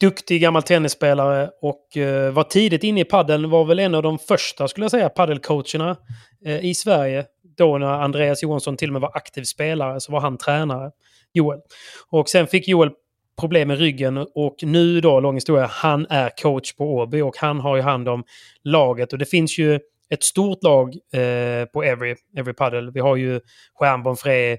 Duktig 0.00 0.40
gammal 0.40 0.62
tennisspelare 0.62 1.50
och 1.62 1.96
eh, 1.96 2.32
var 2.32 2.44
tidigt 2.44 2.84
inne 2.84 3.00
i 3.00 3.04
paddeln. 3.04 3.50
Var 3.50 3.64
väl 3.64 3.78
en 3.78 3.94
av 3.94 4.02
de 4.02 4.18
första, 4.18 4.68
skulle 4.68 4.84
jag 4.84 4.90
säga, 4.90 5.08
paddelcoacherna 5.08 5.96
eh, 6.46 6.64
i 6.64 6.74
Sverige. 6.74 7.24
Då 7.56 7.78
när 7.78 7.86
Andreas 7.86 8.42
Johansson 8.42 8.76
till 8.76 8.88
och 8.88 8.92
med 8.92 9.02
var 9.02 9.16
aktiv 9.16 9.42
spelare 9.42 10.00
så 10.00 10.12
var 10.12 10.20
han 10.20 10.38
tränare, 10.38 10.90
Joel. 11.32 11.60
Och 12.10 12.28
sen 12.28 12.46
fick 12.46 12.68
Joel 12.68 12.90
problem 13.40 13.68
med 13.68 13.78
ryggen 13.78 14.18
och 14.34 14.56
nu 14.62 15.00
då, 15.00 15.20
lång 15.20 15.34
historia, 15.34 15.66
han 15.66 16.06
är 16.10 16.30
coach 16.42 16.74
på 16.74 16.94
Åby 16.94 17.20
och 17.20 17.36
han 17.38 17.60
har 17.60 17.76
ju 17.76 17.82
hand 17.82 18.08
om 18.08 18.24
laget. 18.64 19.12
Och 19.12 19.18
det 19.18 19.24
finns 19.26 19.58
ju 19.58 19.80
ett 20.10 20.22
stort 20.22 20.62
lag 20.62 20.94
eh, 21.12 21.64
på 21.64 21.82
Every, 21.82 22.14
Every 22.38 22.54
Paddle. 22.54 22.90
Vi 22.94 23.00
har 23.00 23.16
ju 23.16 23.40
Stjärnborn 23.78 24.16
Frey, 24.16 24.58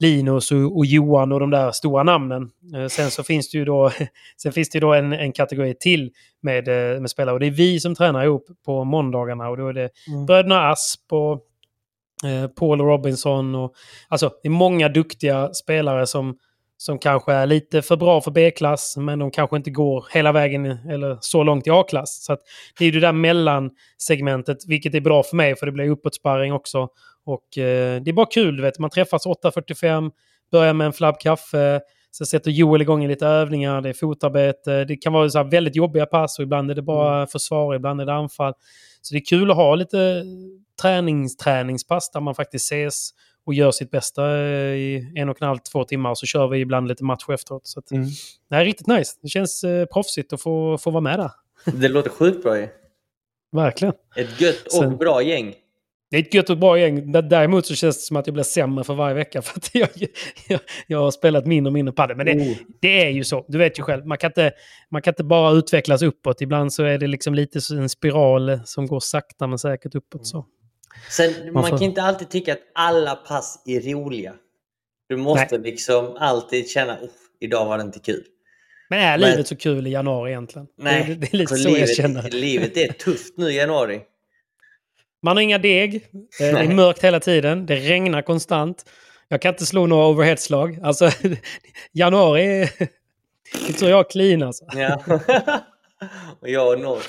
Linus 0.00 0.52
och, 0.52 0.76
och 0.76 0.86
Johan 0.86 1.32
och 1.32 1.40
de 1.40 1.50
där 1.50 1.70
stora 1.72 2.02
namnen. 2.02 2.50
Eh, 2.76 2.86
sen 2.86 3.10
så 3.10 3.22
finns 3.22 3.50
det 3.50 3.58
ju 3.58 3.64
då, 3.64 3.90
sen 4.42 4.52
finns 4.52 4.70
det 4.70 4.76
ju 4.76 4.80
då 4.80 4.94
en, 4.94 5.12
en 5.12 5.32
kategori 5.32 5.74
till 5.80 6.10
med, 6.42 6.68
eh, 6.68 7.00
med 7.00 7.10
spelare. 7.10 7.34
Och 7.34 7.40
det 7.40 7.46
är 7.46 7.50
vi 7.50 7.80
som 7.80 7.94
tränar 7.94 8.24
ihop 8.24 8.46
på 8.66 8.84
måndagarna. 8.84 9.48
Och 9.48 9.56
då 9.56 9.68
är 9.68 9.72
det 9.72 9.90
Mm. 10.08 10.26
bröderna 10.26 10.70
Asp 10.70 11.12
och 11.12 11.32
eh, 12.30 12.48
Paul 12.48 12.80
Robinson. 12.80 13.54
Och, 13.54 13.74
alltså 14.08 14.32
det 14.42 14.48
är 14.48 14.50
många 14.50 14.88
duktiga 14.88 15.54
spelare 15.54 16.06
som, 16.06 16.38
som 16.80 16.98
kanske 16.98 17.32
är 17.32 17.46
lite 17.46 17.82
för 17.82 17.96
bra 17.96 18.20
för 18.20 18.30
B-klass. 18.30 18.96
Men 18.96 19.18
de 19.18 19.30
kanske 19.30 19.56
inte 19.56 19.70
går 19.70 20.06
hela 20.12 20.32
vägen 20.32 20.66
eller 20.66 21.18
så 21.20 21.42
långt 21.42 21.66
i 21.66 21.70
A-klass. 21.70 22.24
Så 22.24 22.36
det 22.78 22.84
är 22.84 22.92
det 22.92 23.00
där 23.00 23.12
mellansegmentet, 23.12 24.58
vilket 24.66 24.94
är 24.94 25.00
bra 25.00 25.22
för 25.22 25.36
mig 25.36 25.56
för 25.56 25.66
det 25.66 25.72
blir 25.72 25.90
uppåtsparring 25.90 26.52
också. 26.52 26.88
Och 27.24 27.58
eh, 27.58 28.02
det 28.02 28.10
är 28.10 28.12
bara 28.12 28.26
kul, 28.26 28.56
du 28.56 28.62
vet. 28.62 28.78
Man 28.78 28.90
träffas 28.90 29.26
8.45, 29.26 30.10
börjar 30.50 30.74
med 30.74 30.86
en 30.86 30.92
flabb 30.92 31.18
kaffe. 31.20 31.80
Sen 32.16 32.26
sätter 32.26 32.50
Joel 32.50 32.82
igång 32.82 33.04
i 33.04 33.08
lite 33.08 33.26
övningar, 33.26 33.80
det 33.80 33.88
är 33.88 33.92
fotarbete. 33.92 34.84
Det 34.84 34.96
kan 34.96 35.12
vara 35.12 35.28
så 35.28 35.42
väldigt 35.42 35.76
jobbiga 35.76 36.06
pass 36.06 36.38
och 36.38 36.42
ibland 36.42 36.70
är 36.70 36.74
det 36.74 36.82
bara 36.82 37.26
försvar, 37.26 37.74
ibland 37.74 38.00
är 38.00 38.06
det 38.06 38.14
anfall. 38.14 38.52
Så 39.02 39.14
det 39.14 39.18
är 39.18 39.24
kul 39.24 39.50
att 39.50 39.56
ha 39.56 39.74
lite 39.74 40.24
tränings, 40.82 41.36
träningspass 41.36 42.10
där 42.10 42.20
man 42.20 42.34
faktiskt 42.34 42.72
ses 42.72 43.10
och 43.48 43.54
gör 43.54 43.70
sitt 43.70 43.90
bästa 43.90 44.36
eh, 44.38 44.74
i 44.74 45.12
en 45.16 45.28
och 45.28 45.42
en 45.42 45.48
halv, 45.48 45.58
två 45.58 45.84
timmar. 45.84 46.14
Så 46.14 46.26
kör 46.26 46.48
vi 46.48 46.58
ibland 46.58 46.88
lite 46.88 47.04
match 47.04 47.24
efteråt. 47.28 47.66
Så 47.66 47.78
att, 47.78 47.90
Mm. 47.90 48.06
Det 48.50 48.56
är 48.56 48.64
riktigt 48.64 48.86
nice. 48.86 49.16
Det 49.22 49.28
känns 49.28 49.64
eh, 49.64 49.84
proffsigt 49.86 50.32
att 50.32 50.42
få, 50.42 50.78
få 50.78 50.90
vara 50.90 51.00
med 51.00 51.18
där. 51.18 51.30
Det 51.72 51.88
låter 51.88 52.10
sjukt 52.10 52.42
bra 52.42 52.58
ju. 52.58 52.68
Verkligen. 53.52 53.94
Ett 54.16 54.40
gött 54.40 54.66
och 54.66 54.72
Sen- 54.72 54.96
bra 54.96 55.22
gäng. 55.22 55.54
Det 56.10 56.16
är 56.16 56.20
ett 56.20 56.34
gött 56.34 56.50
och 56.50 56.58
bra 56.58 56.78
gäng. 56.78 57.12
Däremot 57.12 57.66
så 57.66 57.74
känns 57.74 57.96
det 57.96 58.02
som 58.02 58.16
att 58.16 58.26
jag 58.26 58.34
blir 58.34 58.44
sämre 58.44 58.84
för 58.84 58.94
varje 58.94 59.14
vecka. 59.14 59.42
För 59.42 59.58
att 59.58 59.74
jag, 59.74 59.88
jag, 60.48 60.60
jag 60.86 60.98
har 60.98 61.10
spelat 61.10 61.46
mindre 61.46 61.68
och 61.68 61.72
mindre 61.72 61.92
padel. 61.92 62.16
Men 62.16 62.26
det, 62.26 62.32
Oh. 62.32 62.56
det 62.80 63.02
är 63.04 63.10
ju 63.10 63.24
så. 63.24 63.44
Du 63.48 63.58
vet 63.58 63.78
ju 63.78 63.82
själv. 63.82 64.06
Man 64.06 64.18
kan, 64.18 64.28
inte, 64.30 64.52
man 64.90 65.02
kan 65.02 65.12
inte 65.12 65.24
bara 65.24 65.52
utvecklas 65.52 66.02
uppåt. 66.02 66.40
Ibland 66.40 66.72
så 66.72 66.82
är 66.84 66.98
det 66.98 67.06
liksom 67.06 67.34
lite 67.34 67.58
en 67.74 67.88
spiral 67.88 68.60
som 68.64 68.86
går 68.86 69.00
sakta 69.00 69.46
men 69.46 69.58
säkert 69.58 69.94
uppåt. 69.94 70.26
Så. 70.26 70.46
Sen, 71.10 71.52
man 71.52 71.62
får- 71.62 71.70
kan 71.70 71.82
inte 71.82 72.02
alltid 72.02 72.28
tycka 72.30 72.52
att 72.52 72.62
alla 72.74 73.14
pass 73.14 73.62
är 73.66 73.80
roliga. 73.80 74.34
Du 75.08 75.16
måste 75.16 75.58
liksom 75.58 76.16
alltid 76.18 76.68
känna 76.70 76.92
att 76.92 77.00
idag 77.40 77.66
var 77.66 77.78
det 77.78 77.82
inte 77.84 77.98
kul. 77.98 78.24
Men 78.90 78.98
är 78.98 79.18
Men- 79.18 79.30
livet 79.30 79.48
så 79.48 79.56
kul 79.56 79.86
i 79.86 79.90
januari 79.90 80.30
egentligen? 80.30 80.68
Nej, 80.78 81.04
det, 81.08 81.14
det 81.14 81.34
är 81.34 81.36
lite 81.36 81.56
så 81.56 81.68
livet, 81.68 81.88
jag 81.88 81.96
känner. 81.96 82.30
livet 82.30 82.76
är 82.76 82.92
tufft 82.92 83.34
nu 83.38 83.50
i 83.50 83.56
januari. 83.56 84.00
Man 85.22 85.36
har 85.36 85.42
inga 85.42 85.58
deg. 85.58 86.06
Det 86.38 86.44
är 86.44 86.74
mörkt 86.74 87.04
hela 87.04 87.20
tiden. 87.20 87.66
Det 87.66 87.76
regnar 87.76 88.22
konstant. 88.22 88.84
Jag 89.28 89.42
kan 89.42 89.54
inte 89.54 89.66
slå 89.66 89.86
några 89.86 90.06
overheadslag. 90.06 90.78
Alltså, 90.82 91.10
januari... 91.92 92.68
Det 93.66 93.72
tror 93.72 93.90
jag 93.90 94.10
clean 94.10 94.42
alltså. 94.42 94.64
Ja. 94.74 95.02
och 96.40 96.48
jag 96.48 96.68
och 96.74 96.80
Nord. 96.80 97.02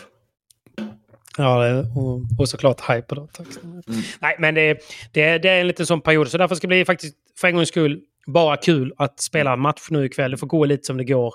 Ja, 1.38 1.80
och, 1.80 2.22
och 2.40 2.50
såklart 2.50 2.90
hype 2.90 3.16
då. 3.16 3.28
Tack. 3.34 3.48
Mm. 3.64 3.82
Nej, 4.20 4.36
men 4.40 4.56
det, 4.56 4.74
det, 5.12 5.38
det 5.38 5.50
är 5.50 5.62
en 5.62 5.68
liten 5.68 5.86
sån 5.86 6.02
period. 6.02 6.28
Så 6.28 6.38
därför 6.38 6.56
ska 6.56 6.68
det 6.68 6.68
bli 6.68 6.86
faktiskt 6.86 7.16
för 7.40 7.48
en 7.48 7.56
gångs 7.56 7.70
skull 7.70 8.02
bara 8.28 8.58
kul 8.58 8.94
att 8.98 9.20
spela 9.20 9.56
match 9.56 9.88
nu 9.90 10.06
ikväll. 10.06 10.32
Det 10.32 10.38
får 10.38 10.48
gå 10.48 10.66
lite 10.66 10.86
som 10.86 10.98
det 10.98 11.04
går. 11.04 11.34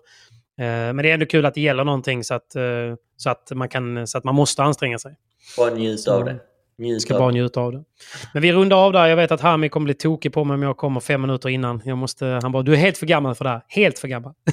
Eh, 0.58 0.66
men 0.66 0.96
det 0.96 1.10
är 1.10 1.14
ändå 1.14 1.26
kul 1.26 1.46
att 1.46 1.54
det 1.54 1.60
gäller 1.60 1.84
någonting 1.84 2.24
så 2.24 2.34
att, 2.34 2.56
eh, 2.56 2.62
så 3.16 3.30
att, 3.30 3.50
man, 3.54 3.68
kan, 3.68 4.06
så 4.06 4.18
att 4.18 4.24
man 4.24 4.34
måste 4.34 4.62
anstränga 4.62 4.98
sig. 4.98 5.16
Bara 5.58 5.74
njuta 5.74 6.14
av 6.14 6.24
det. 6.24 6.38
Njut 6.78 7.02
ska 7.02 7.18
bara 7.18 7.30
njuta 7.30 7.60
av 7.60 7.72
det. 7.72 7.84
Men 8.32 8.42
vi 8.42 8.52
rundar 8.52 8.76
av 8.76 8.92
där. 8.92 9.06
Jag 9.06 9.16
vet 9.16 9.32
att 9.32 9.40
Hami 9.40 9.68
kommer 9.68 9.84
bli 9.84 9.94
tokig 9.94 10.32
på 10.32 10.44
mig 10.44 10.54
om 10.54 10.62
jag 10.62 10.76
kommer 10.76 11.00
fem 11.00 11.20
minuter 11.20 11.48
innan. 11.48 11.82
Jag 11.84 11.98
måste, 11.98 12.38
han 12.42 12.52
bara, 12.52 12.62
du 12.62 12.72
är 12.72 12.76
helt 12.76 12.98
för 12.98 13.06
gammal 13.06 13.34
för 13.34 13.44
det 13.44 13.50
här. 13.50 13.62
Helt 13.68 13.98
för 13.98 14.08
gammal. 14.08 14.32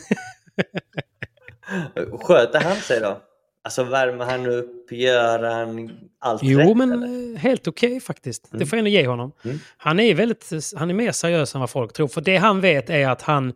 Sköter 2.21 2.59
han 2.59 2.75
sig 2.75 2.99
då? 2.99 3.17
Alltså 3.63 3.83
värmer 3.83 4.25
han 4.25 4.45
upp? 4.45 4.91
Gör 4.91 5.43
han 5.43 5.91
allt 6.19 6.43
Jo, 6.43 6.59
rätt, 6.59 6.77
men 6.77 6.91
eller? 6.91 7.33
eh, 7.33 7.39
helt 7.39 7.67
okej 7.67 7.99
faktiskt. 7.99 8.51
Mm. 8.51 8.59
Det 8.59 8.65
får 8.65 8.77
jag 8.77 8.79
ändå 8.79 8.89
ge 8.89 9.07
honom. 9.07 9.31
Mm. 9.45 9.59
Han 9.77 9.99
är 9.99 10.15
väldigt, 10.15 10.49
han 10.75 10.89
är 10.89 10.93
mer 10.93 11.11
seriös 11.11 11.55
än 11.55 11.61
vad 11.61 11.69
folk 11.69 11.93
tror. 11.93 12.07
För 12.07 12.21
det 12.21 12.37
han 12.37 12.61
vet 12.61 12.89
är 12.89 13.09
att 13.09 13.21
han, 13.21 13.53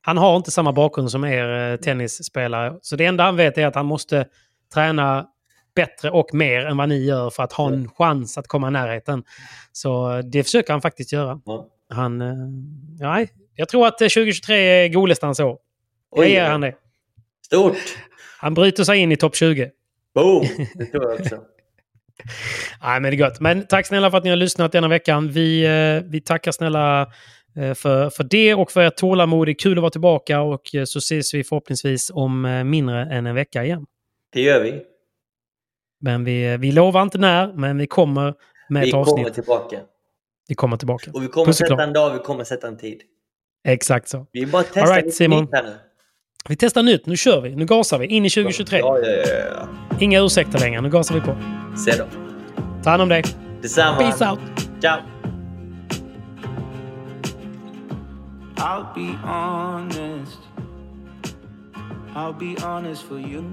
han 0.00 0.16
har 0.18 0.36
inte 0.36 0.50
samma 0.50 0.72
bakgrund 0.72 1.10
som 1.10 1.24
er 1.24 1.72
eh, 1.72 1.76
tennisspelare. 1.76 2.78
Så 2.82 2.96
det 2.96 3.04
enda 3.04 3.24
han 3.24 3.36
vet 3.36 3.58
är 3.58 3.66
att 3.66 3.74
han 3.74 3.86
måste 3.86 4.26
träna 4.74 5.26
bättre 5.74 6.10
och 6.10 6.34
mer 6.34 6.66
än 6.66 6.76
vad 6.76 6.88
ni 6.88 7.04
gör 7.04 7.30
för 7.30 7.42
att 7.42 7.52
ha 7.52 7.68
en 7.72 7.88
chans 7.88 8.38
att 8.38 8.48
komma 8.48 8.68
i 8.68 8.70
närheten. 8.70 9.24
Så 9.72 10.22
det 10.32 10.42
försöker 10.42 10.72
han 10.72 10.82
faktiskt 10.82 11.12
göra. 11.12 11.40
Ja. 11.44 11.66
Han, 11.88 12.20
eh, 12.20 12.34
nej, 13.00 13.28
jag 13.54 13.68
tror 13.68 13.86
att 13.86 14.00
eh, 14.00 14.04
2023 14.08 14.56
är 14.56 14.88
Golestans 14.88 15.40
år. 15.40 15.58
Jag 16.16 16.28
ger 16.28 16.44
han 16.50 16.60
det. 16.60 16.74
Stort! 17.46 17.76
Han 18.38 18.54
bryter 18.54 18.84
sig 18.84 18.98
in 18.98 19.12
i 19.12 19.16
topp 19.16 19.36
20. 19.36 19.70
Boom! 20.14 20.46
Det 20.74 20.86
tror 20.86 21.10
jag 21.10 21.20
också. 21.20 21.34
Nej, 22.82 23.00
men 23.00 23.02
det 23.02 23.16
är 23.16 23.28
gott. 23.28 23.40
Men 23.40 23.66
tack 23.66 23.86
snälla 23.86 24.10
för 24.10 24.18
att 24.18 24.24
ni 24.24 24.30
har 24.30 24.36
lyssnat 24.36 24.72
denna 24.72 24.88
veckan. 24.88 25.28
Vi, 25.28 25.64
eh, 25.64 26.10
vi 26.10 26.20
tackar 26.20 26.52
snälla 26.52 27.02
eh, 27.56 27.74
för, 27.74 28.10
för 28.10 28.24
det 28.24 28.54
och 28.54 28.70
för 28.70 28.80
ert 28.80 28.96
tålamod. 28.96 29.46
Det 29.48 29.52
är 29.52 29.54
kul 29.54 29.78
att 29.78 29.82
vara 29.82 29.90
tillbaka 29.90 30.40
och 30.40 30.74
eh, 30.74 30.84
så 30.84 30.98
ses 30.98 31.34
vi 31.34 31.44
förhoppningsvis 31.44 32.10
om 32.14 32.62
mindre 32.70 33.02
än 33.02 33.26
en 33.26 33.34
vecka 33.34 33.64
igen. 33.64 33.86
Det 34.32 34.40
gör 34.40 34.62
vi. 34.62 34.82
Men 36.00 36.24
vi, 36.24 36.56
vi 36.56 36.72
lovar 36.72 37.02
inte 37.02 37.18
när, 37.18 37.52
men 37.52 37.78
vi 37.78 37.86
kommer 37.86 38.34
med 38.68 38.82
Vi 38.82 38.88
ett 38.88 38.94
avsnitt. 38.94 39.16
kommer 39.16 39.30
tillbaka. 39.30 39.80
Vi 40.48 40.54
kommer 40.54 40.76
tillbaka. 40.76 41.10
Och 41.14 41.22
vi 41.22 41.28
kommer 41.28 41.46
Puss 41.46 41.56
sätta 41.58 41.82
en 41.82 41.92
dag, 41.92 42.12
vi 42.12 42.18
kommer 42.18 42.44
sätta 42.44 42.68
en 42.68 42.76
tid. 42.76 43.00
Exakt 43.68 44.08
så. 44.08 44.26
Vi 44.32 44.46
bara 44.46 44.62
testar 44.62 44.80
All 44.80 44.88
right, 44.88 45.04
lite 45.04 45.16
Simon. 45.16 45.48
här 45.52 45.62
nu. 45.62 45.74
Vi 46.48 46.56
testar 46.56 46.82
nytt. 46.82 47.06
Nu 47.06 47.16
kör 47.16 47.40
vi. 47.40 47.56
Nu 47.56 47.64
gasar 47.64 47.98
vi. 47.98 48.06
In 48.06 48.24
i 48.24 48.30
2023. 48.30 48.78
Ja, 48.78 48.98
ja, 48.98 49.08
ja. 49.08 49.68
Inga 50.00 50.20
ursäkter 50.20 50.58
längre. 50.58 50.80
Nu 50.80 50.90
gasar 50.90 51.14
vi 51.14 51.20
på. 51.20 51.36
Se 51.76 51.96
då. 51.96 52.04
Ta 52.82 52.90
hand 52.90 53.02
om 53.02 53.08
dig. 53.08 53.22
Detsamma. 53.62 53.98
Peace 53.98 54.30
out. 54.30 54.40
Ciao. 54.80 54.98
I'll 58.56 58.86
be 58.94 59.18
honest. 59.24 60.38
I'll 62.14 62.32
be 62.32 62.56
honest 62.64 63.02
for 63.02 63.18
you. 63.18 63.44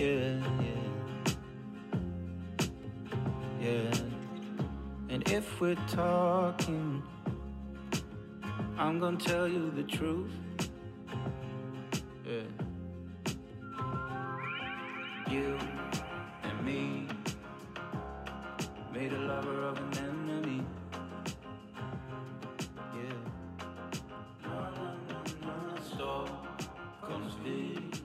Yeah, 0.00 0.42
yeah. 0.60 0.78
Yeah. 3.62 3.94
And 5.10 5.28
if 5.30 5.60
we're 5.60 5.76
talking, 5.94 7.02
I'm 8.78 8.98
gonna 8.98 9.16
tell 9.18 9.48
you 9.48 9.70
the 9.76 9.84
truth. 9.84 10.30
You 15.30 15.58
and 16.42 16.64
me 16.64 17.06
made 18.94 19.12
a 19.12 19.18
lover 19.18 19.62
of 19.62 19.76
an 19.76 19.98
enemy. 19.98 20.64
Yeah. 22.94 23.12
Stockholms 25.84 27.34
vid 27.44 28.00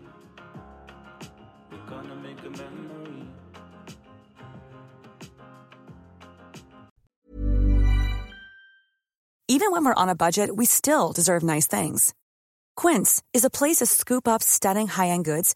We're 1.71 1.77
gonna 1.89 2.15
make 2.17 2.39
a 2.39 2.49
memory 2.49 3.27
Even 9.47 9.71
when 9.71 9.85
we're 9.85 9.93
on 9.93 10.09
a 10.09 10.15
budget, 10.15 10.53
we 10.53 10.65
still 10.65 11.13
deserve 11.13 11.43
nice 11.43 11.67
things. 11.67 12.13
Quince 12.75 13.21
is 13.33 13.45
a 13.45 13.49
place 13.49 13.77
to 13.77 13.85
scoop 13.85 14.27
up 14.27 14.43
stunning 14.43 14.87
high-end 14.87 15.23
goods 15.25 15.55